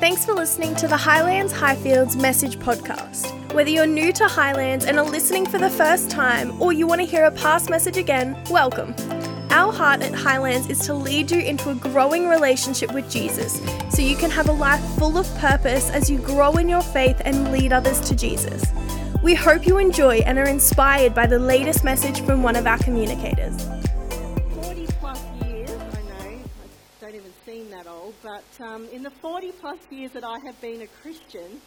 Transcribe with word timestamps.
Thanks 0.00 0.24
for 0.24 0.32
listening 0.32 0.76
to 0.76 0.86
the 0.86 0.96
Highlands 0.96 1.52
Highfields 1.52 2.14
Message 2.14 2.56
Podcast. 2.60 3.32
Whether 3.52 3.70
you're 3.70 3.84
new 3.84 4.12
to 4.12 4.28
Highlands 4.28 4.84
and 4.84 4.96
are 4.96 5.04
listening 5.04 5.44
for 5.44 5.58
the 5.58 5.68
first 5.68 6.08
time, 6.08 6.62
or 6.62 6.72
you 6.72 6.86
want 6.86 7.00
to 7.00 7.04
hear 7.04 7.24
a 7.24 7.32
past 7.32 7.68
message 7.68 7.96
again, 7.96 8.40
welcome. 8.48 8.94
Our 9.50 9.72
heart 9.72 10.02
at 10.02 10.14
Highlands 10.14 10.70
is 10.70 10.78
to 10.86 10.94
lead 10.94 11.32
you 11.32 11.40
into 11.40 11.70
a 11.70 11.74
growing 11.74 12.28
relationship 12.28 12.94
with 12.94 13.10
Jesus 13.10 13.60
so 13.90 14.00
you 14.00 14.14
can 14.14 14.30
have 14.30 14.48
a 14.48 14.52
life 14.52 14.80
full 15.00 15.18
of 15.18 15.26
purpose 15.38 15.90
as 15.90 16.08
you 16.08 16.18
grow 16.18 16.52
in 16.58 16.68
your 16.68 16.82
faith 16.82 17.20
and 17.24 17.50
lead 17.50 17.72
others 17.72 17.98
to 18.02 18.14
Jesus. 18.14 18.62
We 19.20 19.34
hope 19.34 19.66
you 19.66 19.78
enjoy 19.78 20.18
and 20.18 20.38
are 20.38 20.46
inspired 20.46 21.12
by 21.12 21.26
the 21.26 21.40
latest 21.40 21.82
message 21.82 22.20
from 22.20 22.44
one 22.44 22.54
of 22.54 22.68
our 22.68 22.78
communicators. 22.78 23.66
But 28.22 28.44
um, 28.60 28.88
in 28.92 29.02
the 29.02 29.10
40 29.10 29.52
plus 29.52 29.78
years 29.90 30.12
that 30.12 30.24
I 30.24 30.38
have 30.44 30.60
been 30.60 30.82
a 30.82 30.86
Christian, 30.86 31.60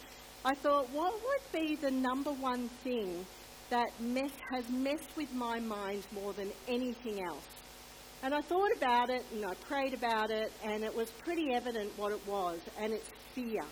I 0.44 0.54
thought, 0.54 0.90
what 0.90 1.14
would 1.14 1.60
be 1.60 1.76
the 1.76 1.90
number 1.90 2.32
one 2.32 2.68
thing 2.82 3.24
that 3.70 3.88
mess, 4.00 4.32
has 4.52 4.68
messed 4.68 5.16
with 5.16 5.32
my 5.32 5.60
mind 5.60 6.06
more 6.12 6.32
than 6.32 6.50
anything 6.68 7.22
else? 7.24 7.46
And 8.22 8.34
I 8.34 8.40
thought 8.40 8.70
about 8.76 9.10
it 9.10 9.24
and 9.32 9.44
I 9.44 9.54
prayed 9.54 9.94
about 9.94 10.30
it, 10.30 10.52
and 10.64 10.84
it 10.84 10.94
was 10.94 11.10
pretty 11.24 11.52
evident 11.52 11.90
what 11.96 12.12
it 12.12 12.26
was, 12.26 12.60
and 12.78 12.92
it's 12.92 13.10
fear. 13.34 13.64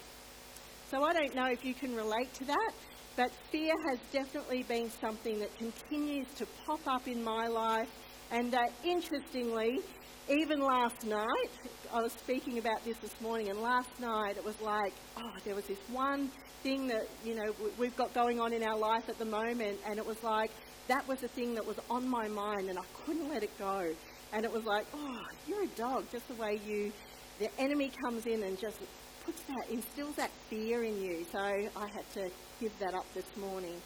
So 0.90 1.04
I 1.04 1.12
don't 1.12 1.34
know 1.34 1.46
if 1.46 1.64
you 1.64 1.74
can 1.74 1.94
relate 1.94 2.32
to 2.34 2.44
that, 2.46 2.72
but 3.16 3.30
fear 3.52 3.74
has 3.88 3.98
definitely 4.12 4.64
been 4.64 4.90
something 5.00 5.38
that 5.38 5.56
continues 5.56 6.26
to 6.36 6.46
pop 6.66 6.80
up 6.86 7.06
in 7.06 7.22
my 7.22 7.46
life. 7.46 7.88
And 8.32 8.54
uh, 8.54 8.60
interestingly, 8.84 9.80
even 10.30 10.60
last 10.60 11.04
night, 11.04 11.50
I 11.92 12.00
was 12.00 12.12
speaking 12.12 12.58
about 12.58 12.84
this 12.84 12.96
this 12.98 13.20
morning, 13.20 13.48
and 13.48 13.60
last 13.60 13.88
night 13.98 14.36
it 14.36 14.44
was 14.44 14.60
like, 14.60 14.92
oh, 15.16 15.32
there 15.44 15.56
was 15.56 15.64
this 15.64 15.78
one 15.90 16.30
thing 16.62 16.86
that, 16.86 17.08
you 17.24 17.34
know, 17.34 17.52
we've 17.78 17.96
got 17.96 18.14
going 18.14 18.38
on 18.38 18.52
in 18.52 18.62
our 18.62 18.78
life 18.78 19.08
at 19.08 19.18
the 19.18 19.24
moment, 19.24 19.80
and 19.86 19.98
it 19.98 20.06
was 20.06 20.22
like, 20.22 20.52
that 20.86 21.06
was 21.08 21.20
the 21.20 21.28
thing 21.28 21.54
that 21.54 21.66
was 21.66 21.76
on 21.90 22.08
my 22.08 22.28
mind, 22.28 22.68
and 22.68 22.78
I 22.78 22.84
couldn't 23.04 23.28
let 23.28 23.42
it 23.42 23.50
go. 23.58 23.92
And 24.32 24.44
it 24.44 24.52
was 24.52 24.64
like, 24.64 24.86
oh, 24.94 25.20
you're 25.48 25.64
a 25.64 25.68
dog, 25.68 26.04
just 26.12 26.28
the 26.28 26.34
way 26.34 26.60
you, 26.64 26.92
the 27.40 27.50
enemy 27.58 27.90
comes 28.04 28.26
in 28.26 28.44
and 28.44 28.56
just 28.58 28.78
puts 29.24 29.42
that, 29.42 29.68
instills 29.68 30.14
that 30.14 30.30
fear 30.48 30.84
in 30.84 31.02
you. 31.02 31.26
So 31.32 31.38
I 31.38 31.88
had 31.92 32.08
to 32.14 32.30
give 32.60 32.78
that 32.78 32.94
up 32.94 33.06
this 33.14 33.26
morning. 33.36 33.80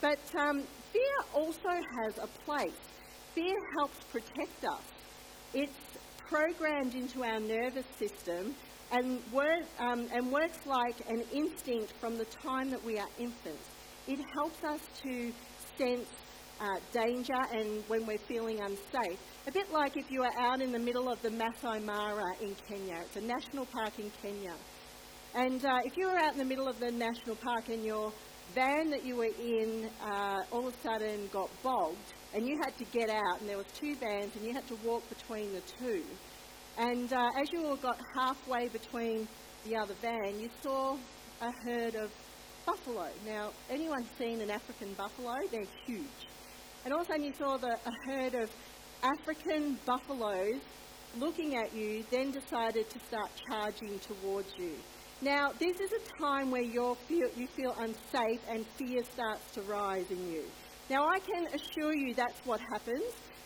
But 0.00 0.18
um, 0.34 0.62
fear 0.92 1.02
also 1.34 1.68
has 1.68 2.16
a 2.16 2.26
place. 2.46 2.72
Fear 3.34 3.56
helps 3.78 3.98
protect 4.10 4.64
us. 4.64 4.82
It's 5.52 5.89
programmed 6.30 6.94
into 6.94 7.24
our 7.24 7.40
nervous 7.40 7.84
system 7.98 8.54
and, 8.92 9.20
work, 9.32 9.64
um, 9.80 10.06
and 10.14 10.30
works 10.30 10.64
like 10.64 10.94
an 11.08 11.22
instinct 11.32 11.92
from 12.00 12.16
the 12.16 12.24
time 12.26 12.70
that 12.70 12.82
we 12.84 12.98
are 12.98 13.08
infants. 13.18 13.68
It 14.06 14.20
helps 14.34 14.62
us 14.62 14.80
to 15.02 15.32
sense 15.76 16.08
uh, 16.60 16.66
danger 16.92 17.40
and 17.52 17.82
when 17.88 18.06
we're 18.06 18.18
feeling 18.18 18.60
unsafe. 18.60 19.18
A 19.48 19.50
bit 19.50 19.72
like 19.72 19.96
if 19.96 20.10
you 20.10 20.22
are 20.22 20.38
out 20.38 20.60
in 20.60 20.70
the 20.70 20.78
middle 20.78 21.10
of 21.10 21.20
the 21.22 21.30
Masai 21.30 21.80
Mara 21.80 22.32
in 22.40 22.54
Kenya. 22.68 22.98
It's 23.02 23.16
a 23.16 23.20
national 23.20 23.66
park 23.66 23.98
in 23.98 24.10
Kenya. 24.22 24.54
And 25.34 25.64
uh, 25.64 25.80
if 25.84 25.96
you 25.96 26.06
were 26.06 26.18
out 26.18 26.32
in 26.32 26.38
the 26.38 26.44
middle 26.44 26.68
of 26.68 26.78
the 26.78 26.92
national 26.92 27.36
park 27.36 27.68
and 27.68 27.84
your 27.84 28.12
van 28.54 28.90
that 28.90 29.04
you 29.04 29.16
were 29.16 29.32
in 29.42 29.88
uh, 30.04 30.42
all 30.52 30.68
of 30.68 30.74
a 30.74 30.82
sudden 30.82 31.28
got 31.32 31.48
bogged 31.62 32.14
and 32.34 32.46
you 32.46 32.58
had 32.62 32.76
to 32.78 32.84
get 32.84 33.10
out 33.10 33.40
and 33.40 33.48
there 33.48 33.56
was 33.56 33.66
two 33.74 33.94
vans 33.96 34.34
and 34.36 34.44
you 34.44 34.52
had 34.52 34.66
to 34.68 34.76
walk 34.84 35.02
between 35.08 35.52
the 35.52 35.60
two. 35.78 36.02
And 36.78 37.12
uh, 37.12 37.30
as 37.36 37.52
you 37.52 37.66
all 37.66 37.76
got 37.76 37.98
halfway 38.14 38.68
between 38.68 39.26
the 39.66 39.76
other 39.76 39.94
van, 40.00 40.38
you 40.38 40.48
saw 40.62 40.96
a 41.40 41.52
herd 41.64 41.94
of 41.94 42.10
buffalo. 42.64 43.08
Now, 43.26 43.50
anyone 43.68 44.06
seen 44.18 44.40
an 44.40 44.50
African 44.50 44.94
buffalo? 44.94 45.34
They're 45.50 45.64
huge. 45.86 46.04
And 46.84 46.94
all 46.94 47.00
of 47.00 47.08
a 47.08 47.12
sudden 47.12 47.24
you 47.24 47.34
saw 47.34 47.56
the, 47.56 47.72
a 47.72 47.92
herd 48.06 48.34
of 48.34 48.50
African 49.02 49.78
buffaloes 49.84 50.60
looking 51.18 51.56
at 51.56 51.74
you, 51.74 52.04
then 52.10 52.30
decided 52.30 52.88
to 52.90 52.98
start 53.00 53.30
charging 53.48 53.98
towards 53.98 54.52
you. 54.56 54.74
Now, 55.22 55.52
this 55.58 55.78
is 55.80 55.90
a 55.92 56.22
time 56.22 56.50
where 56.50 56.62
you 56.62 56.96
feel, 57.06 57.28
you 57.36 57.46
feel 57.48 57.74
unsafe 57.78 58.40
and 58.48 58.64
fear 58.78 59.02
starts 59.04 59.50
to 59.52 59.62
rise 59.62 60.10
in 60.10 60.32
you. 60.32 60.44
Now, 60.90 61.06
I 61.06 61.20
can 61.20 61.46
assure 61.54 61.94
you 61.94 62.14
that's 62.14 62.44
what 62.44 62.58
happens 62.72 63.04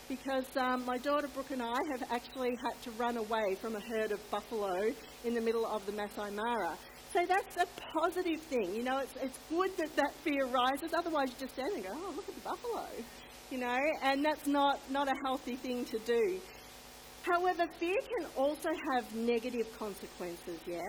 because 0.09 0.45
um, 0.57 0.83
my 0.83 0.97
daughter 0.97 1.27
Brooke 1.27 1.51
and 1.51 1.61
I 1.61 1.77
have 1.91 2.01
actually 2.09 2.55
had 2.55 2.81
to 2.81 2.91
run 2.97 3.17
away 3.17 3.53
from 3.61 3.75
a 3.75 3.79
herd 3.81 4.11
of 4.11 4.19
buffalo 4.31 4.91
in 5.23 5.35
the 5.35 5.41
middle 5.41 5.63
of 5.63 5.85
the 5.85 5.91
Masai 5.91 6.31
Mara. 6.31 6.75
So 7.13 7.19
that's 7.27 7.57
a 7.57 7.67
positive 7.99 8.41
thing. 8.41 8.73
You 8.73 8.81
know, 8.81 8.97
it's, 8.97 9.13
it's 9.21 9.37
good 9.47 9.69
that 9.77 9.95
that 9.95 10.11
fear 10.23 10.47
rises. 10.47 10.91
Otherwise, 10.97 11.29
you 11.29 11.35
just 11.41 11.53
stand 11.53 11.69
there 11.69 11.91
and 11.91 12.01
go, 12.01 12.07
oh, 12.07 12.13
look 12.15 12.27
at 12.27 12.33
the 12.33 12.41
buffalo. 12.41 12.87
You 13.51 13.59
know, 13.59 13.79
and 14.01 14.25
that's 14.25 14.47
not, 14.47 14.79
not 14.89 15.07
a 15.07 15.13
healthy 15.23 15.55
thing 15.55 15.85
to 15.85 15.99
do. 15.99 16.39
However, 17.21 17.67
fear 17.79 17.95
can 18.17 18.27
also 18.35 18.69
have 18.91 19.13
negative 19.13 19.67
consequences, 19.77 20.59
yeah? 20.65 20.81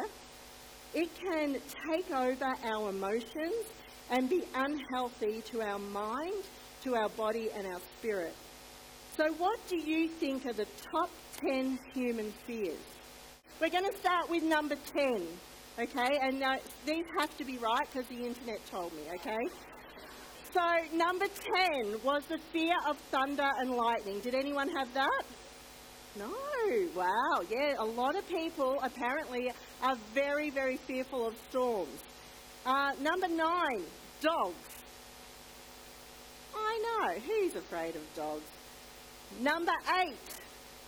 It 0.94 1.10
can 1.20 1.58
take 1.90 2.10
over 2.10 2.54
our 2.64 2.88
emotions 2.88 3.66
and 4.10 4.28
be 4.28 4.44
unhealthy 4.54 5.42
to 5.50 5.62
our 5.62 5.78
mind, 5.78 6.44
to 6.82 6.94
our 6.94 7.08
body, 7.10 7.50
and 7.56 7.66
our 7.66 7.80
spirit. 7.98 8.34
So, 9.16 9.32
what 9.34 9.58
do 9.68 9.76
you 9.76 10.08
think 10.08 10.46
are 10.46 10.52
the 10.52 10.66
top 10.92 11.10
10 11.40 11.78
human 11.94 12.32
fears? 12.46 12.78
We're 13.60 13.70
going 13.70 13.90
to 13.90 13.98
start 13.98 14.28
with 14.28 14.42
number 14.42 14.76
10, 14.94 15.26
okay? 15.78 16.18
And 16.20 16.42
uh, 16.42 16.56
these 16.84 17.06
have 17.18 17.36
to 17.38 17.44
be 17.44 17.56
right 17.58 17.86
because 17.90 18.08
the 18.08 18.26
internet 18.26 18.64
told 18.66 18.92
me, 18.92 19.02
okay? 19.14 19.48
So, 20.52 20.96
number 20.96 21.26
10 21.82 22.02
was 22.04 22.24
the 22.26 22.38
fear 22.52 22.74
of 22.86 22.98
thunder 23.10 23.50
and 23.58 23.70
lightning. 23.70 24.20
Did 24.20 24.34
anyone 24.34 24.68
have 24.68 24.92
that? 24.94 25.22
No. 26.18 26.32
Wow. 26.94 27.42
Yeah, 27.50 27.74
a 27.78 27.84
lot 27.84 28.16
of 28.16 28.26
people 28.28 28.78
apparently 28.82 29.52
are 29.82 29.96
very, 30.14 30.50
very 30.50 30.76
fearful 30.78 31.26
of 31.26 31.34
storms. 31.48 32.02
Uh, 32.66 32.90
number 33.00 33.28
nine, 33.28 33.84
dogs. 34.20 34.56
I 36.52 36.82
know. 36.82 37.20
Who's 37.20 37.54
afraid 37.54 37.94
of 37.94 38.02
dogs? 38.16 38.42
Number 39.40 39.72
eight 40.00 40.16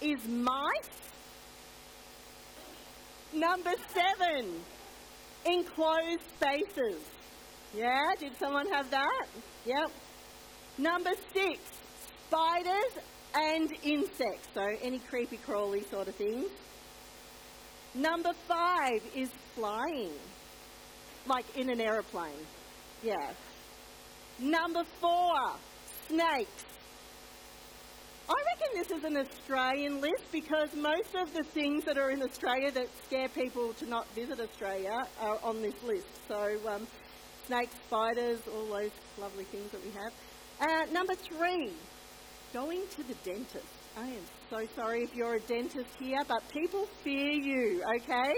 is 0.00 0.26
mice. 0.26 0.90
Number 3.32 3.74
seven, 3.94 4.60
enclosed 5.46 6.22
spaces. 6.36 7.00
Yeah, 7.72 8.10
did 8.18 8.36
someone 8.40 8.66
have 8.72 8.90
that? 8.90 9.26
Yep. 9.64 9.92
Number 10.78 11.10
six, 11.32 11.60
spiders 12.26 13.04
and 13.34 13.70
insects. 13.84 14.48
So 14.52 14.66
any 14.82 14.98
creepy 14.98 15.36
crawly 15.36 15.84
sort 15.84 16.08
of 16.08 16.16
things. 16.16 16.48
Number 17.94 18.32
five 18.48 19.00
is 19.14 19.30
flying, 19.54 20.10
like 21.26 21.44
in 21.56 21.70
an 21.70 21.80
aeroplane. 21.80 22.46
Yeah. 23.02 23.32
Number 24.38 24.84
four, 25.00 25.34
snakes. 26.08 26.64
I 28.28 28.34
reckon 28.34 28.68
this 28.74 28.90
is 28.90 29.04
an 29.04 29.16
Australian 29.16 30.00
list 30.00 30.30
because 30.30 30.74
most 30.74 31.14
of 31.14 31.32
the 31.32 31.42
things 31.42 31.84
that 31.84 31.96
are 31.96 32.10
in 32.10 32.22
Australia 32.22 32.70
that 32.72 32.88
scare 33.06 33.28
people 33.28 33.72
to 33.74 33.86
not 33.86 34.06
visit 34.14 34.38
Australia 34.38 35.06
are 35.20 35.38
on 35.42 35.62
this 35.62 35.74
list. 35.82 36.06
So, 36.28 36.58
um, 36.68 36.86
snakes, 37.46 37.74
spiders, 37.86 38.40
all 38.54 38.66
those 38.66 38.90
lovely 39.18 39.44
things 39.44 39.70
that 39.70 39.82
we 39.82 39.90
have. 39.92 40.12
Uh, 40.60 40.92
number 40.92 41.14
three, 41.14 41.72
going 42.52 42.82
to 42.96 43.02
the 43.04 43.14
dentist. 43.24 43.64
I 43.96 44.08
am 44.08 44.22
so 44.50 44.66
sorry 44.76 45.04
if 45.04 45.14
you're 45.14 45.36
a 45.36 45.40
dentist 45.40 45.90
here, 45.98 46.20
but 46.28 46.46
people 46.50 46.86
fear 47.02 47.30
you, 47.30 47.82
okay? 47.96 48.34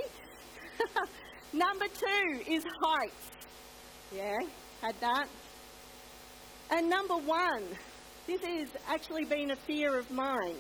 number 1.52 1.86
two 1.88 2.40
is 2.46 2.64
heights. 2.82 3.30
Yeah, 4.14 4.36
had 4.82 4.94
that. 5.00 5.28
And 6.70 6.88
number 6.88 7.16
one, 7.16 7.64
this 8.26 8.40
has 8.42 8.68
actually 8.88 9.24
been 9.24 9.50
a 9.50 9.56
fear 9.56 9.98
of 9.98 10.10
mine. 10.10 10.56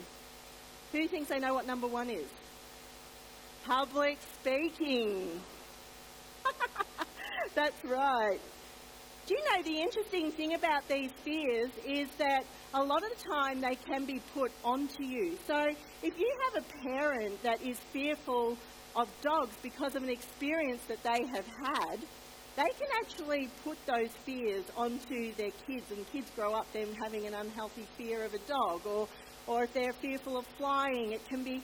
Who 0.92 1.06
thinks 1.06 1.28
they 1.28 1.38
know 1.38 1.54
what 1.54 1.66
number 1.66 1.86
one 1.86 2.10
is? 2.10 2.28
Public 3.64 4.18
speaking. 4.40 5.40
That's 7.54 7.84
right. 7.84 8.40
Do 9.26 9.34
you 9.34 9.44
know 9.44 9.62
the 9.62 9.80
interesting 9.80 10.32
thing 10.32 10.54
about 10.54 10.88
these 10.88 11.12
fears 11.24 11.70
is 11.86 12.08
that 12.18 12.44
a 12.74 12.82
lot 12.82 13.04
of 13.04 13.10
the 13.10 13.24
time 13.28 13.60
they 13.60 13.76
can 13.76 14.04
be 14.04 14.20
put 14.34 14.50
onto 14.64 15.04
you. 15.04 15.36
So 15.46 15.68
if 16.02 16.18
you 16.18 16.36
have 16.44 16.64
a 16.64 16.88
parent 16.88 17.40
that 17.44 17.62
is 17.62 17.78
fearful 17.92 18.56
of 18.96 19.08
dogs 19.22 19.54
because 19.62 19.94
of 19.94 20.02
an 20.02 20.10
experience 20.10 20.82
that 20.88 21.02
they 21.02 21.26
have 21.34 21.46
had, 21.46 22.00
they 22.56 22.68
can 22.78 22.88
actually 23.00 23.48
put 23.64 23.78
those 23.86 24.10
fears 24.24 24.64
onto 24.76 25.32
their 25.34 25.52
kids, 25.66 25.90
and 25.90 26.10
kids 26.12 26.30
grow 26.34 26.52
up 26.52 26.66
then 26.72 26.88
having 27.02 27.26
an 27.26 27.34
unhealthy 27.34 27.86
fear 27.96 28.24
of 28.24 28.34
a 28.34 28.38
dog, 28.38 28.80
or, 28.84 29.08
or 29.46 29.64
if 29.64 29.72
they're 29.72 29.92
fearful 29.92 30.36
of 30.36 30.46
flying, 30.58 31.12
it 31.12 31.26
can 31.28 31.44
be 31.44 31.62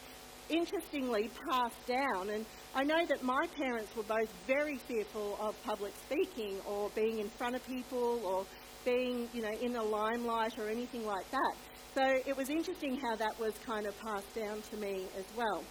interestingly 0.48 1.28
passed 1.50 1.86
down. 1.86 2.30
And 2.30 2.46
I 2.74 2.84
know 2.84 3.04
that 3.06 3.22
my 3.22 3.46
parents 3.56 3.94
were 3.96 4.04
both 4.04 4.32
very 4.46 4.78
fearful 4.78 5.36
of 5.40 5.60
public 5.64 5.92
speaking 6.08 6.60
or 6.66 6.90
being 6.94 7.18
in 7.18 7.28
front 7.30 7.56
of 7.56 7.66
people 7.66 8.20
or 8.24 8.46
being, 8.84 9.28
you 9.34 9.42
know, 9.42 9.52
in 9.60 9.72
the 9.72 9.82
limelight 9.82 10.58
or 10.58 10.68
anything 10.68 11.04
like 11.04 11.28
that. 11.32 11.54
So 11.94 12.02
it 12.26 12.36
was 12.36 12.50
interesting 12.50 13.00
how 13.00 13.16
that 13.16 13.38
was 13.40 13.54
kind 13.64 13.86
of 13.86 13.98
passed 13.98 14.34
down 14.34 14.62
to 14.70 14.76
me 14.76 15.06
as 15.18 15.24
well. 15.36 15.64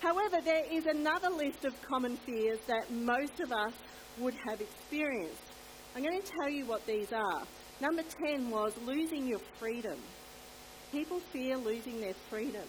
However, 0.00 0.38
there 0.44 0.64
is 0.70 0.86
another 0.86 1.30
list 1.30 1.64
of 1.64 1.80
common 1.82 2.16
fears 2.18 2.58
that 2.66 2.90
most 2.90 3.40
of 3.40 3.52
us 3.52 3.72
would 4.18 4.34
have 4.46 4.60
experienced. 4.60 5.40
I'm 5.94 6.02
going 6.02 6.20
to 6.20 6.32
tell 6.38 6.50
you 6.50 6.66
what 6.66 6.86
these 6.86 7.12
are. 7.12 7.42
Number 7.80 8.02
10 8.24 8.50
was 8.50 8.72
losing 8.84 9.26
your 9.26 9.40
freedom. 9.58 9.98
People 10.92 11.20
fear 11.32 11.56
losing 11.56 12.00
their 12.00 12.14
freedom. 12.30 12.64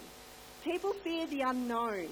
People 0.64 0.92
fear 1.04 1.26
the 1.26 1.42
unknown. 1.42 2.08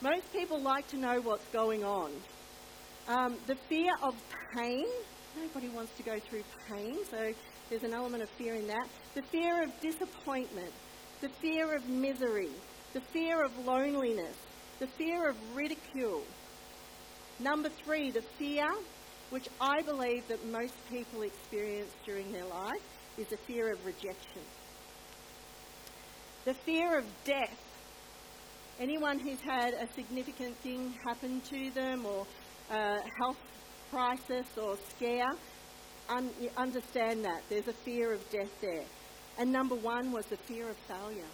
Most 0.00 0.32
people 0.32 0.60
like 0.60 0.86
to 0.88 0.96
know 0.96 1.20
what's 1.20 1.46
going 1.46 1.84
on. 1.84 2.12
Um, 3.08 3.36
the 3.46 3.56
fear 3.68 3.92
of 4.02 4.14
pain. 4.56 4.86
Nobody 5.36 5.68
wants 5.68 5.92
to 5.96 6.02
go 6.02 6.18
through 6.18 6.42
pain, 6.68 6.98
so 7.10 7.32
there's 7.68 7.82
an 7.82 7.92
element 7.94 8.22
of 8.22 8.28
fear 8.30 8.54
in 8.54 8.66
that. 8.68 8.88
The 9.14 9.22
fear 9.22 9.62
of 9.62 9.80
disappointment. 9.80 10.72
The 11.20 11.28
fear 11.40 11.74
of 11.74 11.88
misery. 11.88 12.50
The 12.92 13.00
fear 13.00 13.44
of 13.44 13.56
loneliness. 13.66 14.36
The 14.80 14.86
fear 14.86 15.28
of 15.28 15.36
ridicule. 15.54 16.22
Number 17.38 17.68
three, 17.68 18.10
the 18.10 18.22
fear, 18.22 18.68
which 19.30 19.48
I 19.60 19.82
believe 19.82 20.26
that 20.28 20.44
most 20.46 20.74
people 20.90 21.22
experience 21.22 21.92
during 22.04 22.32
their 22.32 22.46
life, 22.46 22.82
is 23.16 23.28
the 23.28 23.36
fear 23.36 23.72
of 23.72 23.84
rejection. 23.86 24.42
The 26.44 26.54
fear 26.54 26.98
of 26.98 27.04
death. 27.24 27.58
Anyone 28.80 29.18
who's 29.18 29.40
had 29.40 29.74
a 29.74 29.86
significant 29.94 30.56
thing 30.56 30.94
happen 31.06 31.40
to 31.42 31.70
them 31.70 32.06
or 32.06 32.26
a 32.70 32.98
health 33.18 33.36
crisis 33.90 34.46
or 34.56 34.76
scare, 34.96 35.30
un- 36.08 36.30
understand 36.56 37.24
that. 37.24 37.42
There's 37.48 37.68
a 37.68 37.72
fear 37.72 38.12
of 38.12 38.30
death 38.30 38.60
there. 38.60 38.84
And 39.38 39.52
number 39.52 39.74
one 39.76 40.12
was 40.12 40.26
the 40.26 40.36
fear 40.36 40.68
of 40.68 40.76
failure. 40.88 41.28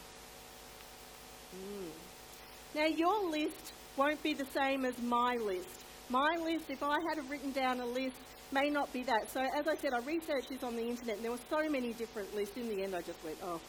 Mm. 1.54 1.90
Now, 2.74 2.86
your 2.86 3.30
list 3.30 3.72
won't 3.96 4.22
be 4.22 4.34
the 4.34 4.46
same 4.54 4.84
as 4.84 4.98
my 4.98 5.36
list. 5.36 5.84
My 6.08 6.36
list, 6.42 6.64
if 6.68 6.82
I 6.82 6.98
had 7.08 7.30
written 7.30 7.52
down 7.52 7.80
a 7.80 7.86
list, 7.86 8.16
may 8.52 8.70
not 8.70 8.92
be 8.92 9.02
that. 9.04 9.30
So, 9.30 9.40
as 9.40 9.66
I 9.66 9.76
said, 9.76 9.92
I 9.92 9.98
researched 10.00 10.48
this 10.50 10.62
on 10.62 10.76
the 10.76 10.86
internet, 10.86 11.16
and 11.16 11.24
there 11.24 11.32
were 11.32 11.46
so 11.50 11.68
many 11.68 11.92
different 11.94 12.34
lists. 12.34 12.56
In 12.56 12.68
the 12.68 12.82
end, 12.82 12.94
I 12.94 13.00
just 13.00 13.22
went, 13.24 13.38
oh, 13.42 13.60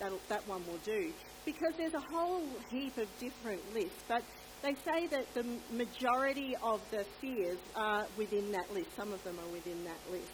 that 0.00 0.46
one 0.46 0.62
will 0.66 0.78
do. 0.84 1.12
Because 1.44 1.74
there's 1.78 1.94
a 1.94 2.04
whole 2.12 2.42
heap 2.70 2.96
of 2.98 3.08
different 3.18 3.62
lists, 3.72 4.02
but 4.08 4.22
they 4.62 4.74
say 4.84 5.06
that 5.06 5.32
the 5.34 5.44
majority 5.72 6.56
of 6.62 6.80
the 6.90 7.04
fears 7.20 7.58
are 7.74 8.06
within 8.16 8.50
that 8.52 8.72
list. 8.74 8.88
Some 8.96 9.12
of 9.12 9.22
them 9.22 9.38
are 9.38 9.52
within 9.52 9.84
that 9.84 10.12
list. 10.12 10.32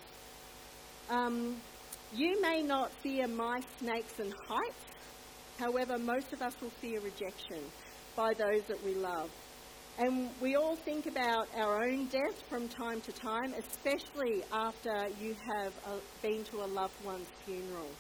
Um, 1.11 1.57
you 2.15 2.41
may 2.41 2.63
not 2.63 2.91
fear 3.03 3.29
mice, 3.29 3.65
snakes, 3.79 4.19
and 4.19 4.33
heights. 4.49 4.92
However, 5.63 5.97
most 5.97 6.33
of 6.33 6.43
us 6.43 6.61
will 6.61 6.71
fear 6.71 6.99
rejection 6.99 7.63
by 8.17 8.35
those 8.35 8.63
that 8.67 8.85
we 8.85 8.95
love. 8.95 9.31
And 9.97 10.29
we 10.41 10.57
all 10.57 10.75
think 10.75 11.07
about 11.07 11.47
our 11.57 11.85
own 11.85 12.07
death 12.07 12.43
from 12.49 12.67
time 12.67 13.01
to 13.03 13.13
time, 13.13 13.55
especially 13.57 14.43
after 14.53 15.07
you 15.21 15.37
have 15.55 15.73
uh, 15.87 15.99
been 16.21 16.43
to 16.45 16.65
a 16.65 16.67
loved 16.67 17.05
one's 17.05 17.29
funeral. 17.47 17.91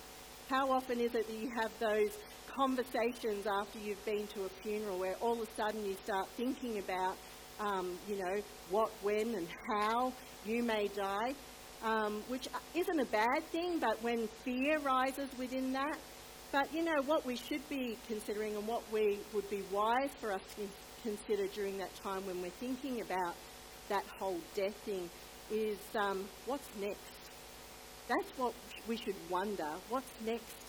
How 0.50 0.72
often 0.72 0.98
is 0.98 1.14
it 1.14 1.28
that 1.28 1.38
you 1.38 1.50
have 1.54 1.70
those 1.78 2.18
conversations 2.48 3.46
after 3.46 3.78
you've 3.78 4.04
been 4.04 4.26
to 4.28 4.44
a 4.44 4.48
funeral 4.48 4.98
where 4.98 5.14
all 5.20 5.40
of 5.40 5.48
a 5.48 5.54
sudden 5.54 5.84
you 5.86 5.94
start 6.02 6.26
thinking 6.36 6.78
about, 6.78 7.16
um, 7.60 7.96
you 8.08 8.16
know, 8.16 8.42
what, 8.70 8.90
when, 9.02 9.36
and 9.36 9.46
how 9.70 10.12
you 10.44 10.64
may 10.64 10.88
die, 10.88 11.32
um, 11.84 12.24
which 12.26 12.48
isn't 12.74 13.00
a 13.00 13.06
bad 13.06 13.44
thing, 13.52 13.78
but 13.78 14.02
when 14.02 14.26
fear 14.44 14.80
rises 14.80 15.28
within 15.38 15.72
that, 15.72 15.96
but 16.52 16.72
you 16.72 16.84
know 16.84 17.00
what 17.06 17.25
we 17.25 17.34
should 17.34 17.66
be 17.70 17.96
considering 18.06 18.54
and 18.54 18.66
what 18.66 18.82
we 18.93 19.19
would 19.32 19.49
be 19.49 19.62
wise 19.72 20.10
for 20.20 20.32
us 20.32 20.43
to 20.56 20.69
consider 21.02 21.46
during 21.49 21.78
that 21.78 21.93
time 21.96 22.25
when 22.26 22.40
we're 22.43 22.50
thinking 22.50 23.00
about 23.00 23.34
that 23.88 24.04
whole 24.19 24.38
death 24.54 24.76
thing 24.84 25.08
is 25.50 25.78
um, 25.96 26.25
what's 26.46 26.69
next. 26.78 27.00
That's 28.06 28.31
what 28.37 28.52
we 28.87 28.96
should 28.96 29.16
wonder 29.31 29.69
what's 29.88 30.12
next, 30.26 30.66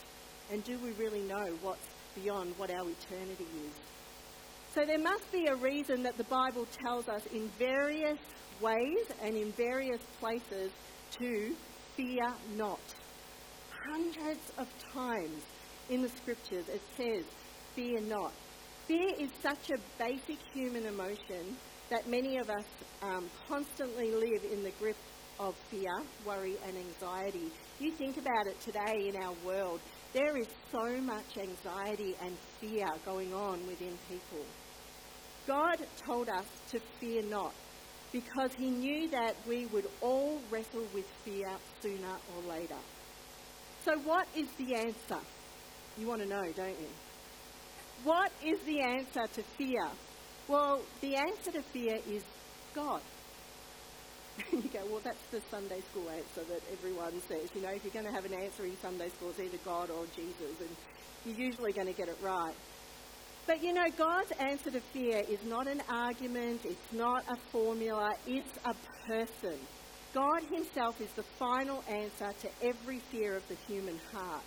and 0.52 0.64
do 0.64 0.78
we 0.80 0.92
really 0.92 1.22
know 1.22 1.54
what's 1.62 1.88
beyond 2.16 2.54
what 2.58 2.70
our 2.72 2.88
eternity 2.90 3.48
is? 3.66 3.74
So 4.74 4.86
there 4.86 5.00
must 5.00 5.30
be 5.32 5.48
a 5.48 5.56
reason 5.56 6.02
that 6.04 6.18
the 6.18 6.24
Bible 6.24 6.66
tells 6.84 7.08
us 7.10 7.26
in 7.34 7.50
various 7.60 8.18
ways 8.62 9.06
and 9.22 9.36
in 9.36 9.52
various 9.52 10.02
places 10.20 10.72
to 11.20 11.56
fear 11.96 12.34
not. 12.56 12.80
Hundreds 13.86 14.52
of 14.58 14.68
times 14.94 15.44
in 15.94 16.02
the 16.02 16.10
scriptures 16.10 16.66
it 16.70 16.82
says, 16.98 17.24
fear 17.76 18.02
not. 18.02 18.34
Fear 18.88 19.12
is 19.20 19.30
such 19.42 19.70
a 19.70 20.04
basic 20.04 20.40
human 20.54 20.86
emotion 20.86 21.56
that 21.90 22.10
many 22.10 22.38
of 22.38 22.50
us 22.50 22.66
um, 23.04 23.30
constantly 23.48 24.12
live 24.12 24.44
in 24.52 24.64
the 24.64 24.72
grip 24.80 24.98
of 25.40 25.56
fear, 25.70 25.94
worry, 26.26 26.56
and 26.68 26.76
anxiety. 26.78 27.52
You 27.80 27.92
think 27.92 28.18
about 28.18 28.48
it 28.48 28.60
today 28.60 29.10
in 29.10 29.22
our 29.22 29.34
world, 29.46 29.80
there 30.14 30.36
is 30.38 30.48
so 30.72 31.02
much 31.02 31.38
anxiety 31.38 32.16
and 32.24 32.36
fear 32.60 32.88
going 33.06 33.34
on 33.34 33.66
within 33.68 33.98
people. 34.10 34.46
God 35.46 35.78
told 36.06 36.30
us 36.30 36.46
to 36.72 36.80
fear 37.00 37.22
not 37.24 37.54
because 38.12 38.54
he 38.54 38.70
knew 38.70 39.10
that 39.10 39.36
we 39.48 39.66
would 39.68 39.88
all 40.02 40.40
wrestle 40.50 40.86
with 40.94 41.06
fear 41.26 41.50
sooner 41.82 42.16
or 42.36 42.50
later. 42.50 42.78
So, 43.84 43.98
what 44.00 44.28
is 44.36 44.48
the 44.58 44.76
answer? 44.76 45.20
You 45.98 46.08
want 46.08 46.22
to 46.22 46.28
know, 46.28 46.44
don't 46.56 46.80
you? 46.80 46.88
What 48.04 48.32
is 48.44 48.60
the 48.62 48.82
answer 48.82 49.26
to 49.34 49.44
fear? 49.58 49.88
Well, 50.48 50.82
the 51.02 51.16
answer 51.16 51.52
to 51.52 51.62
fear 51.62 52.00
is 52.10 52.24
God. 52.76 53.02
you 54.52 54.64
go, 54.74 54.80
well, 54.90 55.02
that's 55.04 55.26
the 55.32 55.42
Sunday 55.52 55.82
school 55.92 56.10
answer 56.10 56.44
that 56.50 56.62
everyone 56.72 57.14
says. 57.28 57.50
You 57.56 57.62
know, 57.62 57.70
if 57.70 57.84
you're 57.84 57.94
going 57.94 58.06
to 58.06 58.12
have 58.12 58.26
an 58.26 58.34
answer 58.34 58.66
in 58.66 58.76
Sunday 58.82 59.10
school, 59.10 59.30
it's 59.30 59.40
either 59.40 59.60
God 59.64 59.92
or 59.92 60.06
Jesus, 60.16 60.60
and 60.60 60.70
you're 61.26 61.46
usually 61.46 61.72
going 61.72 61.88
to 61.88 61.94
get 61.94 62.10
it 62.10 62.18
right. 62.22 62.56
But 63.46 63.62
you 63.62 63.74
know, 63.74 63.86
God's 63.98 64.32
answer 64.40 64.72
to 64.72 64.80
fear 64.80 65.22
is 65.30 65.40
not 65.46 65.68
an 65.68 65.84
argument, 65.90 66.62
it's 66.64 66.94
not 66.94 67.26
a 67.30 67.36
formula, 67.52 68.16
it's 68.26 68.58
a 68.66 68.74
person. 69.06 69.60
God 70.14 70.44
Himself 70.44 71.00
is 71.02 71.12
the 71.12 71.24
final 71.24 71.84
answer 71.90 72.34
to 72.42 72.50
every 72.68 73.00
fear 73.12 73.36
of 73.36 73.48
the 73.50 73.56
human 73.68 74.00
heart. 74.14 74.44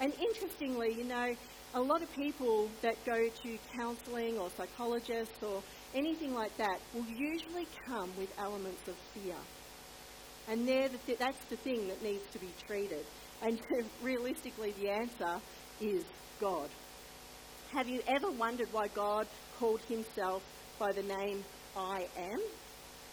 And 0.00 0.14
interestingly, 0.18 0.94
you 0.94 1.04
know, 1.04 1.34
a 1.74 1.80
lot 1.80 2.02
of 2.02 2.12
people 2.14 2.68
that 2.82 2.96
go 3.04 3.28
to 3.28 3.58
counselling 3.76 4.38
or 4.38 4.48
psychologists 4.56 5.42
or 5.42 5.62
anything 5.94 6.34
like 6.34 6.56
that 6.56 6.80
will 6.94 7.06
usually 7.06 7.66
come 7.86 8.10
with 8.18 8.32
elements 8.38 8.88
of 8.88 8.94
fear. 9.14 9.36
And 10.48 10.66
the 10.66 10.90
th- 11.06 11.18
that's 11.18 11.44
the 11.44 11.56
thing 11.56 11.86
that 11.88 12.02
needs 12.02 12.24
to 12.32 12.38
be 12.38 12.48
treated. 12.66 13.04
And 13.42 13.60
realistically, 14.02 14.72
the 14.80 14.90
answer 14.90 15.40
is 15.80 16.04
God. 16.40 16.70
Have 17.72 17.88
you 17.88 18.00
ever 18.08 18.30
wondered 18.30 18.68
why 18.72 18.88
God 18.88 19.28
called 19.58 19.80
himself 19.82 20.42
by 20.78 20.90
the 20.92 21.02
name 21.02 21.44
I 21.76 22.08
am? 22.18 22.40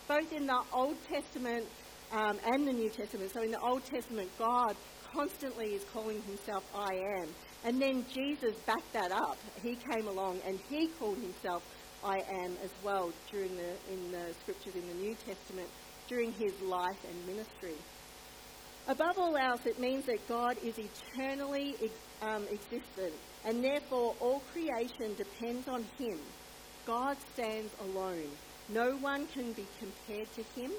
Both 0.08 0.32
in 0.32 0.48
the 0.48 0.62
Old 0.74 0.96
Testament 1.08 1.66
um, 2.12 2.40
and 2.46 2.68
the 2.68 2.74
New 2.74 2.90
Testament. 2.90 3.32
So 3.34 3.44
in 3.44 3.52
the 3.52 3.60
Old 3.60 3.86
Testament, 3.86 4.30
God 4.40 4.76
constantly 5.18 5.74
is 5.74 5.84
calling 5.92 6.22
himself 6.24 6.64
I 6.76 6.94
am. 6.94 7.28
And 7.64 7.82
then 7.82 8.06
Jesus 8.14 8.56
backed 8.68 8.94
that 8.94 9.12
up. 9.12 9.38
He 9.64 9.76
came 9.76 10.08
along 10.08 10.40
and 10.46 10.60
he 10.70 10.88
called 11.00 11.18
himself 11.18 11.64
I 12.04 12.18
am 12.44 12.52
as 12.64 12.70
well 12.84 13.12
during 13.32 13.56
the, 13.58 13.72
in 13.92 14.12
the 14.12 14.34
scriptures 14.42 14.76
in 14.76 14.88
the 14.88 14.94
New 15.04 15.16
Testament 15.26 15.68
during 16.08 16.32
his 16.34 16.54
life 16.62 17.04
and 17.10 17.28
ministry. 17.28 17.74
Above 18.88 19.18
all 19.18 19.36
else, 19.36 19.66
it 19.66 19.80
means 19.80 20.06
that 20.06 20.26
God 20.30 20.56
is 20.64 20.76
eternally 20.78 21.76
um, 22.22 22.46
existent, 22.50 23.14
and 23.44 23.62
therefore 23.64 24.16
all 24.22 24.42
creation 24.54 25.14
depends 25.18 25.68
on 25.68 25.84
him. 25.98 26.20
God 26.86 27.18
stands 27.34 27.74
alone. 27.82 28.30
No 28.70 28.92
one 28.98 29.28
can 29.28 29.52
be 29.54 29.66
compared 29.80 30.32
to 30.36 30.44
him. 30.62 30.72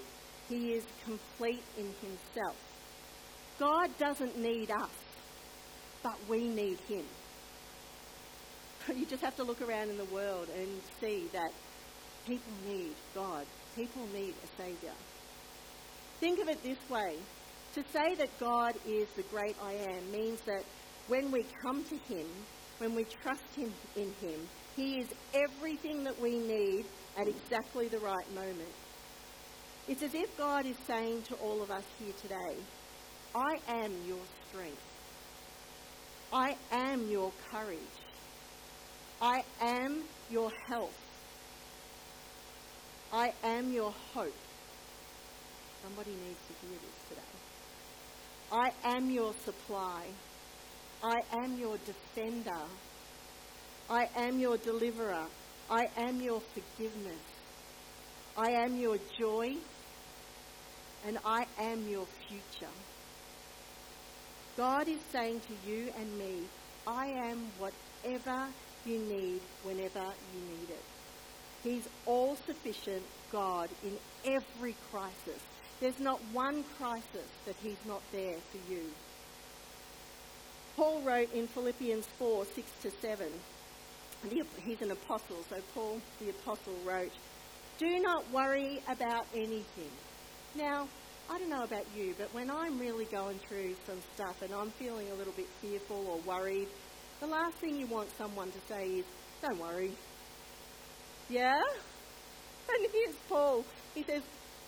He 0.48 0.72
is 0.72 0.84
complete 1.04 1.64
in 1.76 1.92
himself. 2.00 2.56
God 3.58 3.90
doesn't 3.98 4.38
need 4.38 4.70
us, 4.70 4.90
but 6.02 6.16
we 6.28 6.48
need 6.48 6.78
him. 6.88 7.04
You 8.96 9.04
just 9.04 9.22
have 9.22 9.36
to 9.36 9.44
look 9.44 9.60
around 9.60 9.90
in 9.90 9.98
the 9.98 10.06
world 10.06 10.48
and 10.58 10.68
see 10.98 11.28
that 11.34 11.50
people 12.26 12.52
need 12.66 12.94
God. 13.14 13.44
People 13.76 14.06
need 14.14 14.32
a 14.42 14.62
Saviour. 14.62 14.94
Think 16.20 16.40
of 16.40 16.48
it 16.48 16.62
this 16.62 16.78
way. 16.88 17.16
To 17.74 17.84
say 17.92 18.14
that 18.14 18.30
God 18.40 18.74
is 18.86 19.08
the 19.14 19.22
great 19.24 19.56
I 19.62 19.72
am 19.72 20.10
means 20.10 20.40
that 20.46 20.64
when 21.08 21.30
we 21.30 21.44
come 21.62 21.84
to 21.84 21.96
him, 22.12 22.26
when 22.78 22.94
we 22.94 23.04
trust 23.04 23.54
him 23.54 23.72
in 23.94 24.12
him, 24.22 24.40
he 24.74 25.00
is 25.00 25.08
everything 25.34 26.04
that 26.04 26.18
we 26.20 26.38
need 26.38 26.86
at 27.18 27.28
exactly 27.28 27.88
the 27.88 27.98
right 27.98 28.34
moment. 28.34 28.72
It's 29.86 30.02
as 30.02 30.14
if 30.14 30.36
God 30.38 30.64
is 30.66 30.76
saying 30.86 31.22
to 31.22 31.34
all 31.36 31.62
of 31.62 31.70
us 31.70 31.84
here 31.98 32.14
today, 32.22 32.56
I 33.38 33.60
am 33.68 33.92
your 34.04 34.18
strength. 34.48 34.82
I 36.32 36.56
am 36.72 37.08
your 37.08 37.30
courage. 37.52 37.78
I 39.22 39.44
am 39.60 40.02
your 40.28 40.50
health. 40.66 40.98
I 43.12 43.32
am 43.44 43.72
your 43.72 43.94
hope. 44.12 44.34
Somebody 45.84 46.10
needs 46.10 46.40
to 46.48 46.66
hear 46.66 46.78
this 46.82 47.08
today. 47.10 47.22
I 48.50 48.96
am 48.96 49.08
your 49.08 49.32
supply. 49.44 50.06
I 51.04 51.20
am 51.30 51.60
your 51.60 51.78
defender. 51.86 52.64
I 53.88 54.08
am 54.16 54.40
your 54.40 54.56
deliverer. 54.56 55.26
I 55.70 55.86
am 55.96 56.20
your 56.20 56.40
forgiveness. 56.40 57.22
I 58.36 58.50
am 58.64 58.76
your 58.76 58.98
joy. 59.16 59.54
And 61.06 61.18
I 61.24 61.46
am 61.60 61.88
your 61.88 62.06
future. 62.26 62.72
God 64.58 64.88
is 64.88 64.98
saying 65.12 65.40
to 65.46 65.70
you 65.70 65.86
and 65.96 66.18
me, 66.18 66.42
I 66.84 67.06
am 67.06 67.46
whatever 67.60 68.48
you 68.84 68.98
need 68.98 69.40
whenever 69.62 70.00
you 70.00 70.40
need 70.50 70.70
it. 70.70 70.84
He's 71.62 71.88
all 72.06 72.34
sufficient 72.44 73.04
God 73.30 73.68
in 73.84 73.92
every 74.24 74.74
crisis. 74.90 75.40
There's 75.78 76.00
not 76.00 76.18
one 76.32 76.64
crisis 76.76 77.28
that 77.46 77.54
He's 77.62 77.78
not 77.86 78.02
there 78.10 78.34
for 78.50 78.72
you. 78.72 78.82
Paul 80.74 81.02
wrote 81.02 81.32
in 81.32 81.46
Philippians 81.46 82.08
4 82.18 82.44
6 82.44 82.70
to 82.82 82.90
7. 82.90 83.28
He's 84.64 84.82
an 84.82 84.90
apostle, 84.90 85.36
so 85.48 85.58
Paul 85.72 86.00
the 86.18 86.30
apostle 86.30 86.74
wrote, 86.84 87.12
Do 87.78 88.00
not 88.00 88.28
worry 88.32 88.82
about 88.88 89.24
anything. 89.32 89.92
Now, 90.56 90.88
I 91.30 91.38
don't 91.38 91.50
know 91.50 91.64
about 91.64 91.84
you, 91.94 92.14
but 92.18 92.32
when 92.32 92.50
I'm 92.50 92.78
really 92.78 93.04
going 93.06 93.38
through 93.38 93.74
some 93.86 93.98
stuff 94.14 94.40
and 94.42 94.52
I'm 94.52 94.70
feeling 94.70 95.10
a 95.10 95.14
little 95.14 95.34
bit 95.34 95.46
fearful 95.60 96.06
or 96.08 96.18
worried, 96.26 96.68
the 97.20 97.26
last 97.26 97.56
thing 97.56 97.78
you 97.78 97.86
want 97.86 98.08
someone 98.16 98.50
to 98.50 98.58
say 98.66 98.86
is, 98.88 99.04
Don't 99.42 99.58
worry. 99.58 99.92
Yeah? 101.28 101.60
And 102.70 102.86
here's 102.92 103.16
Paul. 103.30 103.64
He 103.94 104.02
says, 104.02 104.20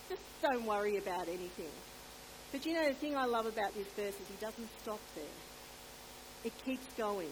just 0.09 0.23
don't 0.43 0.65
worry 0.65 0.97
about 0.97 1.29
anything. 1.29 1.69
But 2.51 2.65
you 2.65 2.73
know, 2.73 2.89
the 2.89 2.95
thing 2.95 3.15
I 3.15 3.27
love 3.27 3.45
about 3.45 3.75
this 3.75 3.87
verse 3.89 4.15
is 4.15 4.27
he 4.27 4.37
doesn't 4.41 4.69
stop 4.83 5.01
there. 5.15 5.25
It 6.45 6.53
keeps 6.65 6.87
going. 6.97 7.29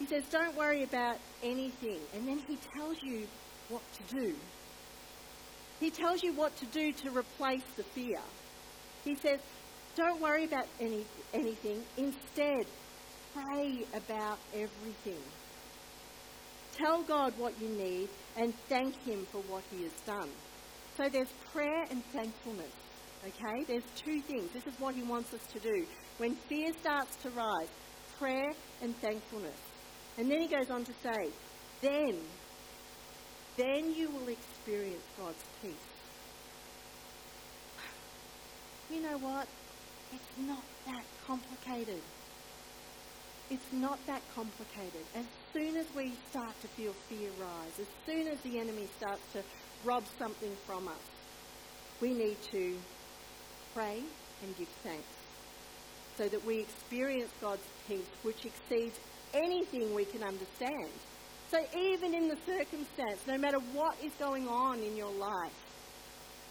He 0.00 0.06
says, 0.06 0.24
don't 0.28 0.56
worry 0.56 0.82
about 0.82 1.18
anything. 1.42 2.00
And 2.16 2.26
then 2.26 2.40
he 2.48 2.58
tells 2.74 2.96
you 3.00 3.28
what 3.68 3.82
to 3.92 4.14
do. 4.14 4.34
He 5.80 5.90
tells 5.90 6.22
you 6.22 6.32
what 6.34 6.54
to 6.58 6.66
do 6.66 6.92
to 6.92 7.10
replace 7.10 7.64
the 7.76 7.82
fear. 7.82 8.20
He 9.04 9.16
says, 9.16 9.40
don't 9.96 10.20
worry 10.20 10.44
about 10.44 10.66
any, 10.78 11.04
anything. 11.34 11.82
Instead, 11.96 12.66
pray 13.34 13.84
about 13.94 14.38
everything. 14.54 15.22
Tell 16.76 17.02
God 17.02 17.32
what 17.38 17.60
you 17.60 17.68
need 17.68 18.08
and 18.36 18.54
thank 18.68 18.94
Him 19.02 19.26
for 19.32 19.38
what 19.42 19.62
He 19.70 19.82
has 19.82 19.92
done. 20.06 20.28
So 20.96 21.08
there's 21.08 21.32
prayer 21.52 21.84
and 21.90 22.04
thankfulness. 22.06 22.72
Okay? 23.26 23.64
There's 23.66 23.84
two 23.96 24.20
things. 24.22 24.50
This 24.52 24.66
is 24.66 24.78
what 24.78 24.94
he 24.94 25.02
wants 25.02 25.32
us 25.34 25.46
to 25.52 25.58
do. 25.58 25.86
When 26.18 26.34
fear 26.34 26.72
starts 26.80 27.16
to 27.16 27.30
rise, 27.30 27.68
prayer 28.18 28.50
and 28.82 28.96
thankfulness. 28.96 29.58
And 30.18 30.30
then 30.30 30.40
he 30.40 30.48
goes 30.48 30.70
on 30.70 30.84
to 30.84 30.92
say, 31.02 31.30
then, 31.80 32.18
then 33.56 33.94
you 33.94 34.10
will 34.10 34.28
experience 34.28 35.02
God's 35.18 35.44
peace. 35.62 35.74
You 38.90 39.02
know 39.02 39.18
what? 39.18 39.46
It's 40.12 40.48
not 40.48 40.62
that 40.86 41.04
complicated. 41.26 42.00
It's 43.50 43.72
not 43.72 43.98
that 44.06 44.22
complicated. 44.34 45.04
As 45.14 45.24
soon 45.52 45.76
as 45.76 45.86
we 45.96 46.12
start 46.30 46.60
to 46.62 46.68
feel 46.68 46.92
fear 47.08 47.30
rise, 47.40 47.78
as 47.80 47.86
soon 48.06 48.28
as 48.28 48.40
the 48.40 48.58
enemy 48.58 48.88
starts 48.96 49.22
to 49.32 49.42
rob 49.84 50.04
something 50.18 50.52
from 50.66 50.88
us, 50.88 51.02
we 52.00 52.14
need 52.14 52.36
to 52.52 52.76
pray 53.74 54.02
and 54.42 54.56
give 54.56 54.68
thanks 54.82 55.08
so 56.16 56.28
that 56.28 56.44
we 56.44 56.58
experience 56.60 57.30
God's 57.40 57.66
peace, 57.88 58.10
which 58.22 58.44
exceeds 58.44 58.98
anything 59.32 59.94
we 59.94 60.04
can 60.04 60.22
understand. 60.22 60.90
So, 61.50 61.58
even 61.76 62.14
in 62.14 62.28
the 62.28 62.36
circumstance, 62.46 63.26
no 63.26 63.36
matter 63.36 63.58
what 63.74 63.96
is 64.04 64.12
going 64.20 64.46
on 64.46 64.78
in 64.78 64.96
your 64.96 65.10
life, 65.10 65.52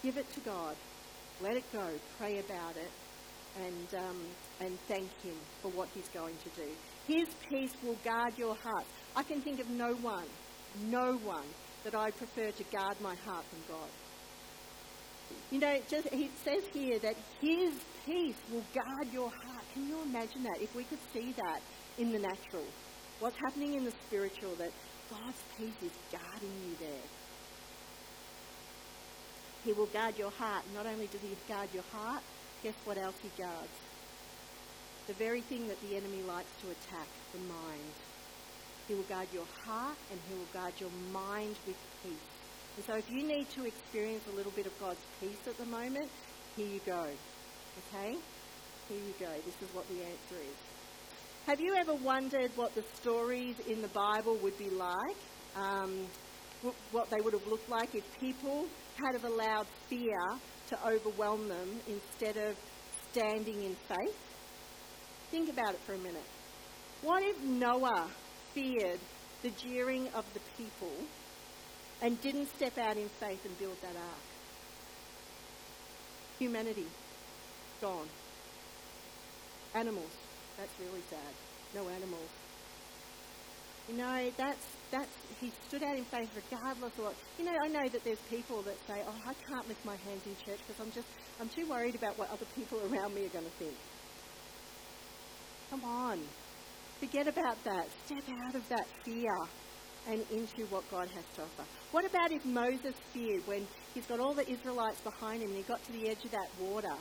give 0.04 0.18
it 0.18 0.32
to 0.34 0.42
God. 0.42 0.76
Let 1.42 1.56
it 1.56 1.64
go. 1.72 1.88
Pray 2.18 2.40
about 2.40 2.76
it. 2.76 2.92
And, 3.64 4.02
um, 4.02 4.18
and 4.60 4.78
thank 4.90 5.10
Him 5.22 5.36
for 5.62 5.70
what 5.70 5.88
He's 5.94 6.10
going 6.10 6.36
to 6.44 6.50
do. 6.62 6.68
His 7.08 7.30
peace 7.50 7.72
will 7.82 7.98
guard 8.04 8.38
your 8.38 8.56
heart. 8.56 8.84
I 9.16 9.24
can 9.24 9.40
think 9.42 9.62
of 9.62 9.70
no 9.70 9.94
one, 9.96 10.28
no 10.90 11.14
one 11.24 11.48
that 11.86 11.96
I 11.96 12.12
prefer 12.12 12.52
to 12.52 12.64
guard 12.66 13.00
my 13.02 13.16
heart 13.16 13.46
than 13.52 13.62
God. 13.70 13.90
You 15.50 15.60
know, 15.60 15.80
just, 15.90 16.08
it 16.08 16.32
says 16.44 16.64
here 16.74 17.00
that 17.00 17.16
His 17.40 17.74
peace 18.06 18.36
will 18.52 18.66
guard 18.74 19.14
your 19.14 19.30
heart. 19.30 19.64
Can 19.74 19.88
you 19.88 20.02
imagine 20.02 20.44
that? 20.44 20.62
If 20.62 20.76
we 20.76 20.84
could 20.84 21.00
see 21.14 21.34
that 21.38 21.62
in 21.98 22.12
the 22.12 22.20
natural, 22.20 22.66
what's 23.20 23.38
happening 23.38 23.76
in 23.76 23.86
the 23.86 23.94
spiritual, 24.08 24.56
that 24.56 24.72
God's 25.10 25.42
peace 25.58 25.80
is 25.84 25.92
guarding 26.12 26.56
you 26.68 26.76
there. 26.80 27.08
He 29.66 29.74
will 29.74 29.88
guard 29.88 30.18
your 30.18 30.32
heart. 30.32 30.64
Not 30.74 30.86
only 30.86 31.08
does 31.08 31.22
He 31.22 31.36
guard 31.48 31.70
your 31.74 31.84
heart, 31.92 32.24
guess 32.64 32.76
what 32.86 32.98
else 32.98 33.16
He 33.22 33.30
guards? 33.42 33.76
The 35.08 35.14
very 35.14 35.42
thing 35.42 35.68
that 35.68 35.82
the 35.82 35.98
enemy 35.98 36.22
likes 36.28 36.52
to 36.62 36.72
attack, 36.72 37.08
the 37.34 37.40
mind. 37.40 37.94
He 38.88 38.96
will 38.96 39.04
guard 39.04 39.28
your 39.34 39.46
heart 39.66 39.98
and 40.12 40.20
He 40.30 40.36
will 40.36 40.50
guard 40.54 40.74
your 40.80 40.90
mind 41.12 41.56
with 41.68 41.78
peace. 42.04 42.14
And 42.78 42.86
so 42.86 42.96
if 42.96 43.10
you 43.12 43.24
need 43.24 43.50
to 43.52 43.66
experience 43.66 44.24
a 44.32 44.36
little 44.36 44.54
bit 44.54 44.66
of 44.66 44.80
God's 44.80 45.02
peace 45.20 45.48
at 45.48 45.58
the 45.58 45.66
moment, 45.66 46.10
here 46.56 46.68
you 46.68 46.80
go. 46.86 47.06
Okay? 47.92 48.16
Here 48.88 48.98
you 48.98 49.14
go. 49.20 49.32
This 49.46 49.56
is 49.62 49.76
what 49.76 49.88
the 49.90 49.96
answer 49.96 50.40
is. 50.42 50.69
Have 51.50 51.60
you 51.60 51.74
ever 51.74 51.96
wondered 51.96 52.52
what 52.56 52.76
the 52.76 52.84
stories 52.94 53.56
in 53.68 53.82
the 53.82 53.88
Bible 53.88 54.38
would 54.44 54.56
be 54.60 54.70
like? 54.70 55.18
Um, 55.56 56.06
what 56.92 57.10
they 57.10 57.20
would 57.24 57.34
have 57.34 57.48
looked 57.48 57.68
like 57.68 57.96
if 57.96 58.04
people 58.20 58.68
had 59.04 59.20
have 59.20 59.26
allowed 59.26 59.66
fear 59.88 60.20
to 60.68 60.88
overwhelm 60.88 61.50
them 61.50 61.80
instead 61.88 62.38
of 62.38 62.56
standing 63.10 63.64
in 63.64 63.76
faith? 63.88 64.16
Think 65.32 65.50
about 65.50 65.74
it 65.74 65.80
for 65.88 65.94
a 65.94 65.98
minute. 65.98 66.30
What 67.02 67.24
if 67.24 67.42
Noah 67.42 68.12
feared 68.54 69.00
the 69.42 69.50
jeering 69.50 70.08
of 70.10 70.32
the 70.36 70.42
people 70.56 70.94
and 72.04 72.22
didn't 72.22 72.56
step 72.58 72.78
out 72.78 72.96
in 72.96 73.10
faith 73.10 73.44
and 73.44 73.58
build 73.58 73.82
that 73.82 73.96
ark. 73.96 74.24
Humanity, 76.38 76.86
gone. 77.82 78.08
Animals, 79.74 80.12
that's 80.60 80.76
really 80.80 81.04
sad. 81.10 81.32
No 81.74 81.88
animals. 81.88 82.28
You 83.88 83.96
know, 83.98 84.30
that's, 84.38 84.68
that's, 84.92 85.10
he 85.40 85.52
stood 85.68 85.82
out 85.82 85.96
in 85.96 86.04
faith 86.04 86.30
regardless 86.36 86.94
of 87.00 87.06
what, 87.06 87.16
you 87.40 87.46
know, 87.46 87.56
I 87.64 87.68
know 87.70 87.88
that 87.88 88.04
there's 88.04 88.20
people 88.30 88.62
that 88.64 88.76
say, 88.86 89.02
oh, 89.08 89.16
I 89.26 89.34
can't 89.48 89.68
lift 89.68 89.84
my 89.86 89.96
hands 90.06 90.22
in 90.28 90.36
church 90.46 90.60
because 90.68 90.80
I'm 90.80 90.92
just, 90.92 91.08
I'm 91.40 91.50
too 91.50 91.66
worried 91.66 91.96
about 91.96 92.18
what 92.20 92.30
other 92.30 92.46
people 92.56 92.80
around 92.92 93.16
me 93.16 93.26
are 93.26 93.30
going 93.30 93.46
to 93.46 93.52
think. 93.52 93.74
Come 95.72 95.84
on. 95.86 96.20
Forget 97.00 97.28
about 97.28 97.64
that. 97.64 97.88
Step 98.06 98.24
out 98.46 98.56
of 98.56 98.68
that 98.70 98.86
fear 99.04 99.36
and 100.08 100.24
into 100.32 100.66
what 100.70 100.90
God 100.92 101.08
has 101.16 101.24
to 101.36 101.42
offer. 101.44 101.64
What 101.92 102.06
about 102.06 102.32
if 102.32 102.46
Moses 102.46 102.94
feared 103.14 103.48
when 103.48 103.66
he's 103.94 104.06
got 104.06 104.20
all 104.20 104.34
the 104.34 104.48
Israelites 104.50 105.00
behind 105.02 105.42
him 105.42 105.50
and 105.50 105.58
he 105.58 105.64
got 105.64 105.84
to 105.86 105.92
the 105.94 106.10
edge 106.10 106.24
of 106.26 106.32
that 106.32 106.50
water 106.60 106.94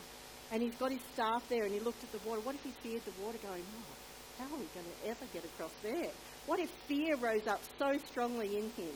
and 0.53 0.63
he's 0.63 0.75
got 0.77 0.91
his 0.91 1.01
staff 1.13 1.43
there 1.49 1.65
and 1.65 1.73
he 1.73 1.81
looked 1.81 2.03
at 2.03 2.13
the 2.13 2.29
water? 2.29 2.41
What 2.41 2.55
if 2.55 2.63
he 2.63 2.71
feared 2.83 3.05
the 3.05 3.23
water 3.23 3.39
going, 3.43 3.63
oh, 3.63 3.95
how 4.39 4.45
are 4.45 4.59
we 4.59 4.67
going 4.75 4.87
to 4.87 5.09
ever 5.09 5.25
get 5.33 5.45
across 5.45 5.73
there? 5.83 6.11
What 6.47 6.61
if 6.61 6.71
fear 6.87 7.17
rose 7.17 7.47
up 7.47 7.61
so 7.79 7.99
strongly 8.07 8.57
in 8.57 8.71
him 8.71 8.95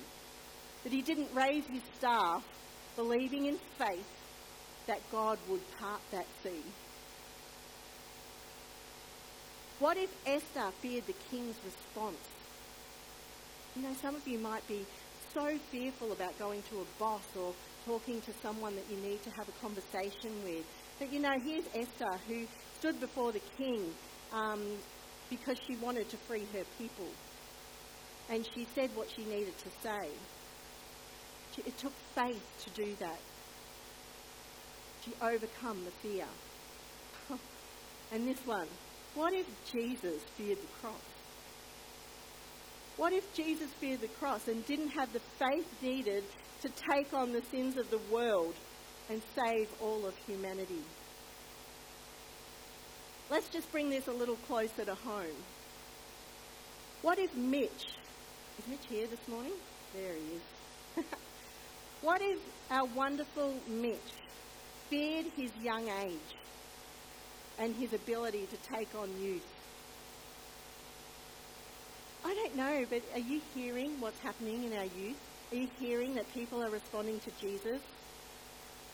that 0.85 0.93
he 0.93 1.03
didn't 1.03 1.29
raise 1.35 1.65
his 1.67 1.83
staff, 1.99 2.45
believing 2.97 3.47
in 3.47 3.59
faith 3.79 4.07
that 4.87 5.01
God 5.11 5.39
would 5.49 5.61
part 5.79 6.01
that 6.11 6.27
sea? 6.43 6.63
What 9.79 9.97
if 9.97 10.11
Esther 10.27 10.71
feared 10.81 11.07
the 11.07 11.15
king's 11.31 11.57
response? 11.65 12.17
You 13.75 13.83
know, 13.83 13.95
some 14.01 14.15
of 14.15 14.27
you 14.29 14.39
might 14.39 14.67
be 14.69 14.87
so 15.35 15.59
fearful 15.71 16.13
about 16.13 16.39
going 16.39 16.63
to 16.71 16.81
a 16.81 16.85
boss 16.99 17.23
or 17.37 17.53
talking 17.85 18.21
to 18.21 18.33
someone 18.43 18.77
that 18.77 18.85
you 18.91 18.97
need 18.99 19.23
to 19.25 19.31
have 19.31 19.49
a 19.49 19.53
conversation 19.61 20.31
with. 20.45 20.65
But 21.03 21.13
you 21.13 21.19
know, 21.19 21.37
here's 21.45 21.65
Esther 21.75 22.17
who 22.29 22.47
stood 22.79 23.01
before 23.01 23.33
the 23.33 23.41
king, 23.59 23.93
um, 24.33 24.63
because 25.31 25.57
she 25.67 25.75
wanted 25.75 26.09
to 26.11 26.17
free 26.17 26.47
her 26.53 26.63
people. 26.79 27.09
And 28.31 28.49
she 28.55 28.69
said 28.73 28.89
what 28.95 29.11
she 29.11 29.25
needed 29.25 29.59
to 29.59 29.69
say. 29.83 30.11
It 31.67 31.77
took 31.77 31.93
faith 32.15 32.41
to 32.63 32.85
do 32.85 32.95
that. 33.01 33.19
She 35.05 35.13
overcome 35.21 35.85
the 35.85 35.91
fear. 35.91 36.27
and 38.13 38.29
this 38.29 38.47
one, 38.47 38.69
what 39.17 39.33
if 39.33 39.47
Jesus 39.73 40.23
feared 40.37 40.59
the 40.59 40.81
cross? 40.81 41.03
What 42.97 43.13
if 43.13 43.35
Jesus 43.35 43.73
feared 43.73 44.03
the 44.03 44.07
cross 44.07 44.47
and 44.47 44.65
didn't 44.67 44.91
have 44.91 45.13
the 45.13 45.21
faith 45.41 45.67
needed 45.83 46.23
to 46.61 46.69
take 46.93 47.13
on 47.13 47.33
the 47.33 47.43
sins 47.51 47.77
of 47.77 47.91
the 47.91 47.99
world 48.09 48.55
and 49.13 49.21
save 49.37 49.69
all 49.83 50.07
of 50.07 50.17
humanity? 50.27 50.83
Let's 53.31 53.49
just 53.51 53.71
bring 53.71 53.91
this 53.91 54.09
a 54.09 54.13
little 54.13 54.37
closer 54.49 54.87
to 54.87 54.95
home. 54.95 55.37
What 57.03 57.19
if 57.19 57.37
Mitch, 57.37 57.89
is 58.59 58.69
Mitch 58.69 58.87
here 58.89 59.07
this 59.07 59.29
morning? 59.29 59.53
There 59.95 60.15
he 60.15 61.01
is. 61.01 61.05
what 62.01 62.23
if 62.23 62.39
our 62.71 62.87
wonderful 62.87 63.55
Mitch 63.69 63.99
feared 64.89 65.27
his 65.37 65.51
young 65.63 65.89
age 65.89 66.37
and 67.59 67.75
his 67.77 67.93
ability 67.93 68.47
to 68.51 68.75
take 68.75 68.89
on 68.99 69.11
youth? 69.21 69.47
I 72.25 72.33
don't 72.33 72.57
know, 72.57 72.87
but 72.89 73.03
are 73.15 73.21
you 73.21 73.43
hearing 73.55 74.01
what's 74.01 74.21
happening 74.21 74.65
in 74.65 74.73
our 74.73 74.85
youth? 74.85 75.19
Are 75.51 75.57
you 75.57 75.69
hearing 75.79 76.15
that 76.15 76.33
people 76.33 76.63
are 76.63 76.71
responding 76.71 77.21
to 77.21 77.31
Jesus? 77.41 77.81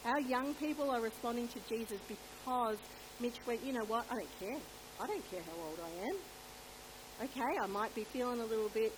Our 0.05 0.21
young 0.21 0.55
people 0.55 0.91
are 0.91 1.01
responding 1.01 1.49
to 1.49 1.61
Jesus 1.69 1.99
because 2.09 2.77
Mitch 3.21 3.39
went, 3.47 3.65
you 3.65 3.73
know 3.73 3.85
what, 3.85 4.07
I 4.11 4.15
don't 4.15 4.39
care. 4.41 4.59
I 5.01 5.07
don't 5.07 5.31
care 5.31 5.43
how 5.43 5.67
old 5.67 5.79
I 5.83 6.07
am. 6.07 6.17
Okay, 7.25 7.59
I 7.61 7.67
might 7.67 7.95
be 7.95 8.05
feeling 8.05 8.41
a 8.41 8.45
little 8.45 8.69
bit 8.69 8.93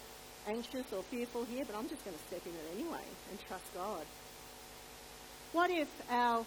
anxious 0.47 0.93
or 0.93 1.03
fearful 1.05 1.45
here, 1.45 1.65
but 1.67 1.77
I'm 1.77 1.89
just 1.89 2.05
going 2.05 2.17
to 2.17 2.23
step 2.25 2.43
in 2.47 2.53
it 2.53 2.81
anyway 2.81 3.05
and 3.31 3.41
trust 3.47 3.65
God. 3.75 4.05
What 5.53 5.71
if 5.71 5.89
our 6.11 6.45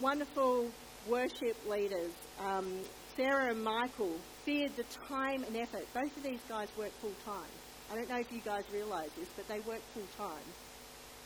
wonderful 0.00 0.70
worship 1.08 1.56
leaders, 1.68 2.12
um, 2.40 2.80
Sarah 3.16 3.50
and 3.50 3.62
Michael, 3.62 4.16
feared 4.44 4.76
the 4.76 4.84
time 5.08 5.42
and 5.44 5.56
effort? 5.56 5.86
Both 5.92 6.16
of 6.16 6.22
these 6.22 6.40
guys 6.48 6.68
work 6.78 6.92
full 7.00 7.14
time. 7.24 7.50
I 7.90 7.96
don't 7.96 8.08
know 8.08 8.18
if 8.18 8.32
you 8.32 8.40
guys 8.40 8.64
realise 8.72 9.10
this, 9.18 9.28
but 9.36 9.46
they 9.48 9.60
work 9.60 9.80
full 9.94 10.08
time. 10.16 10.42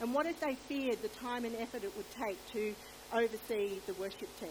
And 0.01 0.15
what 0.15 0.27
if 0.27 0.41
they 0.41 0.55
feared 0.55 1.03
the 1.03 1.09
time 1.09 1.45
and 1.45 1.55
effort 1.57 1.85
it 1.85 1.95
would 1.97 2.11
take 2.11 2.39
to 2.53 2.75
oversee 3.13 3.81
the 3.87 3.95
worship 3.95 4.29
team? 4.41 4.51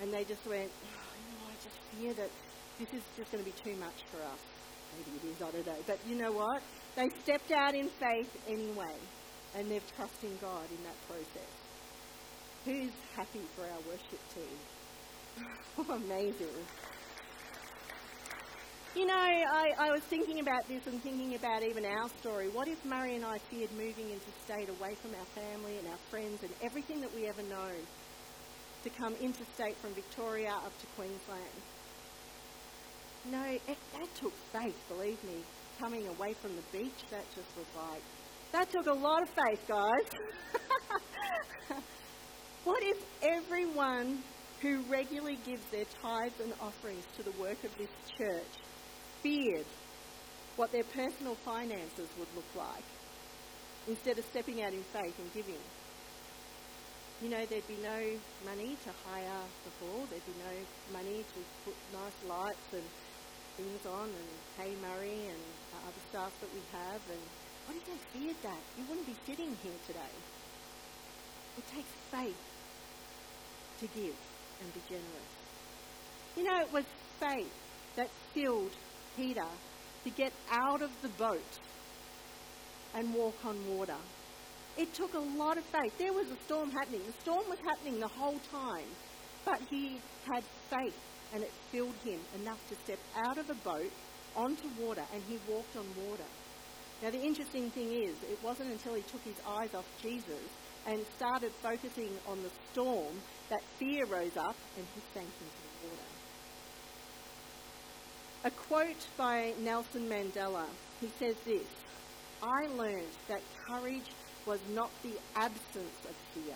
and 0.00 0.12
they 0.12 0.24
just 0.24 0.44
went, 0.46 0.70
oh, 0.70 1.12
you 1.16 1.34
know, 1.38 1.44
I 1.48 1.54
just 1.62 1.76
fear 1.92 2.12
that 2.14 2.30
this 2.78 2.88
is 2.92 3.02
just 3.16 3.30
going 3.30 3.44
to 3.44 3.50
be 3.50 3.56
too 3.62 3.76
much 3.78 4.02
for 4.10 4.18
us. 4.18 4.40
Maybe 4.96 5.18
it 5.18 5.30
is, 5.30 5.42
I 5.42 5.50
don't 5.50 5.66
know. 5.66 5.82
But 5.86 5.98
you 6.08 6.16
know 6.16 6.32
what? 6.32 6.62
They 6.96 7.08
stepped 7.22 7.50
out 7.52 7.74
in 7.74 7.88
faith 7.88 8.30
anyway, 8.48 8.94
and 9.56 9.70
they've 9.70 9.96
trusted 9.96 10.40
God 10.40 10.66
in 10.70 10.82
that 10.84 10.98
process. 11.06 11.50
Who's 12.64 12.94
happy 13.14 13.42
for 13.54 13.62
our 13.62 13.80
worship 13.88 14.20
team? 14.34 14.56
Amazing. 15.90 16.64
You 18.94 19.06
know, 19.06 19.14
I, 19.14 19.72
I 19.78 19.90
was 19.90 20.02
thinking 20.02 20.40
about 20.40 20.68
this 20.68 20.86
and 20.86 21.02
thinking 21.02 21.34
about 21.34 21.62
even 21.62 21.84
our 21.84 22.08
story. 22.20 22.48
What 22.48 22.68
if 22.68 22.84
Murray 22.84 23.16
and 23.16 23.24
I 23.24 23.38
feared 23.38 23.72
moving 23.72 24.10
into 24.10 24.30
state 24.44 24.68
away 24.68 24.94
from 24.94 25.10
our 25.18 25.26
family 25.34 25.78
and 25.78 25.88
our 25.88 25.98
friends 26.10 26.42
and 26.42 26.52
everything 26.62 27.00
that 27.00 27.12
we 27.14 27.26
ever 27.26 27.42
known? 27.42 27.74
to 28.84 28.90
come 28.90 29.14
interstate 29.14 29.76
from 29.78 29.94
Victoria 29.94 30.50
up 30.50 30.78
to 30.78 30.86
Queensland. 30.94 31.56
No, 33.30 33.42
it, 33.42 33.78
that 33.94 34.14
took 34.20 34.34
faith, 34.52 34.76
believe 34.88 35.22
me. 35.24 35.42
Coming 35.80 36.06
away 36.06 36.34
from 36.34 36.52
the 36.54 36.78
beach, 36.78 37.00
that 37.10 37.24
just 37.34 37.48
was 37.56 37.66
like, 37.74 38.02
that 38.52 38.70
took 38.70 38.86
a 38.86 38.92
lot 38.92 39.22
of 39.22 39.30
faith, 39.30 39.64
guys. 39.66 40.06
what 42.64 42.82
if 42.82 43.02
everyone 43.22 44.22
who 44.60 44.82
regularly 44.90 45.38
gives 45.46 45.64
their 45.72 45.86
tithes 46.02 46.38
and 46.42 46.52
offerings 46.60 47.04
to 47.16 47.22
the 47.22 47.32
work 47.40 47.64
of 47.64 47.76
this 47.78 47.88
church 48.18 48.54
feared 49.24 49.66
what 50.54 50.70
their 50.70 50.84
personal 50.84 51.34
finances 51.34 52.08
would 52.16 52.28
look 52.36 52.50
like 52.54 52.84
instead 53.88 54.16
of 54.18 54.24
stepping 54.26 54.62
out 54.62 54.72
in 54.72 54.84
faith 54.92 55.18
and 55.18 55.34
giving? 55.34 55.58
you 57.22 57.30
know, 57.30 57.44
there'd 57.46 57.66
be 57.68 57.80
no 57.82 58.00
money 58.44 58.76
to 58.84 58.90
hire 59.08 59.42
the 59.64 59.72
hall, 59.80 60.04
there'd 60.10 60.26
be 60.26 60.36
no 60.44 60.54
money 60.92 61.24
to 61.24 61.40
put 61.64 61.74
nice 61.92 62.18
lights 62.28 62.68
and 62.72 62.84
things 63.56 63.86
on 63.86 64.12
and 64.12 64.28
pay 64.58 64.74
Murray 64.82 65.32
and 65.32 65.40
other 65.88 66.02
staff 66.10 66.32
that 66.40 66.50
we 66.52 66.60
have. 66.72 67.00
And 67.08 67.22
what 67.64 67.76
if 67.80 67.84
they 67.86 68.18
feared 68.18 68.36
that? 68.42 68.60
You 68.76 68.84
wouldn't 68.88 69.06
be 69.06 69.16
sitting 69.24 69.56
here 69.62 69.78
today. 69.86 70.14
It 71.56 71.64
takes 71.72 71.88
faith 72.10 72.44
to 73.80 73.86
give 73.94 74.18
and 74.60 74.74
be 74.74 74.80
generous. 74.88 75.30
You 76.36 76.44
know, 76.44 76.60
it 76.60 76.72
was 76.72 76.84
faith 77.20 77.54
that 77.96 78.10
filled 78.34 78.74
Peter 79.16 79.46
to 80.04 80.10
get 80.10 80.32
out 80.50 80.82
of 80.82 80.90
the 81.02 81.08
boat 81.10 81.58
and 82.94 83.12
walk 83.14 83.34
on 83.44 83.56
water. 83.76 83.96
It 84.76 84.92
took 84.92 85.14
a 85.14 85.18
lot 85.18 85.56
of 85.56 85.64
faith. 85.64 85.96
There 85.98 86.12
was 86.12 86.28
a 86.30 86.36
storm 86.44 86.70
happening. 86.70 87.02
The 87.06 87.22
storm 87.22 87.44
was 87.48 87.58
happening 87.64 88.00
the 88.00 88.08
whole 88.08 88.38
time. 88.50 88.88
But 89.44 89.60
he 89.70 90.00
had 90.32 90.42
faith 90.70 90.98
and 91.32 91.42
it 91.42 91.52
filled 91.70 91.94
him 92.04 92.20
enough 92.40 92.60
to 92.68 92.74
step 92.84 92.98
out 93.26 93.38
of 93.38 93.50
a 93.50 93.54
boat 93.54 93.90
onto 94.36 94.68
water 94.80 95.02
and 95.12 95.22
he 95.28 95.38
walked 95.48 95.76
on 95.76 95.86
water. 96.08 96.24
Now, 97.02 97.10
the 97.10 97.20
interesting 97.20 97.70
thing 97.70 97.92
is, 97.92 98.14
it 98.30 98.38
wasn't 98.42 98.70
until 98.70 98.94
he 98.94 99.02
took 99.02 99.22
his 99.22 99.36
eyes 99.46 99.74
off 99.74 99.84
Jesus 100.00 100.42
and 100.86 101.04
started 101.16 101.52
focusing 101.62 102.10
on 102.28 102.42
the 102.42 102.50
storm 102.72 103.14
that 103.50 103.60
fear 103.78 104.06
rose 104.06 104.36
up 104.36 104.56
and 104.76 104.86
he 104.94 105.00
sank 105.12 105.28
into 105.28 105.62
the 105.82 105.88
water. 105.88 106.13
A 108.46 108.50
quote 108.50 109.06
by 109.16 109.54
Nelson 109.62 110.06
Mandela, 110.06 110.66
he 111.00 111.10
says 111.18 111.34
this 111.46 111.66
I 112.42 112.66
learned 112.76 113.16
that 113.26 113.40
courage 113.66 114.10
was 114.44 114.60
not 114.74 114.90
the 115.02 115.14
absence 115.34 116.04
of 116.06 116.14
fear, 116.34 116.54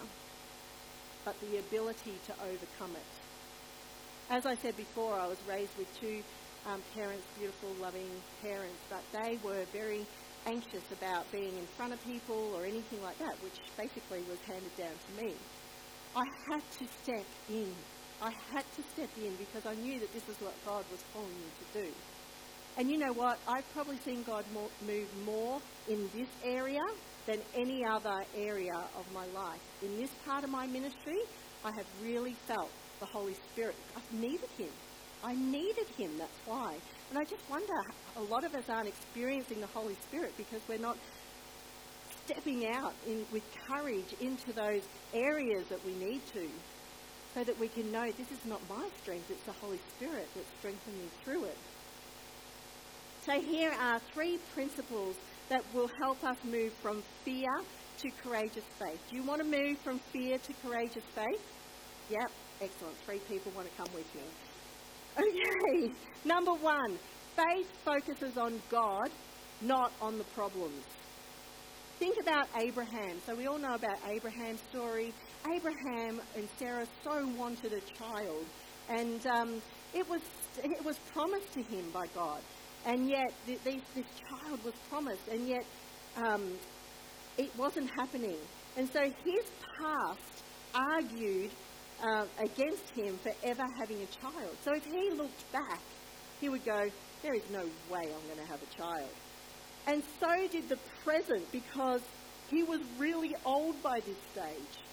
but 1.24 1.34
the 1.40 1.56
ability 1.60 2.12
to 2.26 2.34
overcome 2.44 2.94
it. 2.94 3.10
As 4.28 4.44
I 4.44 4.54
said 4.56 4.76
before, 4.76 5.14
I 5.14 5.28
was 5.28 5.38
raised 5.48 5.78
with 5.78 5.88
two 5.98 6.22
um, 6.66 6.82
parents, 6.94 7.24
beautiful, 7.38 7.70
loving 7.80 8.10
parents, 8.42 8.82
but 8.90 9.00
they 9.10 9.38
were 9.42 9.64
very 9.72 10.04
anxious 10.44 10.84
about 10.92 11.24
being 11.32 11.56
in 11.56 11.66
front 11.78 11.94
of 11.94 12.04
people 12.04 12.52
or 12.54 12.66
anything 12.66 13.02
like 13.02 13.18
that, 13.18 13.42
which 13.42 13.60
basically 13.78 14.20
was 14.28 14.38
handed 14.46 14.76
down 14.76 14.92
to 14.92 15.24
me. 15.24 15.32
I 16.14 16.24
had 16.50 16.60
to 16.80 16.86
step 17.02 17.24
in. 17.48 17.72
I 18.20 18.30
had 18.52 18.64
to 18.76 18.82
step 18.94 19.10
in 19.16 19.36
because 19.36 19.64
I 19.64 19.74
knew 19.80 20.00
that 20.00 20.12
this 20.12 20.26
was 20.26 20.36
what 20.40 20.54
God 20.66 20.84
was 20.90 21.02
calling 21.12 21.28
me 21.28 21.50
to 21.60 21.82
do. 21.82 21.92
And 22.76 22.90
you 22.90 22.98
know 22.98 23.12
what? 23.12 23.38
I've 23.46 23.70
probably 23.72 23.98
seen 23.98 24.22
God 24.24 24.44
move 24.86 25.08
more 25.24 25.60
in 25.88 26.08
this 26.14 26.28
area 26.44 26.80
than 27.26 27.38
any 27.54 27.84
other 27.84 28.24
area 28.36 28.74
of 28.96 29.04
my 29.12 29.26
life. 29.26 29.60
In 29.82 29.96
this 29.98 30.10
part 30.26 30.44
of 30.44 30.50
my 30.50 30.66
ministry, 30.66 31.18
I 31.64 31.70
have 31.76 31.86
really 32.02 32.34
felt 32.46 32.70
the 33.00 33.06
Holy 33.06 33.34
Spirit. 33.52 33.76
I've 33.96 34.20
needed 34.20 34.48
Him. 34.56 34.70
I 35.22 35.34
needed 35.34 35.86
Him, 35.96 36.10
that's 36.18 36.38
why. 36.46 36.76
And 37.10 37.18
I 37.18 37.24
just 37.24 37.48
wonder, 37.50 37.74
a 38.16 38.22
lot 38.22 38.44
of 38.44 38.54
us 38.54 38.68
aren't 38.68 38.88
experiencing 38.88 39.60
the 39.60 39.66
Holy 39.68 39.96
Spirit 40.08 40.32
because 40.36 40.60
we're 40.68 40.78
not 40.78 40.96
stepping 42.26 42.66
out 42.68 42.94
in, 43.06 43.24
with 43.32 43.42
courage 43.66 44.14
into 44.20 44.52
those 44.52 44.82
areas 45.14 45.66
that 45.68 45.84
we 45.84 45.92
need 45.94 46.20
to 46.32 46.48
so 47.34 47.44
that 47.44 47.58
we 47.58 47.68
can 47.68 47.90
know 47.92 48.10
this 48.12 48.30
is 48.30 48.44
not 48.46 48.60
my 48.68 48.88
strength, 49.02 49.30
it's 49.30 49.44
the 49.44 49.52
Holy 49.52 49.78
Spirit 49.96 50.28
that's 50.34 50.48
strengthening 50.58 50.98
me 51.00 51.08
through 51.24 51.44
it. 51.44 51.56
So 53.24 53.40
here 53.40 53.72
are 53.80 54.00
three 54.12 54.38
principles 54.54 55.16
that 55.48 55.62
will 55.74 55.90
help 56.00 56.22
us 56.24 56.36
move 56.44 56.72
from 56.82 57.02
fear 57.24 57.48
to 57.98 58.10
courageous 58.22 58.64
faith. 58.78 59.00
Do 59.10 59.16
you 59.16 59.22
want 59.22 59.42
to 59.42 59.46
move 59.46 59.78
from 59.78 59.98
fear 59.98 60.38
to 60.38 60.52
courageous 60.64 61.04
faith? 61.14 61.42
Yep, 62.10 62.30
excellent. 62.62 62.96
Three 63.04 63.18
people 63.28 63.52
want 63.54 63.68
to 63.70 63.76
come 63.76 63.92
with 63.94 64.06
me. 64.14 64.22
Okay, 65.18 65.92
number 66.24 66.52
one, 66.52 66.98
faith 67.36 67.70
focuses 67.84 68.38
on 68.38 68.60
God, 68.70 69.10
not 69.60 69.92
on 70.00 70.16
the 70.16 70.24
problems. 70.24 70.84
Think 71.98 72.20
about 72.20 72.46
Abraham. 72.56 73.16
So 73.26 73.34
we 73.34 73.46
all 73.46 73.58
know 73.58 73.74
about 73.74 73.98
Abraham's 74.08 74.60
story. 74.70 75.12
Abraham 75.52 76.20
and 76.36 76.48
Sarah 76.58 76.86
so 77.02 77.26
wanted 77.36 77.72
a 77.72 77.80
child, 77.96 78.44
and 78.88 79.26
um, 79.26 79.62
it 79.94 80.08
was 80.08 80.20
it 80.62 80.84
was 80.84 80.98
promised 81.12 81.52
to 81.54 81.62
him 81.62 81.84
by 81.92 82.06
God 82.14 82.40
and 82.86 83.08
yet 83.08 83.32
th- 83.46 83.60
this, 83.64 84.04
child 84.28 84.64
was 84.64 84.74
promised, 84.88 85.28
and 85.30 85.46
yet 85.46 85.64
um, 86.16 86.42
it 87.36 87.50
wasn't 87.56 87.90
happening. 87.90 88.36
And 88.76 88.88
so 88.88 89.02
his 89.02 89.44
past 89.78 90.44
argued 90.74 91.50
uh, 92.02 92.24
against 92.38 92.90
him 92.94 93.18
for 93.22 93.32
ever 93.44 93.64
having 93.78 93.98
a 94.02 94.06
child. 94.20 94.56
So 94.64 94.72
if 94.74 94.84
he 94.84 95.10
looked 95.10 95.52
back 95.52 95.80
he 96.40 96.48
would 96.48 96.64
go, 96.64 96.88
There 97.22 97.34
is 97.34 97.42
no 97.50 97.64
way 97.90 98.02
I'm 98.02 98.26
going 98.26 98.38
to 98.38 98.46
have 98.46 98.60
a 98.62 98.76
child. 98.76 99.10
And 99.88 100.02
so 100.20 100.46
did 100.48 100.68
the 100.68 100.76
present 101.02 101.50
because 101.50 102.02
he 102.50 102.62
was 102.62 102.80
really 102.98 103.34
old 103.46 103.82
by 103.82 104.00
this 104.00 104.18
stage. 104.32 104.84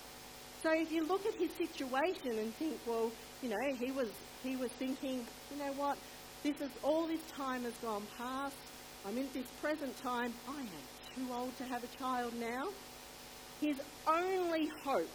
So 0.63 0.71
if 0.71 0.89
you 0.89 1.05
look 1.05 1.25
at 1.25 1.35
his 1.35 1.51
situation 1.51 2.39
and 2.39 2.55
think, 2.55 2.79
well, 2.87 3.11
you 3.43 3.49
know, 3.49 3.75
he 3.77 3.91
was 3.91 4.07
he 4.41 4.55
was 4.55 4.71
thinking, 4.71 5.25
you 5.51 5.57
know 5.59 5.73
what, 5.73 5.97
this 6.43 6.61
is 6.61 6.69
all 6.81 7.07
this 7.07 7.19
time 7.35 7.63
has 7.63 7.73
gone 7.81 8.03
past. 8.17 8.55
I'm 9.05 9.17
in 9.17 9.27
this 9.33 9.47
present 9.61 10.01
time. 10.01 10.33
I 10.47 10.61
am 10.61 10.67
too 11.13 11.33
old 11.33 11.57
to 11.57 11.65
have 11.65 11.83
a 11.83 11.97
child 11.97 12.33
now. 12.39 12.69
His 13.59 13.81
only 14.07 14.71
hope 14.83 15.09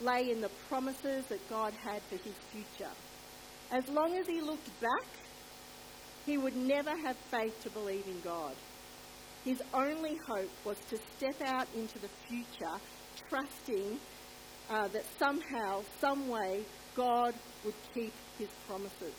lay 0.00 0.30
in 0.30 0.40
the 0.40 0.50
promises 0.70 1.26
that 1.26 1.50
God 1.50 1.74
had 1.74 2.00
for 2.02 2.16
his 2.16 2.34
future. 2.50 2.92
As 3.72 3.86
long 3.90 4.16
as 4.16 4.26
he 4.26 4.40
looked 4.40 4.80
back, 4.80 5.06
he 6.24 6.38
would 6.38 6.56
never 6.56 6.96
have 6.96 7.16
faith 7.30 7.62
to 7.62 7.70
believe 7.70 8.06
in 8.06 8.20
God. 8.22 8.54
His 9.44 9.62
only 9.72 10.16
hope 10.16 10.50
was 10.64 10.76
to 10.90 10.98
step 11.16 11.40
out 11.46 11.66
into 11.74 11.98
the 11.98 12.08
future, 12.28 12.76
trusting 13.28 13.98
uh, 14.68 14.88
that 14.88 15.04
somehow, 15.18 15.82
some 16.00 16.28
way, 16.28 16.62
God 16.94 17.34
would 17.64 17.74
keep 17.94 18.12
his 18.38 18.48
promises. 18.68 19.14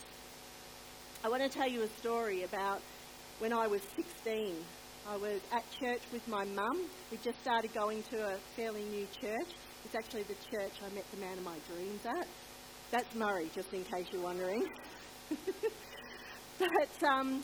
I 1.24 1.30
want 1.30 1.42
to 1.44 1.50
tell 1.50 1.68
you 1.68 1.82
a 1.84 1.88
story 2.00 2.44
about 2.44 2.82
when 3.40 3.52
I 3.52 3.68
was 3.68 3.82
16. 3.96 4.56
I 5.10 5.18
was 5.18 5.42
at 5.52 5.64
church 5.80 6.02
with 6.14 6.28
my 6.28 6.46
mum. 6.46 6.86
We 7.12 7.18
just 7.24 7.42
started 7.42 7.74
going 7.74 8.04
to 8.12 8.34
a 8.34 8.38
fairly 8.56 8.84
new 8.84 9.08
church. 9.20 9.50
It's 9.86 9.96
actually 9.96 10.24
the 10.24 10.36
church 10.52 10.74
I 10.86 10.94
met 10.94 11.06
the 11.12 11.18
man 11.18 11.38
of 11.38 11.44
my 11.44 11.58
dreams 11.74 12.06
at. 12.06 12.28
That's 12.92 13.16
Murray, 13.16 13.50
just 13.56 13.74
in 13.74 13.84
case 13.84 14.06
you're 14.12 14.22
wondering. 14.22 14.68
but, 16.60 17.08
um, 17.08 17.44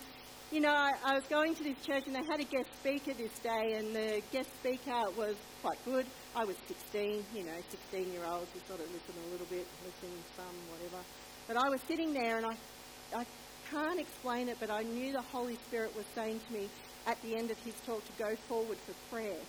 you 0.51 0.61
know, 0.61 0.71
I, 0.71 0.93
I, 1.03 1.13
was 1.13 1.25
going 1.25 1.55
to 1.55 1.63
this 1.63 1.75
church 1.85 2.03
and 2.07 2.15
they 2.15 2.23
had 2.23 2.39
a 2.39 2.45
guest 2.45 2.69
speaker 2.79 3.13
this 3.13 3.37
day, 3.39 3.73
and 3.75 3.93
the 3.93 4.21
guest 4.31 4.49
speaker 4.59 5.03
was 5.17 5.35
quite 5.61 5.83
good. 5.83 6.05
I 6.35 6.45
was 6.45 6.55
16, 6.67 7.25
you 7.35 7.43
know, 7.43 7.57
16 7.69 8.13
year 8.13 8.23
olds, 8.25 8.47
you 8.55 8.61
sort 8.67 8.79
of 8.79 8.87
listen 8.87 9.13
a 9.27 9.31
little 9.31 9.47
bit, 9.47 9.67
listen 9.83 10.15
some, 10.37 10.55
whatever. 10.71 11.03
But 11.47 11.57
I 11.57 11.69
was 11.69 11.81
sitting 11.87 12.13
there 12.13 12.37
and 12.37 12.45
I, 12.45 12.55
I 13.19 13.25
can't 13.69 13.99
explain 13.99 14.47
it, 14.47 14.57
but 14.59 14.69
I 14.69 14.83
knew 14.83 15.11
the 15.11 15.21
Holy 15.21 15.57
Spirit 15.67 15.93
was 15.95 16.05
saying 16.15 16.39
to 16.47 16.53
me 16.53 16.69
at 17.05 17.21
the 17.23 17.35
end 17.35 17.51
of 17.51 17.57
his 17.59 17.73
talk 17.85 18.03
to 18.05 18.23
go 18.23 18.35
forward 18.47 18.77
for 18.85 18.93
prayer. 19.13 19.39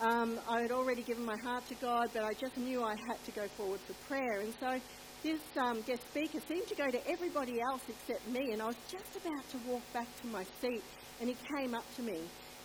Um, 0.00 0.38
I 0.48 0.62
had 0.62 0.72
already 0.72 1.02
given 1.02 1.24
my 1.24 1.36
heart 1.44 1.66
to 1.68 1.74
God, 1.76 2.10
but 2.12 2.24
I 2.24 2.32
just 2.32 2.56
knew 2.56 2.82
I 2.82 2.94
had 3.08 3.22
to 3.24 3.30
go 3.32 3.46
forward 3.56 3.80
for 3.86 3.92
prayer. 4.08 4.40
And 4.40 4.52
so 4.58 4.80
this 5.22 5.40
um, 5.58 5.82
guest 5.82 6.02
speaker 6.10 6.38
seemed 6.48 6.66
to 6.68 6.74
go 6.74 6.90
to 6.90 7.08
everybody 7.08 7.60
else 7.60 7.82
except 7.88 8.26
me, 8.28 8.52
and 8.52 8.62
I 8.62 8.66
was 8.66 8.76
just 8.90 9.16
about 9.16 9.48
to 9.50 9.58
walk 9.70 9.82
back 9.92 10.08
to 10.22 10.26
my 10.28 10.44
seat, 10.60 10.82
and 11.20 11.28
he 11.28 11.36
came 11.56 11.74
up 11.74 11.84
to 11.96 12.02
me. 12.02 12.20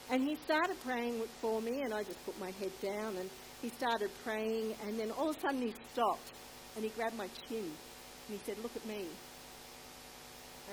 And 0.09 0.21
he 0.23 0.37
started 0.45 0.79
praying 0.81 1.21
for 1.41 1.61
me, 1.61 1.81
and 1.81 1.93
I 1.93 2.03
just 2.03 2.23
put 2.25 2.39
my 2.39 2.51
head 2.51 2.71
down, 2.81 3.17
and 3.17 3.29
he 3.61 3.69
started 3.69 4.09
praying, 4.23 4.75
and 4.85 4.99
then 4.99 5.11
all 5.11 5.31
of 5.31 5.37
a 5.37 5.39
sudden 5.39 5.61
he 5.61 5.73
stopped, 5.91 6.31
and 6.75 6.83
he 6.83 6.91
grabbed 6.91 7.17
my 7.17 7.27
chin, 7.47 7.65
and 7.65 8.29
he 8.29 8.39
said, 8.45 8.57
Look 8.63 8.75
at 8.75 8.85
me. 8.85 9.05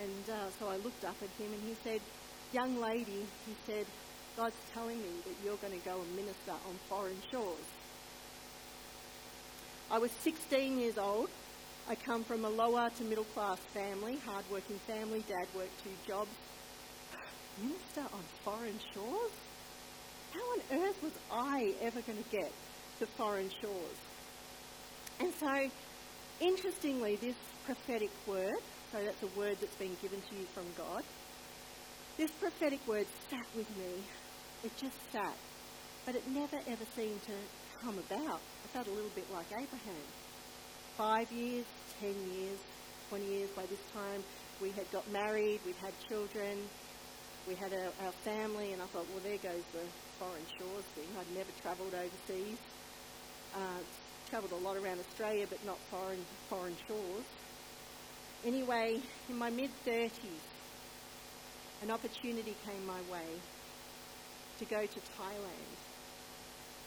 And 0.00 0.30
uh, 0.30 0.50
so 0.58 0.68
I 0.68 0.76
looked 0.76 1.04
up 1.04 1.16
at 1.20 1.30
him, 1.42 1.52
and 1.52 1.62
he 1.62 1.74
said, 1.82 2.00
Young 2.52 2.80
lady, 2.80 3.26
he 3.46 3.54
said, 3.66 3.86
God's 4.36 4.56
telling 4.72 4.98
me 4.98 5.10
that 5.24 5.34
you're 5.44 5.56
going 5.56 5.78
to 5.78 5.84
go 5.84 6.00
and 6.00 6.16
minister 6.16 6.52
on 6.52 6.74
foreign 6.88 7.16
shores. 7.30 7.66
I 9.90 9.98
was 9.98 10.10
16 10.22 10.78
years 10.78 10.96
old. 10.96 11.28
I 11.88 11.94
come 11.94 12.24
from 12.24 12.44
a 12.44 12.48
lower 12.48 12.90
to 12.90 13.04
middle 13.04 13.24
class 13.24 13.58
family, 13.74 14.18
hard 14.24 14.44
working 14.50 14.78
family. 14.86 15.24
Dad 15.28 15.46
worked 15.54 15.82
two 15.82 15.90
jobs. 16.06 16.30
Minister 17.60 18.02
on 18.12 18.22
foreign 18.44 18.78
shores? 18.94 19.32
How 20.32 20.40
on 20.40 20.84
earth 20.84 21.02
was 21.02 21.12
I 21.30 21.74
ever 21.82 22.00
going 22.02 22.22
to 22.22 22.30
get 22.30 22.50
to 23.00 23.06
foreign 23.06 23.50
shores? 23.60 23.98
And 25.20 25.32
so, 25.34 25.70
interestingly, 26.40 27.16
this 27.16 27.36
prophetic 27.66 28.10
word, 28.26 28.62
so 28.90 29.04
that's 29.04 29.22
a 29.22 29.38
word 29.38 29.58
that's 29.60 29.76
been 29.76 29.96
given 30.00 30.20
to 30.30 30.36
you 30.36 30.46
from 30.54 30.64
God, 30.78 31.02
this 32.16 32.30
prophetic 32.30 32.86
word 32.86 33.06
sat 33.28 33.46
with 33.54 33.68
me 33.76 34.02
it 34.64 34.70
just 34.76 34.96
sat. 35.10 35.34
But 36.06 36.14
it 36.14 36.26
never 36.28 36.56
ever 36.66 36.84
seemed 36.96 37.22
to 37.24 37.32
come 37.80 37.98
about. 37.98 38.40
I 38.40 38.66
felt 38.72 38.86
a 38.86 38.90
little 38.90 39.10
bit 39.14 39.26
like 39.32 39.46
Abraham. 39.46 40.06
Five 40.96 41.32
years, 41.32 41.64
ten 42.00 42.14
years, 42.34 42.58
20 43.08 43.24
years 43.24 43.50
by 43.56 43.64
this 43.66 43.80
time, 43.94 44.22
we 44.60 44.70
had 44.70 44.90
got 44.92 45.10
married, 45.10 45.60
we'd 45.64 45.74
had 45.76 45.92
children, 46.06 46.58
we 47.48 47.54
had 47.54 47.72
our, 47.72 47.88
our 48.04 48.12
family, 48.24 48.72
and 48.72 48.82
I 48.82 48.86
thought, 48.86 49.06
well, 49.10 49.22
there 49.24 49.38
goes 49.38 49.64
the 49.72 49.84
foreign 50.18 50.44
shores 50.58 50.84
thing. 50.94 51.08
I'd 51.18 51.34
never 51.34 51.50
travelled 51.62 51.94
overseas. 51.94 52.58
Uh, 53.54 53.80
travelled 54.28 54.52
a 54.52 54.64
lot 54.64 54.76
around 54.76 55.00
Australia, 55.00 55.46
but 55.48 55.64
not 55.66 55.78
foreign, 55.90 56.24
foreign 56.48 56.76
shores. 56.86 57.24
Anyway, 58.44 59.00
in 59.28 59.36
my 59.36 59.50
mid 59.50 59.70
30s, 59.86 60.10
an 61.82 61.90
opportunity 61.90 62.54
came 62.66 62.86
my 62.86 63.00
way 63.10 63.28
to 64.58 64.64
go 64.66 64.82
to 64.86 65.00
Thailand 65.18 65.76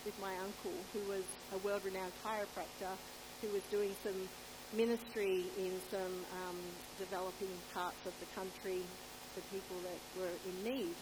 with 0.06 0.20
my 0.22 0.36
uncle, 0.38 0.78
who 0.94 1.00
was 1.10 1.24
a 1.54 1.58
world 1.66 1.84
renowned 1.84 2.14
chiropractor, 2.24 2.96
who 3.42 3.50
was 3.50 3.64
doing 3.72 3.96
some 4.04 4.28
ministry 4.76 5.46
in 5.58 5.74
some 5.92 6.26
um, 6.44 6.58
developing 6.98 7.50
parts 7.74 8.06
of 8.06 8.14
the 8.20 8.26
country 8.36 8.82
for 9.34 9.42
people 9.54 9.78
that 9.84 10.22
were 10.22 10.36
in 10.50 10.64
need. 10.64 10.96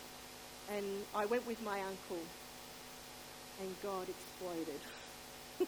And 0.72 0.86
I 1.16 1.26
went 1.26 1.46
with 1.46 1.62
my 1.64 1.82
uncle, 1.82 2.24
and 3.62 3.76
God 3.82 4.08
exploded. 4.10 4.80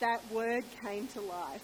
that 0.00 0.20
word 0.32 0.64
came 0.84 1.06
to 1.08 1.20
life. 1.20 1.62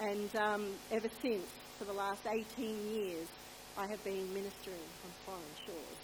And 0.00 0.34
um, 0.36 0.66
ever 0.90 1.08
since, 1.20 1.46
for 1.78 1.84
the 1.84 1.92
last 1.92 2.22
18 2.26 2.90
years, 2.90 3.28
I 3.76 3.86
have 3.88 4.02
been 4.04 4.32
ministering 4.34 4.86
on 5.04 5.10
foreign 5.24 5.42
shores. 5.66 6.02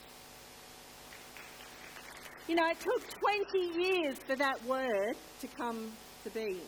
You 2.47 2.55
know, 2.55 2.67
it 2.71 2.79
took 2.81 3.07
20 3.53 3.83
years 3.83 4.19
for 4.27 4.37
that 4.37 4.65
word 4.65 5.17
to 5.41 5.47
come 5.49 5.93
to 6.25 6.31
being. 6.31 6.63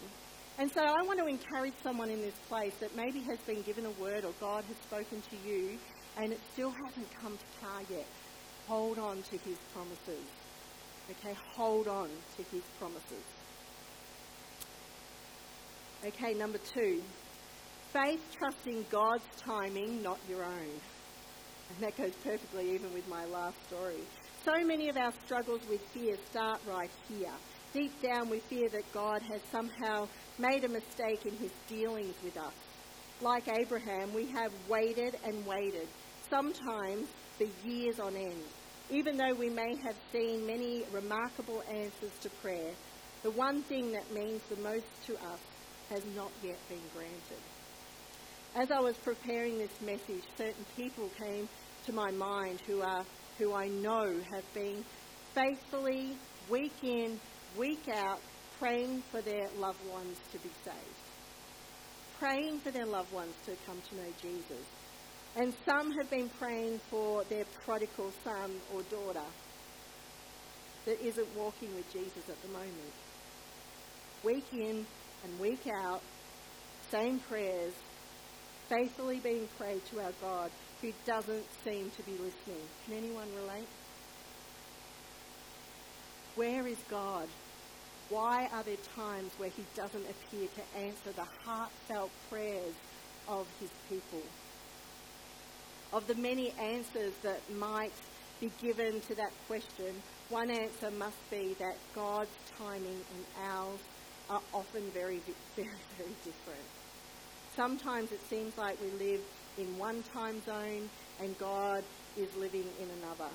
And 0.61 0.71
so 0.71 0.83
I 0.83 1.01
want 1.05 1.19
to 1.19 1.27
encourage 1.27 1.73
someone 1.83 2.11
in 2.11 2.21
this 2.21 2.35
place 2.47 2.75
that 2.81 2.95
maybe 2.95 3.21
has 3.21 3.39
been 3.47 3.63
given 3.63 3.87
a 3.87 3.91
word 3.93 4.27
or 4.27 4.35
God 4.41 4.63
has 4.65 4.77
spoken 4.77 5.23
to 5.31 5.49
you 5.49 5.79
and 6.19 6.35
it 6.35 6.41
still 6.53 6.69
hasn't 6.69 7.11
come 7.19 7.39
to 7.39 7.67
car 7.67 7.81
yet. 7.89 8.05
Hold 8.69 8.99
on 8.99 9.23
to 9.23 9.39
his 9.39 9.57
promises. 9.73 10.23
Okay, 11.11 11.35
hold 11.55 11.89
on 11.89 12.11
to 12.37 12.43
his 12.53 12.61
promises. 12.79 13.25
Okay, 16.05 16.35
number 16.35 16.59
two. 16.59 17.03
Faith 17.95 18.21
trusting 18.39 18.85
God's 18.91 19.25
timing, 19.39 20.03
not 20.03 20.19
your 20.29 20.45
own. 20.45 20.73
And 21.71 21.81
that 21.81 21.97
goes 21.97 22.13
perfectly 22.23 22.75
even 22.75 22.93
with 22.93 23.09
my 23.09 23.25
last 23.25 23.57
story. 23.67 24.03
So 24.45 24.63
many 24.63 24.91
of 24.91 24.99
our 24.99 25.13
struggles 25.25 25.63
with 25.71 25.81
fear 25.95 26.17
start 26.31 26.61
right 26.69 26.91
here. 27.09 27.33
Deep 27.73 28.03
down, 28.03 28.29
we 28.29 28.41
fear 28.41 28.69
that 28.69 28.93
God 28.93 29.23
has 29.23 29.41
somehow 29.53 30.09
made 30.39 30.65
a 30.65 30.69
mistake 30.69 31.25
in 31.25 31.37
his 31.37 31.53
dealings 31.69 32.17
with 32.25 32.37
us. 32.37 32.53
Like 33.21 33.47
Abraham, 33.47 34.13
we 34.13 34.27
have 34.27 34.53
waited 34.69 35.17
and 35.25 35.47
waited, 35.47 35.87
sometimes 36.29 37.07
for 37.39 37.47
years 37.65 38.01
on 38.01 38.17
end. 38.17 38.43
Even 38.91 39.17
though 39.17 39.35
we 39.35 39.49
may 39.49 39.77
have 39.85 39.95
seen 40.13 40.45
many 40.45 40.83
remarkable 40.91 41.63
answers 41.71 42.11
to 42.23 42.31
prayer, 42.43 42.73
the 43.23 43.31
one 43.31 43.63
thing 43.63 43.93
that 43.93 44.13
means 44.13 44.43
the 44.49 44.61
most 44.63 44.87
to 45.07 45.15
us 45.15 45.41
has 45.91 46.03
not 46.17 46.33
yet 46.43 46.59
been 46.69 46.83
granted. 46.93 47.39
As 48.57 48.73
I 48.73 48.81
was 48.81 48.97
preparing 48.97 49.59
this 49.59 49.81
message, 49.81 50.25
certain 50.37 50.65
people 50.77 51.09
came 51.17 51.49
to 51.87 51.93
my 51.93 52.11
mind 52.11 52.61
who 52.67 52.83
are 52.83 53.05
who 53.39 53.55
I 53.55 53.69
know 53.69 54.19
have 54.33 54.55
been 54.55 54.85
faithfully, 55.35 56.17
week 56.51 56.75
in, 56.83 57.21
week 57.57 57.89
out, 57.89 58.21
praying 58.59 59.03
for 59.11 59.21
their 59.21 59.49
loved 59.59 59.85
ones 59.91 60.17
to 60.33 60.39
be 60.39 60.51
saved. 60.65 60.77
Praying 62.19 62.59
for 62.61 62.71
their 62.71 62.87
loved 62.87 63.13
ones 63.13 63.35
to 63.47 63.53
come 63.67 63.79
to 63.89 63.97
know 63.97 64.13
Jesus. 64.21 64.67
And 65.37 65.55
some 65.65 65.93
have 65.93 66.11
been 66.11 66.29
praying 66.29 66.81
for 66.91 67.25
their 67.25 67.45
prodigal 67.65 68.13
son 68.25 68.53
or 68.75 68.83
daughter 68.83 69.27
that 70.87 71.01
isn't 71.01 71.29
walking 71.37 71.75
with 71.75 71.91
Jesus 71.93 72.29
at 72.29 72.41
the 72.43 72.49
moment. 72.49 72.93
Week 74.25 74.45
in 74.53 74.87
and 75.25 75.41
week 75.41 75.67
out, 75.85 76.03
same 76.91 77.21
prayers, 77.21 77.73
faithfully 78.69 79.21
being 79.21 79.49
prayed 79.59 79.85
to 79.87 80.01
our 80.01 80.13
God 80.21 80.51
who 80.83 80.93
doesn't 81.07 81.45
seem 81.65 81.91
to 81.91 82.03
be 82.03 82.13
listening. 82.13 82.65
Can 82.87 82.97
anyone 82.97 83.29
relate? 83.37 83.69
Where 86.37 86.67
is 86.67 86.79
God? 86.89 87.29
Why 88.11 88.49
are 88.53 88.63
there 88.63 88.77
times 88.95 89.33
where 89.39 89.51
he 89.51 89.65
doesn't 89.75 90.05
appear 90.11 90.49
to 90.49 90.79
answer 90.79 91.13
the 91.17 91.27
heartfelt 91.45 92.11
prayers 92.29 92.75
of 93.29 93.47
his 93.61 93.71
people? 93.89 94.23
of 95.93 96.07
the 96.07 96.15
many 96.15 96.53
answers 96.53 97.13
that 97.23 97.41
might 97.57 97.93
be 98.41 98.51
given 98.63 99.01
to 99.03 99.15
that 99.17 99.33
question, 99.47 99.95
one 100.29 100.51
answer 100.51 100.91
must 100.93 101.19
be 101.31 101.55
that 101.59 101.77
God's 101.95 102.31
timing 102.57 103.01
and 103.15 103.25
ours 103.45 103.81
are 104.29 104.41
often 104.53 104.83
very, 104.93 105.21
very, 105.57 105.69
very 105.99 106.15
different. 106.25 106.69
Sometimes 107.57 108.13
it 108.13 108.21
seems 108.29 108.57
like 108.57 108.79
we 108.81 109.05
live 109.05 109.21
in 109.59 109.77
one 109.77 110.03
time 110.15 110.41
zone 110.45 110.89
and 111.21 111.37
God 111.39 111.83
is 112.17 112.35
living 112.37 112.65
in 112.81 112.89
another. 113.03 113.31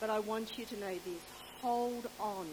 But 0.00 0.10
I 0.10 0.18
want 0.18 0.58
you 0.58 0.64
to 0.64 0.80
know 0.80 0.92
this. 0.92 1.22
Hold 1.60 2.08
on. 2.18 2.46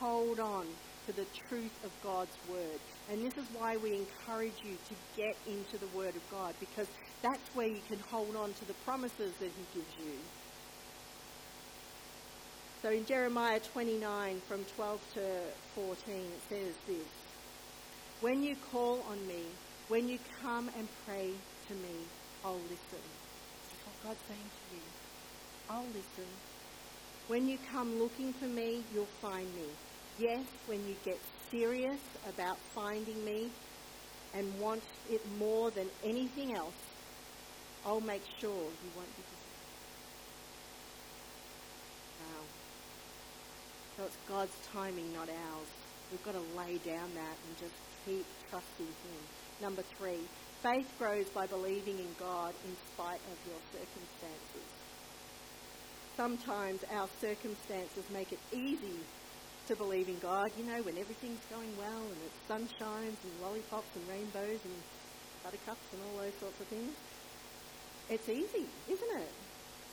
Hold 0.00 0.38
on 0.38 0.66
to 1.06 1.12
the 1.12 1.26
truth 1.48 1.84
of 1.84 1.90
God's 2.04 2.36
word. 2.48 2.78
And 3.10 3.24
this 3.24 3.36
is 3.36 3.48
why 3.52 3.76
we 3.76 3.96
encourage 3.96 4.62
you 4.62 4.76
to 4.76 4.94
get 5.16 5.34
into 5.46 5.76
the 5.78 5.88
word 5.96 6.14
of 6.14 6.22
God 6.30 6.54
because 6.60 6.86
that's 7.22 7.48
where 7.54 7.66
you 7.66 7.80
can 7.88 7.98
hold 7.98 8.36
on 8.36 8.52
to 8.52 8.64
the 8.64 8.74
promises 8.84 9.32
that 9.40 9.50
he 9.50 9.80
gives 9.80 9.94
you. 9.98 10.12
So 12.82 12.90
in 12.90 13.04
Jeremiah 13.06 13.58
29 13.58 14.40
from 14.46 14.64
12 14.76 15.14
to 15.14 15.20
14 15.74 16.14
it 16.14 16.42
says 16.48 16.74
this. 16.86 17.08
When 18.20 18.42
you 18.42 18.54
call 18.70 19.00
on 19.10 19.26
me, 19.26 19.42
when 19.88 20.06
you 20.06 20.18
come 20.42 20.68
and 20.78 20.86
pray 21.06 21.32
to 21.66 21.74
me, 21.74 22.06
I'll 22.44 22.54
listen. 22.54 23.02
That's 23.66 23.86
what 23.86 24.02
God's 24.04 24.22
saying 24.28 24.50
to 24.70 24.76
you. 24.76 24.82
I'll 25.68 25.86
listen. 25.86 26.28
When 27.26 27.48
you 27.48 27.58
come 27.72 27.98
looking 27.98 28.32
for 28.32 28.46
me, 28.46 28.84
you'll 28.94 29.06
find 29.20 29.52
me. 29.54 29.87
Yes, 30.18 30.44
when 30.66 30.80
you 30.88 30.96
get 31.04 31.16
serious 31.48 32.00
about 32.28 32.58
finding 32.74 33.24
me 33.24 33.50
and 34.34 34.58
want 34.58 34.82
it 35.08 35.22
more 35.38 35.70
than 35.70 35.86
anything 36.02 36.56
else, 36.56 36.74
I'll 37.86 38.00
make 38.00 38.24
sure 38.40 38.50
you 38.50 38.90
won't 38.96 39.14
be 39.16 39.22
disappointed. 39.22 39.70
Wow. 42.18 42.42
So 43.96 44.04
it's 44.06 44.16
God's 44.28 44.56
timing, 44.72 45.12
not 45.12 45.28
ours. 45.28 45.68
We've 46.10 46.24
got 46.24 46.34
to 46.34 46.44
lay 46.58 46.78
down 46.78 47.14
that 47.14 47.36
and 47.46 47.58
just 47.60 47.74
keep 48.04 48.26
trusting 48.50 48.86
Him. 48.86 49.22
Number 49.62 49.82
three, 49.98 50.26
faith 50.64 50.92
grows 50.98 51.28
by 51.28 51.46
believing 51.46 51.96
in 51.96 52.14
God 52.18 52.54
in 52.66 52.76
spite 52.92 53.20
of 53.30 53.38
your 53.46 53.60
circumstances. 53.70 54.66
Sometimes 56.16 56.82
our 56.92 57.08
circumstances 57.20 58.02
make 58.12 58.32
it 58.32 58.40
easy 58.52 58.98
to 59.68 59.76
believe 59.76 60.08
in 60.08 60.18
God, 60.20 60.50
you 60.56 60.64
know, 60.64 60.80
when 60.80 60.96
everything's 60.96 61.44
going 61.52 61.68
well 61.76 62.00
and 62.00 62.16
it's 62.24 62.40
sunshines 62.48 63.20
and 63.20 63.32
lollipops 63.42 63.92
and 63.96 64.08
rainbows 64.08 64.60
and 64.64 64.72
buttercups 65.44 65.84
and 65.92 66.00
all 66.08 66.24
those 66.24 66.32
sorts 66.40 66.58
of 66.58 66.66
things. 66.68 66.96
It's 68.08 68.28
easy, 68.30 68.64
isn't 68.88 69.20
it, 69.20 69.32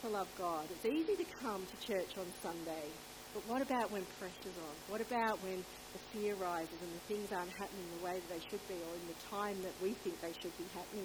to 0.01 0.07
love 0.07 0.31
God? 0.39 0.63
It's 0.71 0.85
easy 0.85 1.17
to 1.19 1.25
come 1.43 1.59
to 1.67 1.75
church 1.91 2.17
on 2.17 2.25
Sunday. 2.41 2.87
But 3.33 3.43
what 3.51 3.61
about 3.61 3.91
when 3.91 4.05
pressure's 4.17 4.55
on? 4.63 4.75
What 4.87 5.01
about 5.01 5.43
when 5.43 5.59
the 5.59 5.99
fear 6.15 6.35
rises 6.35 6.79
and 6.79 6.93
the 6.95 7.03
things 7.11 7.27
aren't 7.35 7.51
happening 7.59 7.83
the 7.99 8.05
way 8.05 8.13
that 8.15 8.29
they 8.31 8.39
should 8.47 8.65
be 8.71 8.79
or 8.79 8.95
in 8.95 9.07
the 9.11 9.19
time 9.27 9.61
that 9.61 9.75
we 9.83 9.91
think 9.91 10.15
they 10.21 10.31
should 10.39 10.55
be 10.55 10.63
happening 10.71 11.03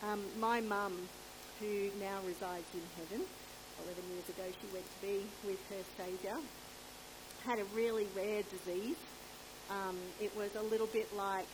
in? 0.00 0.08
Um, 0.08 0.24
my 0.40 0.62
mum, 0.62 0.96
who 1.60 1.90
now 2.00 2.24
resides 2.24 2.64
in 2.72 2.80
heaven, 2.96 3.28
11 3.84 4.02
years 4.12 4.28
ago 4.28 4.44
she 4.60 4.66
went 4.72 4.84
to 4.84 5.06
be 5.06 5.24
with 5.46 5.60
her 5.70 5.82
Saviour, 5.96 6.38
had 7.44 7.58
a 7.58 7.64
really 7.74 8.06
rare 8.16 8.42
disease. 8.50 8.96
Um, 9.70 9.96
it 10.20 10.34
was 10.36 10.54
a 10.56 10.62
little 10.62 10.86
bit 10.88 11.12
like 11.16 11.46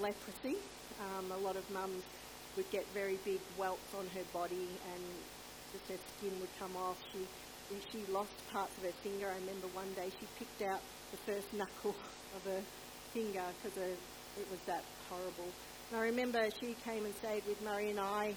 leprosy. 0.00 0.58
Um, 1.00 1.32
a 1.32 1.38
lot 1.38 1.56
of 1.56 1.68
mums 1.70 2.02
would 2.56 2.70
get 2.70 2.86
very 2.94 3.18
big 3.24 3.40
welts 3.58 3.94
on 3.98 4.06
her 4.14 4.24
body 4.32 4.68
and 4.92 5.02
just 5.72 5.88
her 5.88 5.98
skin 6.18 6.38
would 6.40 6.52
come 6.58 6.76
off. 6.76 6.98
She 7.12 7.26
she 7.90 8.04
lost 8.12 8.32
parts 8.52 8.76
of 8.76 8.84
her 8.84 8.92
finger. 9.02 9.30
I 9.30 9.36
remember 9.36 9.66
one 9.72 9.90
day 9.94 10.10
she 10.20 10.26
picked 10.38 10.60
out 10.62 10.80
the 11.10 11.16
first 11.32 11.52
knuckle 11.56 11.94
of 12.36 12.44
her 12.44 12.60
finger 13.12 13.44
because 13.62 13.78
it 13.78 14.46
was 14.50 14.60
that 14.66 14.84
horrible. 15.08 15.48
And 15.90 16.00
I 16.00 16.04
remember 16.04 16.44
she 16.60 16.74
came 16.84 17.04
and 17.04 17.14
stayed 17.16 17.44
with 17.46 17.60
Murray 17.62 17.90
and 17.90 18.00
I 18.00 18.34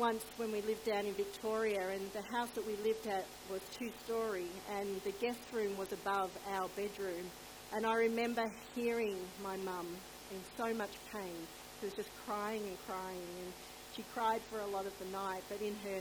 once 0.00 0.24
when 0.38 0.50
we 0.50 0.62
lived 0.62 0.84
down 0.86 1.04
in 1.04 1.12
Victoria, 1.12 1.90
and 1.92 2.00
the 2.12 2.24
house 2.34 2.48
that 2.54 2.66
we 2.66 2.74
lived 2.76 3.06
at 3.06 3.26
was 3.52 3.60
two 3.78 3.90
story, 4.06 4.48
and 4.72 4.88
the 5.04 5.12
guest 5.20 5.40
room 5.52 5.76
was 5.76 5.92
above 5.92 6.30
our 6.48 6.68
bedroom. 6.74 7.28
And 7.76 7.84
I 7.84 7.94
remember 7.94 8.50
hearing 8.74 9.18
my 9.44 9.56
mum 9.58 9.86
in 10.32 10.40
so 10.56 10.72
much 10.72 10.96
pain 11.12 11.36
she 11.80 11.86
was 11.86 11.94
just 11.94 12.10
crying 12.26 12.60
and 12.60 12.76
crying, 12.86 13.24
and 13.40 13.52
she 13.96 14.04
cried 14.12 14.40
for 14.52 14.60
a 14.60 14.66
lot 14.66 14.84
of 14.84 14.92
the 14.98 15.08
night. 15.16 15.42
But 15.48 15.60
in 15.60 15.74
her 15.84 16.00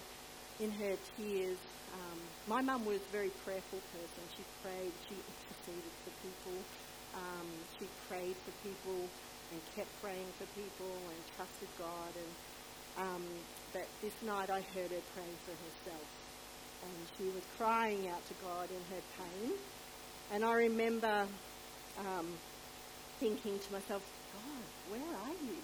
in 0.60 0.72
her 0.72 0.96
tears, 1.16 1.58
um, 1.96 2.20
my 2.48 2.62
mum 2.62 2.84
was 2.86 3.00
a 3.00 3.12
very 3.12 3.32
prayerful 3.48 3.80
person. 3.96 4.24
She 4.36 4.44
prayed, 4.60 4.92
she 5.08 5.16
interceded 5.16 5.94
for 6.04 6.12
people, 6.20 6.58
um, 7.16 7.48
she 7.80 7.88
prayed 8.12 8.36
for 8.44 8.52
people, 8.60 9.08
and 9.52 9.60
kept 9.76 9.88
praying 10.04 10.28
for 10.36 10.48
people, 10.52 10.92
and 11.08 11.20
trusted 11.36 11.72
God. 11.80 12.12
And 12.12 12.32
um, 13.08 13.24
but 13.74 13.88
this 14.02 14.14
night 14.24 14.50
I 14.50 14.62
heard 14.62 14.90
her 14.90 15.04
praying 15.14 15.40
for 15.46 15.52
herself, 15.52 16.08
and 16.84 16.94
she 17.18 17.26
was 17.26 17.44
crying 17.58 18.08
out 18.10 18.26
to 18.28 18.34
God 18.44 18.68
in 18.70 18.96
her 18.96 19.02
pain. 19.18 19.52
And 20.32 20.44
I 20.46 20.54
remember 20.54 21.28
um, 22.00 22.28
thinking 23.20 23.60
to 23.60 23.74
myself, 23.74 24.04
God, 24.34 24.98
where 24.98 25.18
are 25.24 25.36
you? 25.46 25.58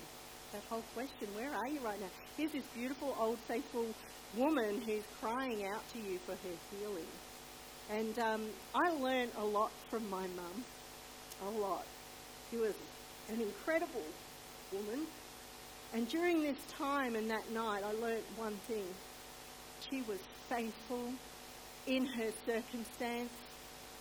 That 0.53 0.63
whole 0.69 0.83
question, 0.93 1.27
where 1.35 1.53
are 1.53 1.67
you 1.67 1.79
right 1.79 1.99
now? 1.99 2.09
Here's 2.37 2.51
this 2.51 2.65
beautiful, 2.73 3.15
old, 3.19 3.37
faithful 3.39 3.85
woman 4.35 4.81
who's 4.81 5.03
crying 5.19 5.65
out 5.65 5.87
to 5.93 5.99
you 5.99 6.17
for 6.19 6.31
her 6.33 6.55
healing. 6.71 7.07
And 7.89 8.17
um, 8.19 8.49
I 8.73 8.91
learned 8.91 9.31
a 9.37 9.43
lot 9.45 9.71
from 9.89 10.09
my 10.09 10.27
mum, 10.27 10.63
a 11.45 11.49
lot. 11.59 11.85
She 12.49 12.57
was 12.57 12.73
an 13.29 13.41
incredible 13.41 14.05
woman. 14.71 15.05
And 15.95 16.09
during 16.09 16.41
this 16.41 16.57
time 16.77 17.15
and 17.15 17.31
that 17.31 17.49
night, 17.53 17.81
I 17.81 17.93
learnt 17.93 18.25
one 18.35 18.57
thing. 18.67 18.83
She 19.89 20.01
was 20.01 20.19
faithful 20.49 21.07
in 21.87 22.05
her 22.05 22.31
circumstance. 22.45 23.31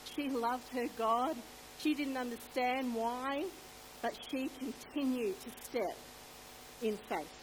She 0.05 0.29
loved 0.29 0.69
her 0.71 0.89
God. 0.99 1.37
She 1.79 1.95
didn't 1.95 2.17
understand 2.17 2.97
why, 2.97 3.45
but 4.03 4.19
she 4.29 4.51
continued 4.59 5.39
to 5.39 5.51
step 5.63 5.97
in 6.83 6.99
faith. 7.09 7.39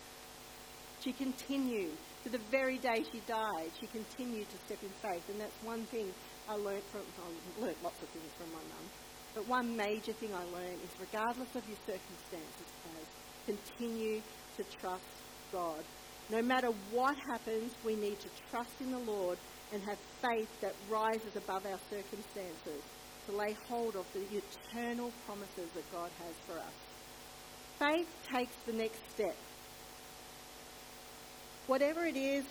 She 1.00 1.14
continued 1.14 1.96
to 2.26 2.30
the 2.30 2.42
very 2.52 2.78
day 2.78 3.06
she 3.10 3.22
died. 3.26 3.72
She 3.80 3.88
continued 3.88 4.50
to 4.50 4.58
step 4.66 4.84
in 4.84 4.92
faith, 5.02 5.24
and 5.30 5.40
that's 5.40 5.64
one 5.64 5.86
thing 5.86 6.12
I 6.50 6.56
learned 6.56 6.84
from. 6.92 7.04
I 7.24 7.62
learned 7.62 7.78
lots 7.82 8.04
of 8.04 8.10
things 8.10 8.32
from 8.38 8.52
my 8.52 8.64
mum, 8.68 8.86
but 9.34 9.48
one 9.48 9.78
major 9.78 10.12
thing 10.12 10.32
I 10.36 10.44
learned 10.52 10.80
is, 10.84 10.92
regardless 11.00 11.56
of 11.56 11.64
your 11.70 11.80
circumstances, 11.88 12.68
continue 13.46 14.22
to 14.58 14.64
trust 14.80 15.04
God. 15.52 15.84
No 16.30 16.42
matter 16.42 16.70
what 16.92 17.16
happens, 17.18 17.74
we 17.86 17.96
need 17.96 18.20
to 18.20 18.30
trust 18.50 18.72
in 18.80 18.92
the 18.92 19.00
Lord 19.00 19.38
and 19.74 19.82
have 19.84 19.98
faith 20.22 20.50
that 20.62 20.76
rises 20.90 21.36
above 21.36 21.66
our 21.66 21.80
circumstances 21.90 22.82
to 23.28 23.36
lay 23.36 23.56
hold 23.68 23.96
of 23.96 24.06
the 24.14 24.24
eternal 24.38 25.12
promises 25.26 25.70
that 25.76 25.92
God 25.92 26.10
has 26.20 26.36
for 26.48 26.58
us. 26.60 26.74
Faith 27.80 28.08
takes 28.34 28.56
the 28.66 28.74
next 28.74 29.00
step. 29.14 29.36
Whatever 31.68 32.06
it 32.06 32.16
is, 32.18 32.46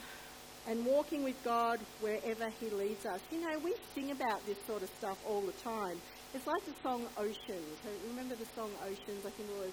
and 0.69 0.85
walking 0.85 1.25
with 1.25 1.43
God 1.43 1.81
wherever 2.01 2.51
He 2.61 2.69
leads 2.71 3.07
us. 3.07 3.21
You 3.31 3.41
know, 3.41 3.59
we 3.59 3.75
sing 3.95 4.11
about 4.11 4.45
this 4.47 4.59
sort 4.67 4.83
of 4.83 4.91
stuff 4.99 5.19
all 5.27 5.41
the 5.41 5.53
time. 5.53 5.99
It's 6.35 6.47
like 6.47 6.65
the 6.67 6.75
song 6.83 7.07
Oceans. 7.17 7.79
Remember 8.09 8.35
the 8.35 8.47
song 8.55 8.71
Oceans? 8.85 9.27
I 9.27 9.31
think 9.31 9.49
it 9.49 9.59
was 9.59 9.73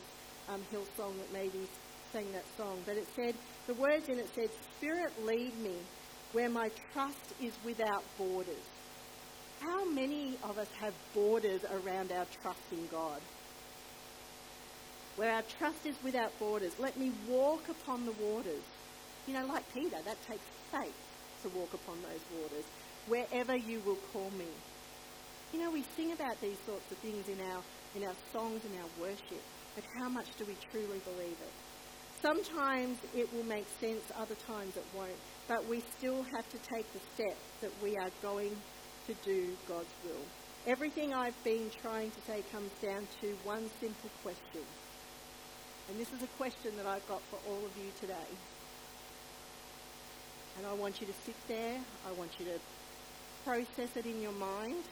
um, 0.49 0.61
Hillsong 0.73 1.17
that 1.17 1.31
maybe 1.33 1.67
sang 2.11 2.31
that 2.33 2.45
song. 2.57 2.79
But 2.85 2.97
it 2.97 3.07
said, 3.15 3.35
the 3.67 3.73
words 3.75 4.09
in 4.09 4.19
it 4.19 4.29
said, 4.33 4.49
Spirit 4.77 5.11
lead 5.25 5.57
me 5.59 5.75
where 6.33 6.49
my 6.49 6.69
trust 6.93 7.33
is 7.41 7.53
without 7.65 8.03
borders. 8.17 8.65
How 9.59 9.85
many 9.85 10.37
of 10.43 10.57
us 10.57 10.67
have 10.79 10.93
borders 11.13 11.61
around 11.65 12.11
our 12.11 12.25
trust 12.41 12.61
in 12.71 12.87
God? 12.91 13.21
Where 15.15 15.33
our 15.33 15.43
trust 15.57 15.85
is 15.85 15.95
without 16.03 16.37
borders. 16.37 16.73
Let 16.79 16.97
me 16.97 17.11
walk 17.27 17.67
upon 17.69 18.05
the 18.05 18.11
waters. 18.11 18.63
You 19.25 19.33
know, 19.33 19.47
like 19.47 19.63
Peter, 19.73 19.97
that 20.05 20.27
takes 20.27 20.45
faith 20.71 20.93
to 21.43 21.49
walk 21.49 21.73
upon 21.73 21.97
those 22.03 22.21
waters. 22.39 22.65
Wherever 23.07 23.55
you 23.55 23.81
will 23.85 23.97
call 24.13 24.29
me. 24.37 24.45
You 25.53 25.61
know, 25.61 25.71
we 25.71 25.83
sing 25.95 26.11
about 26.11 26.39
these 26.41 26.57
sorts 26.67 26.91
of 26.91 26.97
things 26.97 27.27
in 27.29 27.39
our, 27.51 27.61
in 27.95 28.03
our 28.03 28.15
songs 28.33 28.61
and 28.65 28.75
our 28.79 28.89
worship, 29.01 29.41
but 29.75 29.83
how 29.97 30.09
much 30.09 30.27
do 30.37 30.45
we 30.45 30.55
truly 30.71 30.99
believe 30.99 31.37
it? 31.41 31.66
Sometimes 32.21 32.97
it 33.15 33.31
will 33.33 33.43
make 33.43 33.65
sense, 33.79 34.01
other 34.19 34.35
times 34.47 34.75
it 34.75 34.85
won't. 34.95 35.11
But 35.47 35.67
we 35.67 35.81
still 35.97 36.23
have 36.35 36.49
to 36.49 36.57
take 36.57 36.91
the 36.93 36.99
step 37.13 37.37
that 37.61 37.71
we 37.81 37.95
are 37.97 38.09
going 38.21 38.55
to 39.07 39.13
do 39.23 39.49
God's 39.67 39.93
will. 40.03 40.25
Everything 40.65 41.13
I've 41.13 41.41
been 41.43 41.69
trying 41.81 42.11
to 42.11 42.21
say 42.27 42.43
comes 42.51 42.71
down 42.81 43.07
to 43.21 43.27
one 43.45 43.69
simple 43.79 44.09
question 44.21 44.61
And 45.89 45.97
this 45.97 46.11
is 46.11 46.21
a 46.21 46.27
question 46.37 46.71
that 46.75 46.85
I've 46.85 47.07
got 47.07 47.21
for 47.29 47.39
all 47.47 47.63
of 47.63 47.71
you 47.77 47.89
today. 48.01 48.29
And 50.57 50.65
I 50.65 50.73
want 50.73 50.99
you 50.99 51.07
to 51.07 51.13
sit 51.25 51.35
there. 51.47 51.79
I 52.05 52.11
want 52.13 52.31
you 52.39 52.45
to 52.47 52.59
process 53.45 53.95
it 53.95 54.05
in 54.05 54.21
your 54.21 54.33
mind, 54.33 54.83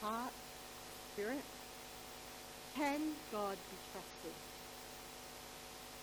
heart, 0.00 0.32
spirit. 1.12 1.44
Can 2.74 3.00
God 3.30 3.56
be 3.70 3.76
trusted? 3.92 4.45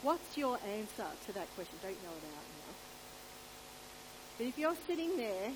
What's 0.04 0.38
your 0.38 0.60
answer 0.68 1.06
to 1.26 1.32
that 1.32 1.48
question? 1.56 1.78
Don't 1.82 1.92
yell 2.04 2.12
it 2.12 2.26
out 2.36 2.46
now. 2.68 2.74
But 4.38 4.48
if 4.48 4.58
you're 4.58 4.76
sitting 4.86 5.16
there, 5.16 5.52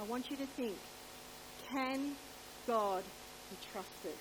I 0.00 0.02
want 0.02 0.30
you 0.30 0.36
to 0.36 0.46
think, 0.46 0.76
can 1.70 2.16
God 2.66 3.04
be 3.50 3.56
trusted? 3.72 4.18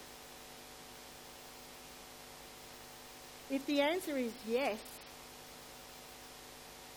If 3.50 3.66
the 3.66 3.82
answer 3.82 4.16
is 4.16 4.32
yes, 4.48 4.78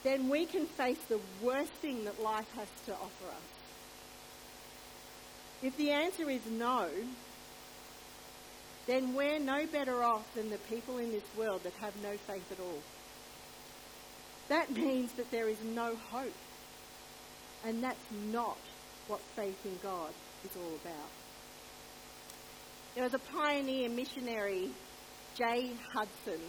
then 0.02 0.28
we 0.28 0.44
can 0.44 0.66
face 0.66 1.00
the 1.08 1.20
worst 1.42 1.72
thing 1.72 2.04
that 2.04 2.22
life 2.22 2.52
has 2.56 2.68
to 2.86 2.92
offer 2.92 3.28
us. 3.28 3.42
If 5.62 5.76
the 5.78 5.92
answer 5.92 6.28
is 6.28 6.40
no, 6.50 6.88
then 8.90 9.14
we're 9.14 9.38
no 9.38 9.66
better 9.66 10.02
off 10.02 10.34
than 10.34 10.50
the 10.50 10.58
people 10.68 10.98
in 10.98 11.12
this 11.12 11.22
world 11.38 11.62
that 11.62 11.72
have 11.74 11.94
no 12.02 12.16
faith 12.26 12.50
at 12.50 12.58
all. 12.58 12.82
That 14.48 14.70
means 14.72 15.12
that 15.12 15.30
there 15.30 15.48
is 15.48 15.62
no 15.74 15.94
hope. 16.10 16.32
And 17.64 17.84
that's 17.84 18.10
not 18.32 18.58
what 19.06 19.20
faith 19.36 19.64
in 19.64 19.78
God 19.82 20.10
is 20.44 20.50
all 20.56 20.74
about. 20.84 21.10
There 22.94 23.04
was 23.04 23.14
a 23.14 23.18
pioneer 23.18 23.88
missionary, 23.88 24.70
J. 25.36 25.72
Hudson 25.94 26.40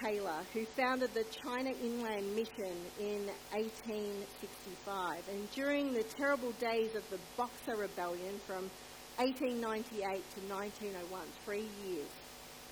Taylor, 0.00 0.42
who 0.52 0.64
founded 0.64 1.12
the 1.14 1.24
China 1.44 1.70
Inland 1.82 2.36
Mission 2.36 2.76
in 3.00 3.26
1865. 3.50 5.28
And 5.28 5.50
during 5.50 5.92
the 5.92 6.04
terrible 6.04 6.52
days 6.52 6.94
of 6.94 7.08
the 7.10 7.18
Boxer 7.36 7.74
Rebellion 7.76 8.38
from 8.46 8.70
1898 9.18 10.22
to 10.30 10.54
1901, 10.54 11.20
three 11.44 11.66
years, 11.84 12.06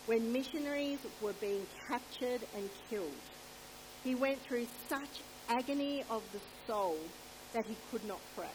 when 0.06 0.32
missionaries 0.32 1.00
were 1.20 1.32
being 1.40 1.66
captured 1.88 2.40
and 2.54 2.70
killed, 2.88 3.10
he 4.04 4.14
went 4.14 4.38
through 4.42 4.64
such 4.88 5.22
agony 5.48 6.04
of 6.08 6.22
the 6.32 6.38
soul 6.64 6.96
that 7.52 7.66
he 7.66 7.74
could 7.90 8.06
not 8.06 8.20
pray. 8.36 8.54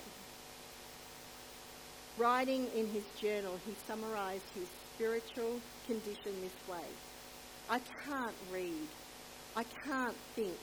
Writing 2.18 2.66
in 2.78 2.88
his 2.88 3.04
journal, 3.20 3.60
he 3.66 3.74
summarized 3.86 4.48
his 4.56 4.68
spiritual 4.96 5.60
condition 5.86 6.32
this 6.42 6.70
way 6.70 6.88
I 7.70 7.80
can't 8.06 8.36
read, 8.54 8.88
I 9.58 9.64
can't 9.86 10.16
think, 10.36 10.58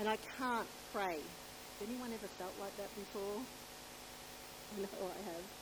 and 0.00 0.08
I 0.08 0.16
can't 0.36 0.68
pray. 0.92 1.14
Has 1.14 1.88
anyone 1.88 2.10
ever 2.12 2.26
felt 2.38 2.54
like 2.60 2.76
that 2.76 2.92
before? 2.96 3.38
I 4.76 4.80
know 4.80 5.06
I 5.06 5.30
have. 5.30 5.59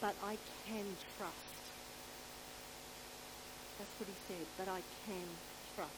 But 0.00 0.14
I 0.22 0.36
can 0.66 0.84
trust. 1.16 1.34
That's 3.78 3.90
what 3.98 4.08
he 4.08 4.14
said, 4.28 4.46
but 4.58 4.68
I 4.68 4.80
can 5.06 5.26
trust. 5.74 5.92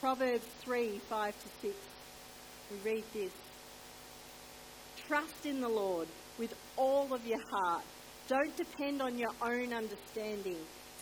Proverbs 0.00 0.46
3 0.60 0.98
5 1.08 1.34
to 1.34 1.48
6. 1.62 1.76
We 2.70 2.90
read 2.90 3.04
this 3.12 3.32
Trust 5.06 5.46
in 5.46 5.60
the 5.60 5.68
Lord 5.68 6.08
with 6.38 6.54
all 6.76 7.12
of 7.14 7.24
your 7.26 7.40
heart. 7.50 7.84
Don't 8.28 8.56
depend 8.56 9.00
on 9.00 9.16
your 9.16 9.30
own 9.40 9.72
understanding. 9.72 10.56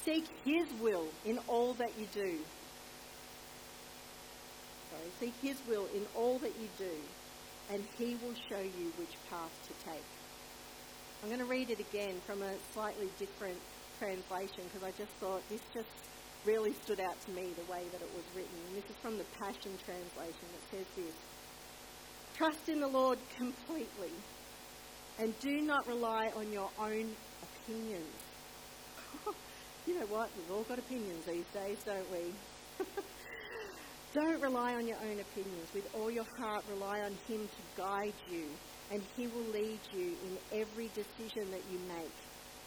Seek 0.04 0.26
His 0.44 0.66
will 0.80 1.06
in 1.24 1.38
all 1.48 1.72
that 1.74 1.90
you 1.98 2.06
do. 2.12 2.38
Sorry, 4.90 5.10
seek 5.18 5.34
His 5.40 5.56
will 5.66 5.86
in 5.94 6.04
all 6.14 6.38
that 6.38 6.52
you 6.60 6.68
do, 6.78 6.94
and 7.72 7.82
He 7.98 8.16
will 8.22 8.34
show 8.50 8.60
you 8.60 8.92
which 8.98 9.16
path 9.30 9.52
to 9.68 9.90
take. 9.90 10.04
I'm 11.24 11.30
going 11.30 11.40
to 11.40 11.46
read 11.46 11.70
it 11.70 11.80
again 11.80 12.20
from 12.26 12.42
a 12.42 12.52
slightly 12.74 13.08
different 13.18 13.56
translation 13.98 14.60
because 14.64 14.86
I 14.86 14.90
just 14.90 15.10
thought 15.12 15.40
this 15.48 15.62
just 15.72 15.88
really 16.44 16.74
stood 16.84 17.00
out 17.00 17.18
to 17.24 17.30
me 17.30 17.48
the 17.56 17.72
way 17.72 17.80
that 17.92 18.02
it 18.02 18.10
was 18.14 18.24
written. 18.36 18.52
And 18.68 18.76
this 18.76 18.90
is 18.90 18.96
from 19.00 19.16
the 19.16 19.24
Passion 19.40 19.72
Translation. 19.86 20.44
It 20.52 20.76
says 20.76 20.86
this 20.94 21.14
Trust 22.36 22.68
in 22.68 22.78
the 22.78 22.88
Lord 22.88 23.18
completely 23.38 24.12
and 25.18 25.32
do 25.40 25.62
not 25.62 25.86
rely 25.86 26.30
on 26.36 26.52
your 26.52 26.68
own 26.78 27.16
opinions. 27.40 28.16
you 29.86 29.98
know 29.98 30.06
what? 30.08 30.28
We've 30.36 30.54
all 30.54 30.64
got 30.64 30.78
opinions 30.78 31.24
these 31.24 31.46
days, 31.54 31.78
don't 31.86 32.12
we? 32.12 32.34
don't 34.12 34.42
rely 34.42 34.74
on 34.74 34.86
your 34.86 34.98
own 34.98 35.20
opinions. 35.20 35.72
With 35.72 35.88
all 35.94 36.10
your 36.10 36.26
heart, 36.36 36.64
rely 36.70 37.00
on 37.00 37.16
Him 37.26 37.48
to 37.48 37.82
guide 37.82 38.12
you, 38.30 38.44
and 38.90 39.02
He 39.16 39.26
will 39.26 39.46
lead 39.52 39.80
you 39.92 40.12
in 40.26 40.60
every 40.60 40.88
decision 40.94 41.50
that 41.50 41.62
you 41.70 41.78
make. 41.88 42.12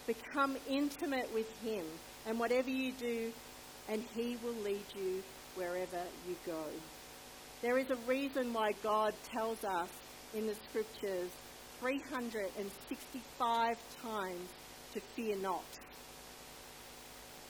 Become 0.05 0.57
intimate 0.69 1.33
with 1.33 1.49
Him, 1.61 1.85
and 2.25 2.39
whatever 2.39 2.69
you 2.69 2.91
do, 2.93 3.31
and 3.89 4.03
He 4.15 4.37
will 4.43 4.55
lead 4.63 4.85
you 4.95 5.23
wherever 5.55 6.01
you 6.27 6.35
go. 6.45 6.63
There 7.61 7.77
is 7.77 7.89
a 7.89 7.95
reason 8.07 8.53
why 8.53 8.71
God 8.83 9.13
tells 9.35 9.63
us 9.63 9.89
in 10.33 10.45
the 10.45 10.55
scriptures 10.69 11.29
365 11.79 13.77
times 14.01 14.49
to 14.93 14.99
fear 15.15 15.35
not. 15.37 15.63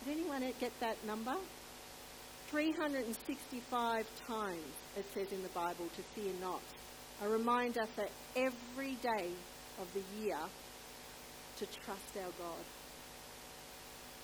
Did 0.06 0.17
anyone 0.17 0.43
get 0.60 0.71
that 0.80 1.03
number? 1.06 1.36
365 2.47 4.06
times 4.25 4.62
it 4.95 5.06
says 5.13 5.32
in 5.34 5.43
the 5.43 5.49
Bible 5.49 5.88
to 5.95 6.01
fear 6.15 6.32
not. 6.39 6.62
A 7.23 7.27
reminder 7.27 7.86
for 7.95 8.06
every 8.36 8.93
day 9.01 9.30
of 9.82 9.91
the 9.93 10.03
year 10.21 10.38
to 11.58 11.65
trust 11.65 12.15
our 12.15 12.32
God. 12.38 12.63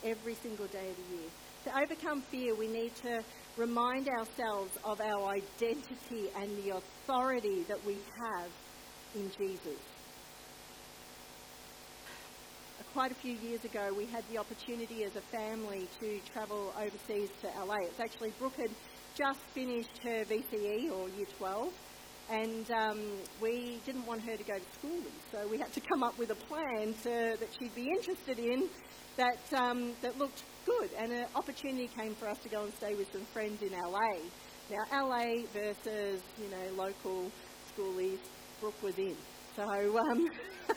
Every 0.03 0.35
single 0.35 0.67
day 0.67 0.89
of 0.89 0.95
the 0.97 1.15
year. 1.15 1.29
To 1.65 1.81
overcome 1.81 2.21
fear, 2.21 2.53
we 2.53 2.67
need 2.67 2.93
to 2.97 3.23
remind 3.57 4.09
ourselves 4.09 4.77
of 4.83 5.01
our 5.01 5.29
identity 5.29 6.29
and 6.39 6.49
the 6.63 6.77
authority 6.77 7.63
that 7.67 7.83
we 7.85 7.93
have 7.93 8.49
in 9.15 9.31
Jesus. 9.37 9.79
Quite 12.93 13.11
a 13.11 13.15
few 13.15 13.33
years 13.33 13.65
ago, 13.65 13.91
we 13.97 14.05
had 14.05 14.23
the 14.31 14.37
opportunity 14.37 15.03
as 15.03 15.15
a 15.15 15.21
family 15.21 15.87
to 15.99 16.19
travel 16.31 16.71
overseas 16.77 17.29
to 17.41 17.47
LA. 17.65 17.77
It's 17.85 17.99
actually 17.99 18.31
Brooke 18.37 18.55
had 18.55 18.69
just 19.15 19.39
finished 19.55 19.97
her 20.03 20.23
VCE 20.25 20.91
or 20.91 21.09
Year 21.09 21.25
12, 21.39 21.73
and 22.29 22.71
um, 22.71 23.01
we 23.41 23.79
didn't 23.85 24.05
want 24.05 24.21
her 24.21 24.35
to 24.35 24.43
go 24.43 24.57
to 24.57 24.79
school, 24.79 25.01
so 25.31 25.47
we 25.47 25.57
had 25.57 25.71
to 25.73 25.81
come 25.81 26.03
up 26.03 26.17
with 26.17 26.31
a 26.31 26.35
plan 26.35 26.93
to, 27.03 27.37
that 27.39 27.49
she'd 27.59 27.75
be 27.75 27.89
interested 27.89 28.39
in 28.39 28.69
that 29.17 29.53
um, 29.53 29.93
that 30.01 30.17
looked 30.17 30.43
good, 30.65 30.89
and 30.97 31.11
an 31.11 31.25
opportunity 31.35 31.89
came 31.97 32.15
for 32.15 32.27
us 32.27 32.37
to 32.39 32.49
go 32.49 32.63
and 32.63 32.73
stay 32.75 32.95
with 32.95 33.11
some 33.11 33.25
friends 33.33 33.61
in 33.61 33.71
LA. 33.71 34.17
Now, 34.71 35.07
LA 35.07 35.43
versus 35.53 36.21
you 36.41 36.49
know 36.49 36.83
local 36.83 37.29
schoolies, 37.75 38.19
Brooke 38.59 38.81
was 38.81 38.97
in, 38.97 39.15
so 39.55 39.63
um, 39.63 40.27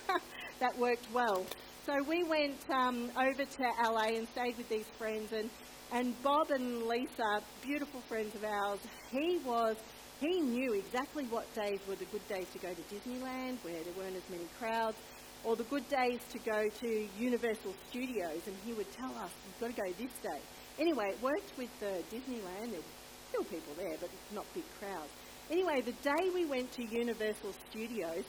that 0.60 0.78
worked 0.78 1.06
well. 1.12 1.46
So 1.86 2.02
we 2.02 2.24
went 2.24 2.58
um, 2.68 3.10
over 3.16 3.44
to 3.44 3.62
LA 3.84 4.16
and 4.16 4.28
stayed 4.28 4.56
with 4.58 4.68
these 4.68 4.86
friends, 4.98 5.32
and 5.32 5.48
and 5.92 6.20
Bob 6.22 6.50
and 6.50 6.82
Lisa, 6.82 7.40
beautiful 7.62 8.00
friends 8.02 8.34
of 8.34 8.44
ours, 8.44 8.80
he 9.12 9.38
was 9.44 9.76
he 10.20 10.40
knew 10.40 10.72
exactly 10.72 11.24
what 11.24 11.52
days 11.54 11.80
were 11.88 11.96
the 11.96 12.06
good 12.06 12.26
days 12.28 12.46
to 12.52 12.58
go 12.58 12.68
to 12.72 12.82
Disneyland, 12.94 13.58
where 13.62 13.82
there 13.82 13.92
weren't 13.98 14.16
as 14.16 14.28
many 14.30 14.46
crowds 14.58 14.96
or 15.44 15.54
the 15.54 15.64
good 15.64 15.88
days 15.88 16.20
to 16.30 16.38
go 16.40 16.68
to 16.68 17.08
Universal 17.18 17.72
Studios, 17.90 18.40
and 18.46 18.56
he 18.64 18.72
would 18.72 18.90
tell 18.92 19.14
us, 19.18 19.30
you've 19.46 19.60
got 19.60 19.76
to 19.76 19.80
go 19.80 19.92
this 19.96 20.12
day. 20.22 20.40
Anyway, 20.78 21.10
it 21.10 21.22
worked 21.22 21.56
with 21.56 21.70
uh, 21.82 21.86
Disneyland. 22.10 22.70
There 22.70 22.80
were 22.80 23.28
still 23.28 23.44
people 23.44 23.72
there, 23.76 23.96
but 24.00 24.10
it's 24.12 24.34
not 24.34 24.44
big 24.54 24.64
crowds. 24.80 25.10
Anyway, 25.50 25.80
the 25.82 25.92
day 26.02 26.30
we 26.34 26.44
went 26.44 26.72
to 26.72 26.84
Universal 26.84 27.54
Studios, 27.70 28.24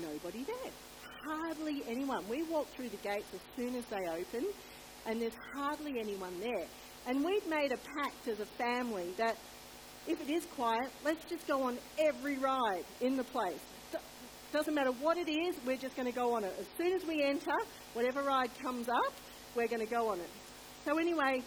nobody 0.00 0.44
there. 0.44 0.72
Hardly 1.26 1.82
anyone. 1.88 2.24
We 2.28 2.44
walked 2.44 2.74
through 2.76 2.90
the 2.90 2.96
gates 2.98 3.26
as 3.34 3.40
soon 3.56 3.74
as 3.74 3.84
they 3.86 4.06
opened, 4.08 4.52
and 5.06 5.20
there's 5.20 5.34
hardly 5.52 5.98
anyone 5.98 6.38
there. 6.38 6.66
And 7.06 7.24
we'd 7.24 7.46
made 7.48 7.72
a 7.72 7.78
pact 7.78 8.28
as 8.28 8.38
a 8.38 8.46
family 8.46 9.12
that 9.16 9.36
if 10.06 10.20
it 10.20 10.32
is 10.32 10.46
quiet, 10.56 10.90
let's 11.04 11.24
just 11.26 11.46
go 11.46 11.62
on 11.62 11.78
every 11.98 12.38
ride 12.38 12.84
in 13.00 13.16
the 13.16 13.24
place. 13.24 13.60
Doesn't 14.52 14.74
matter 14.74 14.90
what 14.90 15.16
it 15.16 15.30
is, 15.30 15.54
we're 15.64 15.76
just 15.76 15.94
going 15.94 16.08
to 16.08 16.14
go 16.14 16.34
on 16.34 16.42
it. 16.42 16.52
As 16.58 16.66
soon 16.76 16.92
as 16.92 17.04
we 17.06 17.22
enter, 17.22 17.54
whatever 17.94 18.22
ride 18.22 18.50
comes 18.60 18.88
up, 18.88 19.12
we're 19.54 19.68
going 19.68 19.86
to 19.86 19.90
go 19.90 20.08
on 20.08 20.18
it. 20.18 20.30
So 20.84 20.98
anyway, 20.98 21.42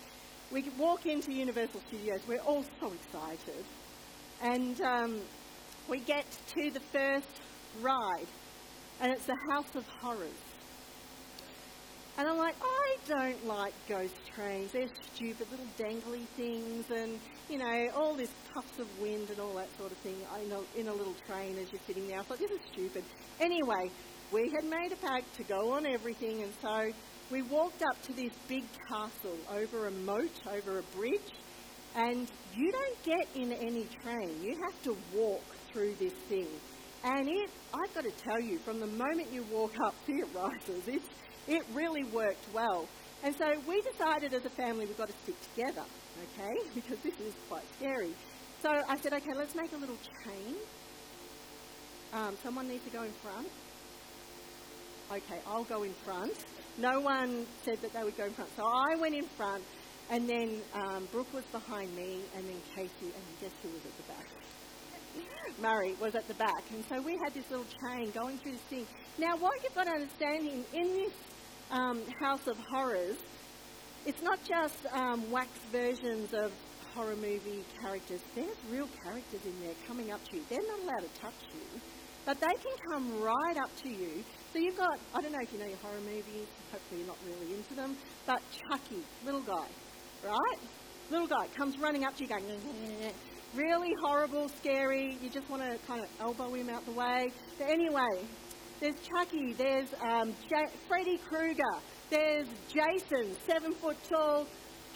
we 0.52 0.70
walk 0.78 1.06
into 1.06 1.34
Universal 1.34 1.82
Studios. 1.88 2.22
We're 2.28 2.40
all 2.40 2.64
so 2.80 2.94
excited. 2.94 3.66
And 4.42 4.80
um, 4.82 5.20
we 5.90 6.00
get 6.00 6.26
to 6.56 6.72
the 6.72 6.80
first 6.80 7.28
ride, 7.82 8.28
and 9.02 9.12
it's 9.12 9.26
the 9.26 9.38
House 9.50 9.76
of 9.76 9.86
Horrors. 10.00 10.32
And 12.18 12.28
I'm 12.28 12.38
like, 12.38 12.56
I 12.62 12.98
don't 13.08 13.48
like 13.48 13.74
ghost 13.90 14.16
trains. 14.36 14.72
They're 14.72 14.88
stupid 15.14 15.48
little 15.50 15.66
dangly 15.80 16.26
things 16.38 16.86
and, 16.92 17.20
you 17.50 17.58
know, 17.58 17.90
all 17.96 18.16
this 18.16 18.30
puffs 18.54 18.80
of 18.80 18.88
wind 19.00 19.30
and 19.30 19.40
all 19.40 19.54
that 19.56 19.70
sort 19.78 19.92
of 19.92 19.98
thing 20.00 20.16
in 20.44 20.52
a, 20.52 20.80
in 20.80 20.88
a 20.88 20.94
little 20.94 21.16
train 21.28 21.58
as 21.58 21.72
you're 21.72 21.82
sitting 21.88 22.08
there. 22.08 22.20
I 22.20 22.24
thought, 22.24 22.40
this 22.40 22.52
is 22.52 22.60
stupid. 22.72 23.04
Anyway, 23.40 23.90
we 24.32 24.50
had 24.50 24.64
made 24.66 24.92
a 24.92 24.96
pact 24.96 25.34
to 25.36 25.44
go 25.44 25.74
on 25.74 25.86
everything 25.86 26.44
and 26.44 26.52
so 26.62 26.92
we 27.32 27.42
walked 27.42 27.82
up 27.82 28.02
to 28.04 28.14
this 28.14 28.32
big 28.48 28.64
castle 28.88 29.38
over 29.52 29.88
a 29.88 29.92
moat, 29.92 30.32
over 30.48 30.80
a 30.80 30.84
bridge, 30.96 31.32
and 31.96 32.28
you 32.56 32.72
don't 32.72 33.04
get 33.04 33.28
in 33.36 33.52
any 33.52 33.88
train. 34.04 34.42
You 34.42 34.56
have 34.64 34.84
to 34.84 34.98
walk 35.16 35.44
through 35.72 35.96
this 35.96 36.14
thing. 36.30 36.48
And 37.04 37.28
it, 37.28 37.50
I've 37.74 37.94
got 37.94 38.04
to 38.04 38.12
tell 38.12 38.40
you, 38.40 38.60
from 38.60 38.80
the 38.80 38.88
moment 38.88 39.32
you 39.32 39.44
walk 39.52 39.74
up, 39.84 39.96
fear 40.06 40.26
rises. 40.36 40.88
It, 40.88 41.02
it 41.48 41.64
really 41.74 42.04
worked 42.06 42.46
well. 42.54 42.88
And 43.24 43.36
so 43.36 43.46
we 43.68 43.82
decided 43.82 44.34
as 44.34 44.46
a 44.46 44.50
family 44.50 44.86
we've 44.86 44.98
got 44.98 45.08
to 45.08 45.16
stick 45.24 45.36
together, 45.56 45.84
okay, 46.22 46.58
because 46.76 47.00
this 47.00 47.20
is 47.20 47.34
quite 47.50 47.64
scary. 47.78 48.14
So 48.62 48.70
I 48.88 48.98
said, 48.98 49.14
okay, 49.14 49.34
let's 49.36 49.56
make 49.56 49.74
a 49.74 49.78
little 49.78 49.98
chain. 50.24 50.56
Um, 52.14 52.38
someone 52.44 52.68
needs 52.68 52.84
to 52.86 52.92
go 52.92 53.04
in 53.04 53.12
front. 53.12 53.48
Okay, 55.12 55.40
I'll 55.48 55.66
go 55.66 55.84
in 55.84 55.94
front. 56.06 56.34
No 56.78 57.00
one 57.00 57.46
said 57.64 57.82
that 57.82 57.94
they 57.94 58.04
would 58.04 58.18
go 58.18 58.26
in 58.26 58.34
front. 58.34 58.50
So 58.56 58.64
I 58.66 58.96
went 58.96 59.16
in 59.16 59.26
front, 59.26 59.64
and 60.10 60.30
then 60.30 60.62
um, 60.74 61.08
Brooke 61.12 61.34
was 61.34 61.44
behind 61.52 61.96
me, 61.96 62.20
and 62.36 62.48
then 62.48 62.56
Casey, 62.76 62.92
and 63.02 63.24
guess 63.42 63.52
who 63.62 63.70
was 63.70 63.82
at 63.86 63.98
the 63.98 64.14
back? 64.14 64.28
Murray 65.62 65.96
was 66.00 66.16
at 66.16 66.28
the 66.28 66.34
back. 66.36 66.64
And 66.72 66.84
so 66.88 67.02
we 67.02 67.18
had 67.24 67.34
this 67.34 67.50
little 67.50 67.66
chain 67.86 68.12
going 68.12 68.38
through 68.38 68.54
this 68.54 68.62
thing. 68.62 68.88
Now, 69.18 69.38
what 69.38 69.62
you've 69.64 69.76
got 69.76 69.86
to 69.86 69.92
understand 69.92 70.48
in, 70.48 70.66
in 70.74 70.88
this 70.94 71.14
um, 71.72 72.02
House 72.20 72.48
of 72.48 72.58
Horrors, 72.58 73.18
it's 74.06 74.22
not 74.22 74.40
just 74.44 74.86
um, 74.92 75.30
wax 75.32 75.50
versions 75.72 76.34
of 76.34 76.52
horror 76.94 77.16
movie 77.16 77.64
characters. 77.82 78.20
There's 78.36 78.56
real 78.70 78.88
characters 79.04 79.42
in 79.46 79.54
there 79.62 79.74
coming 79.88 80.12
up 80.12 80.24
to 80.30 80.38
you. 80.38 80.44
They're 80.50 80.60
not 80.68 80.80
allowed 80.84 81.14
to 81.14 81.20
touch 81.20 81.34
you, 81.54 81.82
but 82.26 82.40
they 82.40 82.48
can 82.48 82.78
come 82.92 83.22
right 83.22 83.58
up 83.58 83.76
to 83.84 83.90
you. 83.90 84.24
So 84.52 84.60
you've 84.60 84.78
got, 84.78 85.00
I 85.16 85.22
don't 85.22 85.32
know 85.32 85.40
if 85.42 85.52
you 85.52 85.60
know 85.60 85.66
your 85.66 85.78
horror 85.78 86.02
movies, 86.02 86.48
hopefully 86.72 87.02
you're 87.02 87.08
not 87.08 87.18
really 87.26 87.56
into 87.56 87.74
them, 87.74 87.98
but 88.28 88.42
Chucky, 88.52 89.04
little 89.26 89.42
guy, 89.42 89.68
right? 90.24 90.60
Little 91.10 91.28
guy 91.28 91.48
comes 91.58 91.78
running 91.80 92.06
up 92.06 92.16
to 92.18 92.24
you 92.24 92.30
going, 92.30 92.46
really 93.56 93.94
horrible, 94.02 94.50
scary. 94.50 95.18
You 95.22 95.30
just 95.30 95.50
want 95.50 95.64
to 95.64 95.78
kind 95.88 96.02
of 96.02 96.10
elbow 96.20 96.54
him 96.54 96.70
out 96.70 96.86
the 96.86 96.92
way. 96.92 97.32
But 97.58 97.70
anyway, 97.70 98.26
there's 98.80 98.96
Chucky, 99.02 99.54
there's 99.54 99.94
um, 100.02 100.34
J- 100.50 100.72
Freddy 100.88 101.18
Krueger, 101.30 101.64
there's 102.14 102.48
Jason, 102.70 103.36
seven 103.48 103.74
foot 103.74 103.98
tall, 104.08 104.46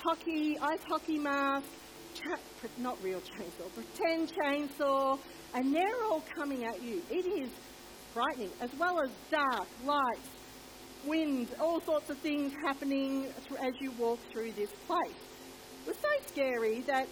hockey, 0.03 0.55
ice 0.61 0.84
hockey 0.88 1.18
mask, 1.18 1.65
cha- 2.13 2.38
not 2.78 2.95
real 3.01 3.20
chainsaw, 3.20 3.74
pretend 3.74 4.32
chainsaw, 4.32 5.18
and 5.55 5.74
they're 5.74 6.03
all 6.03 6.24
coming 6.38 6.63
at 6.63 6.80
you. 6.80 7.01
It 7.09 7.26
is 7.26 7.49
frightening, 8.13 8.51
as 8.61 8.70
well 8.78 9.01
as 9.01 9.09
dark, 9.32 9.68
lights, 9.84 10.30
wind, 11.07 11.47
all 11.59 11.82
sorts 11.82 12.07
of 12.11 12.20
things 12.20 12.53
happening 12.63 13.26
as 13.65 13.74
you 13.80 13.91
walk 13.97 14.20
through 14.32 14.51
this 14.51 14.70
place. 14.86 15.18
It 15.86 15.88
was 15.88 15.97
so 15.97 16.28
scary 16.28 16.82
that 16.82 17.07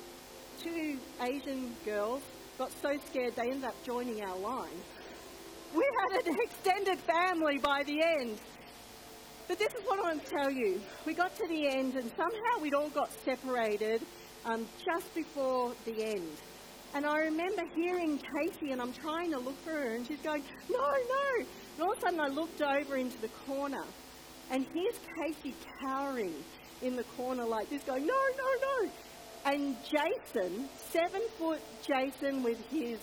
two 0.61 0.99
Asian 1.19 1.73
girls 1.83 2.21
got 2.59 2.69
so 2.79 2.95
scared 3.07 3.35
they 3.35 3.49
ended 3.49 3.63
up 3.63 3.83
joining 3.83 4.21
our 4.21 4.37
line. 4.37 4.77
We 5.73 5.83
had 5.99 6.27
an 6.27 6.37
extended 6.43 6.99
family 6.99 7.57
by 7.57 7.81
the 7.87 7.99
end. 8.19 8.39
But 9.47 9.59
this 9.59 9.73
is 9.75 9.83
what 9.85 9.99
I 9.99 10.01
want 10.03 10.25
to 10.25 10.31
tell 10.31 10.49
you. 10.49 10.81
We 11.05 11.13
got 11.13 11.35
to 11.37 11.47
the 11.47 11.67
end 11.67 11.95
and 11.95 12.09
somehow 12.17 12.59
we'd 12.61 12.73
all 12.73 12.89
got 12.89 13.11
separated 13.23 14.01
um, 14.43 14.65
just 14.83 15.13
before 15.13 15.73
the 15.85 16.03
end. 16.03 16.31
And 16.95 17.05
I 17.05 17.19
remember 17.19 17.63
hearing 17.75 18.17
Casey 18.17 18.71
and 18.71 18.81
I'm 18.81 18.93
trying 18.93 19.31
to 19.31 19.37
look 19.37 19.57
for 19.63 19.71
her 19.71 19.95
and 19.95 20.07
she's 20.07 20.21
going, 20.21 20.43
no, 20.69 20.79
no. 20.79 21.45
And 21.75 21.83
all 21.83 21.91
of 21.91 21.97
a 21.97 22.01
sudden 22.01 22.19
I 22.19 22.27
looked 22.27 22.61
over 22.61 22.95
into 22.95 23.19
the 23.21 23.27
corner 23.45 23.83
and 24.49 24.65
here's 24.73 24.99
Casey 25.15 25.53
cowering 25.79 26.33
in 26.81 26.95
the 26.95 27.03
corner 27.15 27.45
like 27.45 27.69
this 27.69 27.83
going, 27.83 28.07
no, 28.07 28.13
no, 28.13 28.83
no. 28.83 28.89
And 29.45 29.75
Jason, 29.83 30.67
seven 30.89 31.21
foot 31.37 31.61
Jason 31.85 32.41
with 32.41 32.59
his 32.71 32.97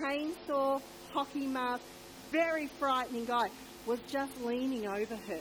chainsaw, 0.00 0.80
hockey 1.12 1.48
mask, 1.48 1.82
very 2.30 2.68
frightening 2.68 3.24
guy, 3.24 3.48
was 3.86 3.98
just 4.08 4.40
leaning 4.42 4.86
over 4.86 5.16
her 5.16 5.40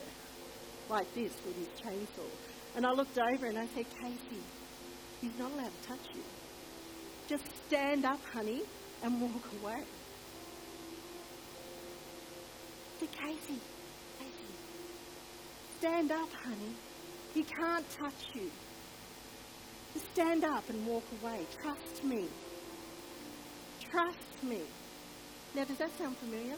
like 0.89 1.13
this 1.13 1.31
with 1.45 1.55
his 1.55 1.67
chainsaw. 1.79 2.29
And 2.75 2.85
I 2.85 2.91
looked 2.91 3.17
over 3.17 3.45
and 3.45 3.57
I 3.57 3.67
said, 3.75 3.85
Casey, 4.01 4.41
he's 5.21 5.37
not 5.37 5.51
allowed 5.51 5.71
to 5.81 5.87
touch 5.87 6.07
you. 6.13 6.21
Just 7.27 7.45
stand 7.67 8.05
up, 8.05 8.19
honey, 8.33 8.61
and 9.03 9.21
walk 9.21 9.43
away. 9.61 9.83
I 12.95 12.99
said, 12.99 13.11
Casey, 13.11 13.59
Casey, 14.17 14.53
stand 15.79 16.11
up, 16.11 16.29
honey. 16.43 16.75
He 17.33 17.43
can't 17.43 17.85
touch 17.91 18.25
you. 18.33 18.49
Just 19.93 20.11
stand 20.13 20.43
up 20.43 20.67
and 20.69 20.85
walk 20.87 21.03
away. 21.21 21.45
Trust 21.61 22.03
me. 22.03 22.27
Trust 23.91 24.43
me. 24.43 24.61
Now, 25.55 25.63
does 25.65 25.77
that 25.77 25.95
sound 25.97 26.17
familiar? 26.17 26.55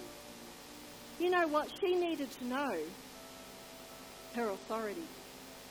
You 1.19 1.29
know 1.29 1.47
what? 1.47 1.69
She 1.79 1.95
needed 1.95 2.32
to 2.32 2.45
know 2.45 2.77
her 4.36 4.49
authority. 4.49 5.03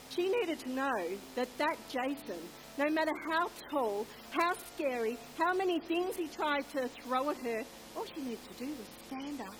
She 0.09 0.29
needed 0.29 0.59
to 0.59 0.69
know 0.69 1.07
that 1.35 1.47
that 1.57 1.77
Jason, 1.87 2.39
no 2.77 2.89
matter 2.89 3.11
how 3.29 3.49
tall, 3.69 4.05
how 4.31 4.53
scary, 4.73 5.17
how 5.37 5.53
many 5.53 5.79
things 5.79 6.15
he 6.15 6.27
tried 6.27 6.69
to 6.71 6.89
throw 7.03 7.29
at 7.29 7.37
her, 7.37 7.63
all 7.95 8.05
she 8.05 8.21
needed 8.21 8.39
to 8.51 8.65
do 8.65 8.71
was 8.71 8.87
stand 9.07 9.41
up 9.41 9.55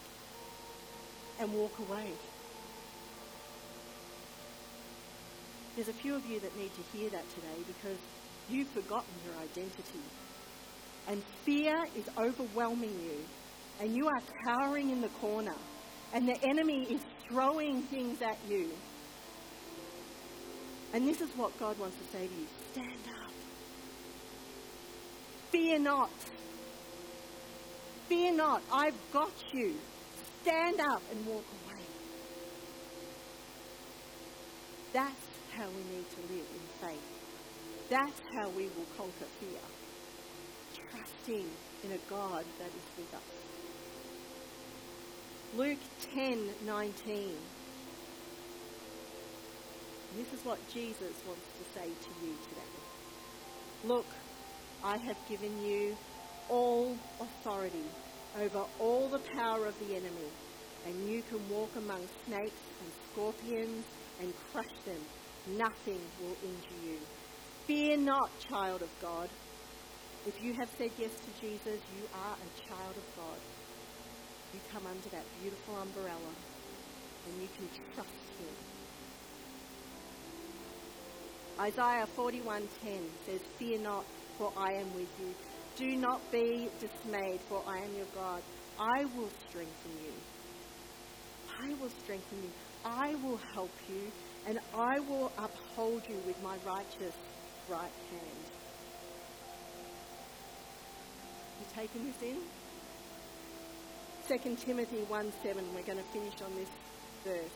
and 1.40 1.54
walk 1.54 1.78
away. 1.80 2.12
There's 5.76 5.88
a 5.88 5.94
few 5.94 6.16
of 6.16 6.26
you 6.26 6.40
that 6.42 6.56
need 6.58 6.72
to 6.76 6.98
hear 6.98 7.10
that 7.12 7.30
today 7.30 7.64
because 7.66 7.98
you've 8.50 8.68
forgotten 8.68 9.14
your 9.26 9.36
identity. 9.42 10.02
And 11.08 11.24
fear 11.46 11.86
is 11.96 12.06
overwhelming 12.18 12.94
you. 13.04 13.18
And 13.80 13.96
you 13.96 14.08
are 14.08 14.22
cowering 14.46 14.92
in 14.92 15.02
the 15.02 15.08
corner. 15.08 15.56
And 16.14 16.28
the 16.28 16.38
enemy 16.44 16.84
is 16.84 17.02
throwing 17.28 17.82
things 17.84 18.22
at 18.22 18.38
you. 18.50 18.70
And 20.94 21.08
this 21.08 21.22
is 21.22 21.30
what 21.38 21.58
God 21.58 21.80
wants 21.80 21.96
to 21.98 22.04
say 22.18 22.28
to 22.28 22.34
you 22.34 22.48
stand 22.74 23.08
up. 23.24 23.32
Fear 25.52 25.80
not. 25.80 26.10
Fear 28.08 28.34
not. 28.34 28.62
I've 28.72 28.98
got 29.14 29.32
you. 29.54 29.76
Stand 30.42 30.82
up 30.82 31.02
and 31.12 31.26
walk 31.26 31.46
away. 31.66 31.82
That's 34.94 35.28
how 35.56 35.68
we 35.68 35.96
need 35.96 36.10
to 36.10 36.22
live 36.34 36.48
in 36.56 36.88
faith. 36.88 37.08
That's 37.90 38.22
how 38.36 38.50
we 38.50 38.64
will 38.64 38.88
conquer 38.98 39.28
fear. 39.40 39.60
Trusting 40.90 41.50
in 41.84 41.92
a 41.92 41.98
God 42.10 42.44
that 42.60 42.68
is 42.68 42.98
with 42.98 43.14
us. 43.14 43.22
Luke 45.56 45.80
10:19. 50.12 50.18
This 50.18 50.40
is 50.40 50.46
what 50.46 50.60
Jesus 50.74 51.16
wants 51.28 51.48
to 51.58 51.80
say 51.80 51.88
to 51.88 52.26
you 52.26 52.34
today. 52.50 52.72
Look, 53.86 54.06
I 54.84 54.98
have 54.98 55.18
given 55.28 55.64
you 55.64 55.96
all 56.50 56.96
authority 57.20 57.86
over 58.40 58.66
all 58.80 59.08
the 59.10 59.20
power 59.20 59.66
of 59.66 59.78
the 59.80 59.96
enemy, 59.96 60.30
and 60.86 61.10
you 61.10 61.22
can 61.24 61.40
walk 61.50 61.76
among 61.76 62.08
snakes 62.26 62.62
and 62.82 62.92
scorpions 63.12 63.86
and 64.20 64.34
crush 64.52 64.86
them 64.86 65.02
nothing 65.48 66.00
will 66.22 66.36
injure 66.44 66.86
you. 66.86 66.98
Fear 67.66 67.98
not, 67.98 68.30
child 68.40 68.82
of 68.82 68.90
God. 69.02 69.30
If 70.26 70.42
you 70.44 70.54
have 70.54 70.70
said 70.78 70.92
yes 70.98 71.12
to 71.12 71.42
Jesus, 71.42 71.80
you 71.98 72.06
are 72.14 72.36
a 72.36 72.70
child 72.70 72.96
of 72.96 73.16
God. 73.16 73.40
You 74.54 74.60
come 74.72 74.86
under 74.86 75.10
that 75.10 75.26
beautiful 75.42 75.78
umbrella 75.78 76.34
and 77.28 77.42
you 77.42 77.48
can 77.58 77.68
trust 77.94 78.10
him. 78.38 78.71
Isaiah 81.62 82.08
41:10 82.18 83.08
says, 83.28 83.40
"Fear 83.60 83.80
not, 83.82 84.04
for 84.40 84.52
I 84.58 84.74
am 84.74 84.92
with 84.96 85.10
you. 85.20 85.36
Do 85.76 85.96
not 85.96 86.20
be 86.32 86.68
dismayed, 86.80 87.40
for 87.42 87.64
I 87.68 87.78
am 87.78 87.94
your 87.94 88.08
God. 88.16 88.42
I 88.80 89.06
will 89.16 89.30
strengthen 89.48 89.92
you. 90.04 90.14
I 91.62 91.74
will 91.76 91.92
strengthen 92.04 92.42
you. 92.42 92.50
I 92.84 93.14
will 93.24 93.38
help 93.54 93.70
you 93.88 94.12
and 94.48 94.60
I 94.74 95.00
will 95.02 95.32
uphold 95.38 96.02
you 96.10 96.18
with 96.26 96.42
my 96.42 96.58
righteous 96.66 97.14
right 97.70 97.92
hand. 98.10 98.46
You 101.60 101.66
taking 101.76 102.06
this 102.08 102.22
in? 102.24 102.38
2 104.28 104.56
Timothy 104.66 105.06
1:7. 105.08 105.74
we're 105.76 105.84
going 105.84 106.00
to 106.00 106.12
finish 106.12 106.42
on 106.42 106.56
this 106.56 106.70
verse. 107.24 107.52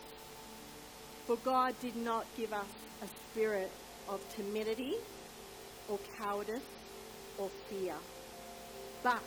For 1.26 1.38
God 1.38 1.74
did 1.80 1.95
not 1.95 2.28
give 2.38 2.53
us 2.53 2.68
a 3.01 3.08
spirit 3.08 3.72
of 4.10 4.22
timidity 4.36 4.95
or 5.88 5.99
cowardice 6.18 6.62
or 7.38 7.49
fear, 7.70 7.95
but 9.03 9.22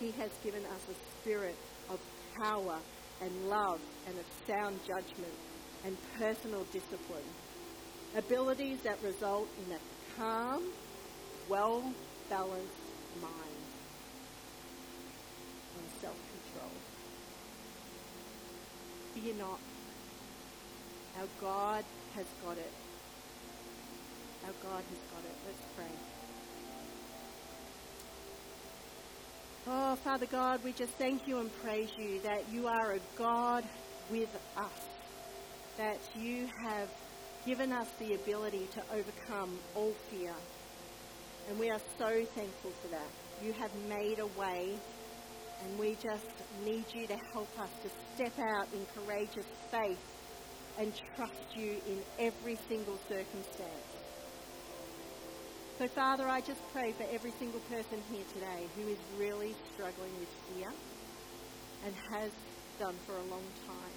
He 0.00 0.10
has 0.12 0.30
given 0.42 0.64
us 0.66 0.82
a 0.90 1.20
spirit 1.20 1.56
of 1.90 1.98
power 2.40 2.78
and 3.22 3.48
love 3.48 3.80
and 4.06 4.16
of 4.18 4.24
sound 4.46 4.78
judgment 4.86 5.34
and 5.84 5.96
personal 6.18 6.64
discipline. 6.72 7.24
Abilities 8.16 8.78
that 8.82 8.98
result 9.02 9.48
in 9.66 9.74
a 9.74 9.78
calm, 10.16 10.62
well 11.48 11.82
balanced 12.30 12.72
mind 13.20 13.62
and 15.76 16.00
self 16.00 16.16
control. 16.32 16.70
Fear 19.14 19.34
not. 19.34 19.58
Our 21.18 21.26
God 21.40 21.84
has 22.14 22.26
got 22.44 22.56
it. 22.58 22.72
God 24.62 24.82
has 24.82 24.98
got 25.12 25.24
it. 25.24 25.36
Let's 25.46 25.64
pray. 25.76 25.86
Oh, 29.66 29.96
Father 29.96 30.26
God, 30.26 30.64
we 30.64 30.72
just 30.72 30.92
thank 30.92 31.28
you 31.28 31.38
and 31.38 31.50
praise 31.62 31.90
you 31.98 32.20
that 32.20 32.42
you 32.50 32.68
are 32.68 32.92
a 32.92 33.00
God 33.16 33.64
with 34.10 34.34
us, 34.56 34.86
that 35.76 35.98
you 36.18 36.48
have 36.64 36.88
given 37.44 37.72
us 37.72 37.88
the 37.98 38.14
ability 38.14 38.66
to 38.72 38.82
overcome 38.92 39.58
all 39.74 39.92
fear. 40.10 40.32
And 41.48 41.58
we 41.58 41.70
are 41.70 41.80
so 41.98 42.24
thankful 42.34 42.70
for 42.82 42.88
that. 42.88 43.08
You 43.44 43.52
have 43.54 43.70
made 43.88 44.18
a 44.18 44.26
way, 44.40 44.72
and 45.64 45.78
we 45.78 45.96
just 46.02 46.26
need 46.64 46.84
you 46.94 47.06
to 47.06 47.16
help 47.32 47.48
us 47.60 47.70
to 47.82 47.90
step 48.14 48.38
out 48.38 48.66
in 48.72 48.86
courageous 48.94 49.46
faith 49.70 49.98
and 50.78 50.92
trust 51.16 51.56
you 51.56 51.76
in 51.86 51.98
every 52.18 52.56
single 52.68 52.98
circumstance. 53.08 53.97
So, 55.78 55.86
Father, 55.86 56.26
I 56.26 56.40
just 56.40 56.60
pray 56.72 56.90
for 56.90 57.04
every 57.12 57.30
single 57.38 57.60
person 57.60 58.02
here 58.10 58.24
today 58.34 58.66
who 58.74 58.88
is 58.88 58.98
really 59.16 59.54
struggling 59.72 60.10
with 60.18 60.28
fear 60.50 60.72
and 61.86 61.94
has 62.10 62.32
done 62.80 62.96
for 63.06 63.12
a 63.12 63.22
long 63.30 63.44
time. 63.64 63.94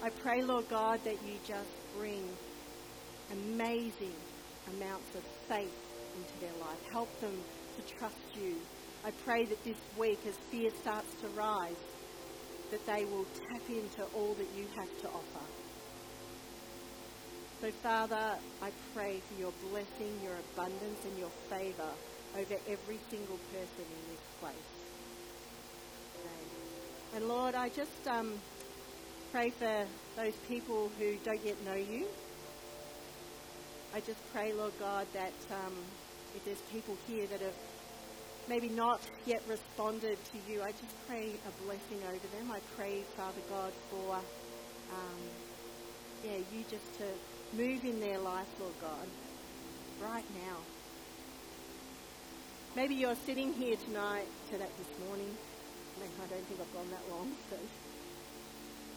I 0.00 0.10
pray, 0.10 0.42
Lord 0.42 0.68
God, 0.68 1.00
that 1.02 1.16
you 1.26 1.40
just 1.44 1.70
bring 1.98 2.22
amazing 3.32 4.14
amounts 4.76 5.12
of 5.16 5.24
faith 5.48 5.74
into 6.14 6.40
their 6.40 6.54
life. 6.60 6.78
Help 6.92 7.20
them 7.20 7.34
to 7.78 7.94
trust 7.96 8.36
you. 8.40 8.54
I 9.04 9.10
pray 9.24 9.44
that 9.44 9.64
this 9.64 9.80
week, 9.98 10.20
as 10.24 10.36
fear 10.52 10.70
starts 10.82 11.12
to 11.20 11.26
rise, 11.30 11.82
that 12.70 12.86
they 12.86 13.04
will 13.06 13.26
tap 13.50 13.62
into 13.68 14.04
all 14.14 14.34
that 14.34 14.48
you 14.56 14.66
have 14.76 15.00
to 15.00 15.08
offer. 15.08 15.55
So, 17.60 17.70
Father, 17.82 18.36
I 18.62 18.70
pray 18.94 19.20
for 19.28 19.40
your 19.40 19.52
blessing, 19.70 20.12
your 20.22 20.34
abundance, 20.52 21.04
and 21.04 21.18
your 21.18 21.30
favour 21.48 21.90
over 22.38 22.54
every 22.68 22.98
single 23.08 23.38
person 23.50 23.80
in 23.80 24.12
this 24.12 24.20
place. 24.40 24.76
And 27.14 27.28
Lord, 27.28 27.54
I 27.54 27.70
just 27.70 28.06
um, 28.08 28.34
pray 29.32 29.48
for 29.48 29.86
those 30.16 30.34
people 30.46 30.90
who 30.98 31.16
don't 31.24 31.42
yet 31.42 31.56
know 31.64 31.74
you. 31.74 32.06
I 33.94 34.00
just 34.00 34.20
pray, 34.34 34.52
Lord 34.52 34.74
God, 34.78 35.06
that 35.14 35.32
um, 35.50 35.72
if 36.34 36.44
there's 36.44 36.60
people 36.70 36.94
here 37.08 37.26
that 37.28 37.40
have 37.40 37.54
maybe 38.50 38.68
not 38.68 39.00
yet 39.24 39.42
responded 39.48 40.18
to 40.24 40.52
you, 40.52 40.60
I 40.62 40.72
just 40.72 41.08
pray 41.08 41.32
a 41.48 41.64
blessing 41.64 42.02
over 42.06 42.26
them. 42.36 42.52
I 42.52 42.60
pray, 42.76 43.00
Father 43.16 43.40
God, 43.48 43.72
for 43.90 44.16
um, 44.16 45.20
yeah, 46.22 46.36
you 46.52 46.64
just 46.68 46.98
to 46.98 47.06
move 47.52 47.84
in 47.84 48.00
their 48.00 48.18
life, 48.18 48.48
Lord 48.60 48.74
God, 48.80 49.06
right 50.02 50.24
now. 50.46 50.56
Maybe 52.74 52.94
you're 52.94 53.16
sitting 53.24 53.52
here 53.54 53.76
tonight, 53.76 54.26
today, 54.50 54.68
this 54.78 55.06
morning. 55.06 55.30
I 56.02 56.26
don't 56.28 56.44
think 56.44 56.60
I've 56.60 56.74
gone 56.74 56.90
that 56.90 57.10
long. 57.10 57.32
So 57.50 57.56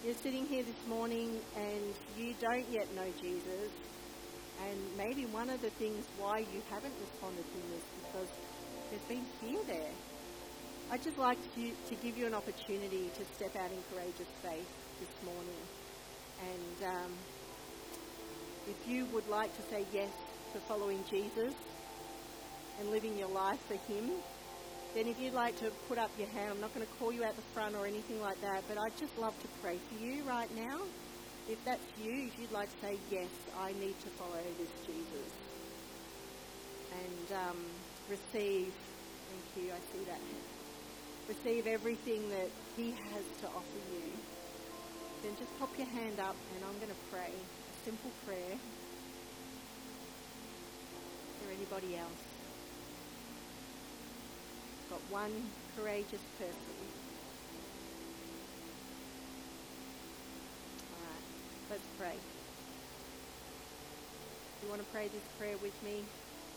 you're 0.04 0.16
sitting 0.16 0.46
here 0.46 0.64
this 0.64 0.88
morning 0.88 1.40
and 1.56 1.94
you 2.18 2.34
don't 2.42 2.66
yet 2.70 2.94
know 2.96 3.08
Jesus. 3.22 3.72
And 4.68 4.78
maybe 4.98 5.26
one 5.28 5.50
of 5.50 5.62
the 5.62 5.70
things 5.72 6.06
why 6.18 6.40
you 6.40 6.62
haven't 6.70 6.94
responded 7.00 7.44
to 7.44 7.58
him 7.58 7.72
is 7.78 7.86
because 8.04 8.28
there's 8.90 9.08
been 9.08 9.26
fear 9.40 9.60
there. 9.68 9.92
I'd 10.92 11.04
just 11.04 11.18
like 11.18 11.38
to, 11.56 11.72
to 11.72 11.96
give 12.04 12.18
you 12.18 12.28
an 12.28 12.34
opportunity 12.34 13.10
to 13.16 13.24
step 13.36 13.56
out 13.56 13.72
in 13.72 13.80
courageous 13.94 14.28
faith 14.44 14.68
this 15.00 15.14
morning. 15.24 15.62
And 16.44 16.96
um, 16.96 17.12
if 18.68 18.88
you 18.88 19.06
would 19.14 19.28
like 19.30 19.56
to 19.56 19.62
say 19.70 19.86
yes 19.94 20.12
to 20.54 20.60
following 20.60 21.04
Jesus 21.10 21.54
and 22.80 22.90
living 22.90 23.18
your 23.18 23.30
life 23.30 23.60
for 23.68 23.76
Him, 23.92 24.10
then 24.96 25.08
if 25.08 25.20
you'd 25.20 25.34
like 25.34 25.58
to 25.60 25.72
put 25.88 25.98
up 25.98 26.10
your 26.18 26.28
hand, 26.30 26.52
I'm 26.52 26.62
not 26.62 26.74
going 26.74 26.86
to 26.86 26.94
call 26.94 27.12
you 27.12 27.24
out 27.24 27.36
the 27.36 27.48
front 27.54 27.76
or 27.76 27.86
anything 27.86 28.22
like 28.22 28.42
that, 28.42 28.64
but 28.68 28.78
I'd 28.78 28.98
just 28.98 29.18
love 29.18 29.40
to 29.42 29.48
pray 29.62 29.78
for 29.78 30.04
you 30.04 30.24
right 30.24 30.50
now. 30.56 30.80
If 31.48 31.64
that's 31.66 31.84
you, 32.04 32.28
if 32.28 32.40
you'd 32.40 32.52
like 32.52 32.70
to 32.70 32.88
say, 32.88 32.98
yes, 33.12 33.30
I 33.60 33.72
need 33.74 34.00
to 34.02 34.10
follow 34.18 34.42
this 34.58 34.70
Jesus 34.86 35.32
and 36.94 37.38
um, 37.38 37.58
receive, 38.10 38.74
thank 39.30 39.66
you, 39.66 39.72
I 39.72 39.80
see 39.94 40.06
that, 40.06 40.20
receive 41.28 41.68
everything 41.68 42.28
that 42.30 42.50
He 42.76 42.92
has 42.92 43.24
to 43.42 43.48
offer 43.48 43.82
you, 43.94 44.12
then 45.24 45.34
just 45.38 45.58
pop 45.60 45.70
your 45.78 45.88
hand 45.88 46.20
up 46.20 46.36
and 46.56 46.66
I'm 46.66 46.78
going 46.78 46.90
to 46.90 47.04
pray 47.12 47.34
simple 47.86 48.12
prayer. 48.26 48.58
There 51.42 51.54
anybody 51.56 51.96
else? 51.96 52.12
Got 54.90 55.00
one 55.10 55.32
courageous 55.78 56.22
person. 56.38 56.76
All 60.92 61.06
right, 61.06 61.24
let's 61.70 61.88
pray. 61.98 62.16
You 64.64 64.70
want 64.70 64.82
to 64.82 64.88
pray 64.88 65.08
this 65.08 65.24
prayer 65.38 65.58
with 65.62 65.84
me? 65.84 66.04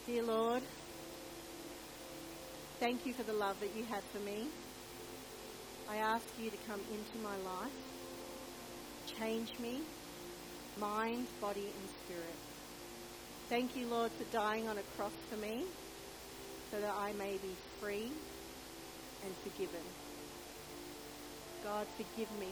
Dear 0.06 0.24
Lord, 0.24 0.62
thank 2.80 3.06
you 3.06 3.12
for 3.12 3.22
the 3.22 3.32
love 3.32 3.60
that 3.60 3.76
you 3.76 3.84
have 3.84 4.02
for 4.04 4.18
me. 4.20 4.48
I 5.88 5.96
ask 5.96 6.26
you 6.40 6.50
to 6.50 6.56
come 6.66 6.80
into 6.90 7.18
my 7.22 7.36
life, 7.36 7.70
change 9.18 9.56
me, 9.60 9.82
mind, 10.78 11.26
body, 11.40 11.66
and 11.66 11.88
spirit. 12.04 12.36
Thank 13.48 13.76
you, 13.76 13.86
Lord, 13.86 14.10
for 14.12 14.24
dying 14.32 14.68
on 14.68 14.78
a 14.78 14.82
cross 14.96 15.12
for 15.30 15.36
me 15.36 15.64
so 16.70 16.80
that 16.80 16.94
I 16.98 17.12
may 17.12 17.32
be 17.32 17.54
free 17.80 18.10
and 19.24 19.34
forgiven. 19.42 19.84
God, 21.62 21.86
forgive 21.96 22.30
me 22.40 22.48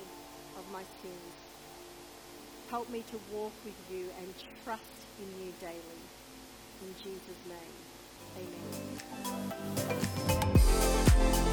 of 0.59 0.71
my 0.73 0.83
sins. 1.03 1.35
Help 2.71 2.89
me 2.91 3.03
to 3.11 3.19
walk 3.35 3.53
with 3.65 3.75
you 3.91 4.11
and 4.21 4.35
trust 4.65 4.83
in 5.19 5.27
you 5.45 5.53
daily. 5.61 6.01
In 6.83 6.95
Jesus' 7.03 7.45
name, 7.49 7.75
amen. 8.37 8.71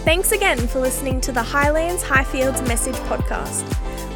Thanks 0.03 0.31
again 0.31 0.67
for 0.67 0.79
listening 0.79 1.19
to 1.21 1.31
the 1.31 1.41
Highlands 1.41 2.03
Highfields 2.03 2.65
Message 2.67 2.95
Podcast. 3.07 3.65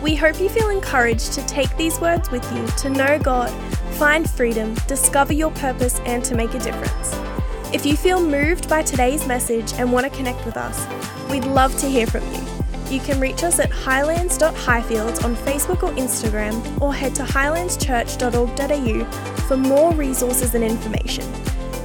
We 0.01 0.15
hope 0.15 0.39
you 0.39 0.49
feel 0.49 0.69
encouraged 0.69 1.33
to 1.33 1.45
take 1.45 1.77
these 1.77 1.99
words 1.99 2.31
with 2.31 2.43
you 2.53 2.65
to 2.65 2.89
know 2.89 3.19
God, 3.19 3.51
find 3.95 4.27
freedom, 4.27 4.73
discover 4.87 5.31
your 5.31 5.51
purpose, 5.51 5.99
and 6.05 6.25
to 6.25 6.33
make 6.33 6.55
a 6.55 6.59
difference. 6.59 7.13
If 7.71 7.85
you 7.85 7.95
feel 7.95 8.19
moved 8.19 8.67
by 8.67 8.81
today's 8.81 9.27
message 9.27 9.73
and 9.73 9.93
want 9.93 10.05
to 10.05 10.17
connect 10.17 10.43
with 10.43 10.57
us, 10.57 10.87
we'd 11.29 11.45
love 11.45 11.77
to 11.77 11.87
hear 11.87 12.07
from 12.07 12.23
you. 12.33 12.41
You 12.89 12.99
can 12.99 13.19
reach 13.19 13.43
us 13.43 13.59
at 13.59 13.69
highlands.highfields 13.69 15.23
on 15.23 15.35
Facebook 15.35 15.83
or 15.83 15.91
Instagram, 15.91 16.81
or 16.81 16.93
head 16.93 17.13
to 17.15 17.23
highlandschurch.org.au 17.23 19.05
for 19.47 19.55
more 19.55 19.93
resources 19.93 20.55
and 20.55 20.63
information. 20.63 21.31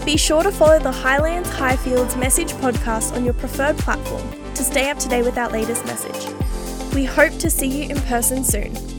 Be 0.06 0.16
sure 0.16 0.42
to 0.42 0.50
follow 0.50 0.78
the 0.78 0.90
Highlands 0.90 1.50
Highfields 1.50 2.18
Message 2.18 2.52
podcast 2.54 3.12
on 3.14 3.24
your 3.24 3.34
preferred 3.34 3.76
platform 3.76 4.26
to 4.54 4.64
stay 4.64 4.88
up 4.88 4.98
to 5.00 5.08
date 5.08 5.24
with 5.24 5.36
our 5.36 5.50
latest 5.50 5.84
message. 5.84 6.45
We 6.96 7.04
hope 7.04 7.36
to 7.40 7.50
see 7.50 7.66
you 7.66 7.90
in 7.90 8.00
person 8.00 8.42
soon. 8.42 8.95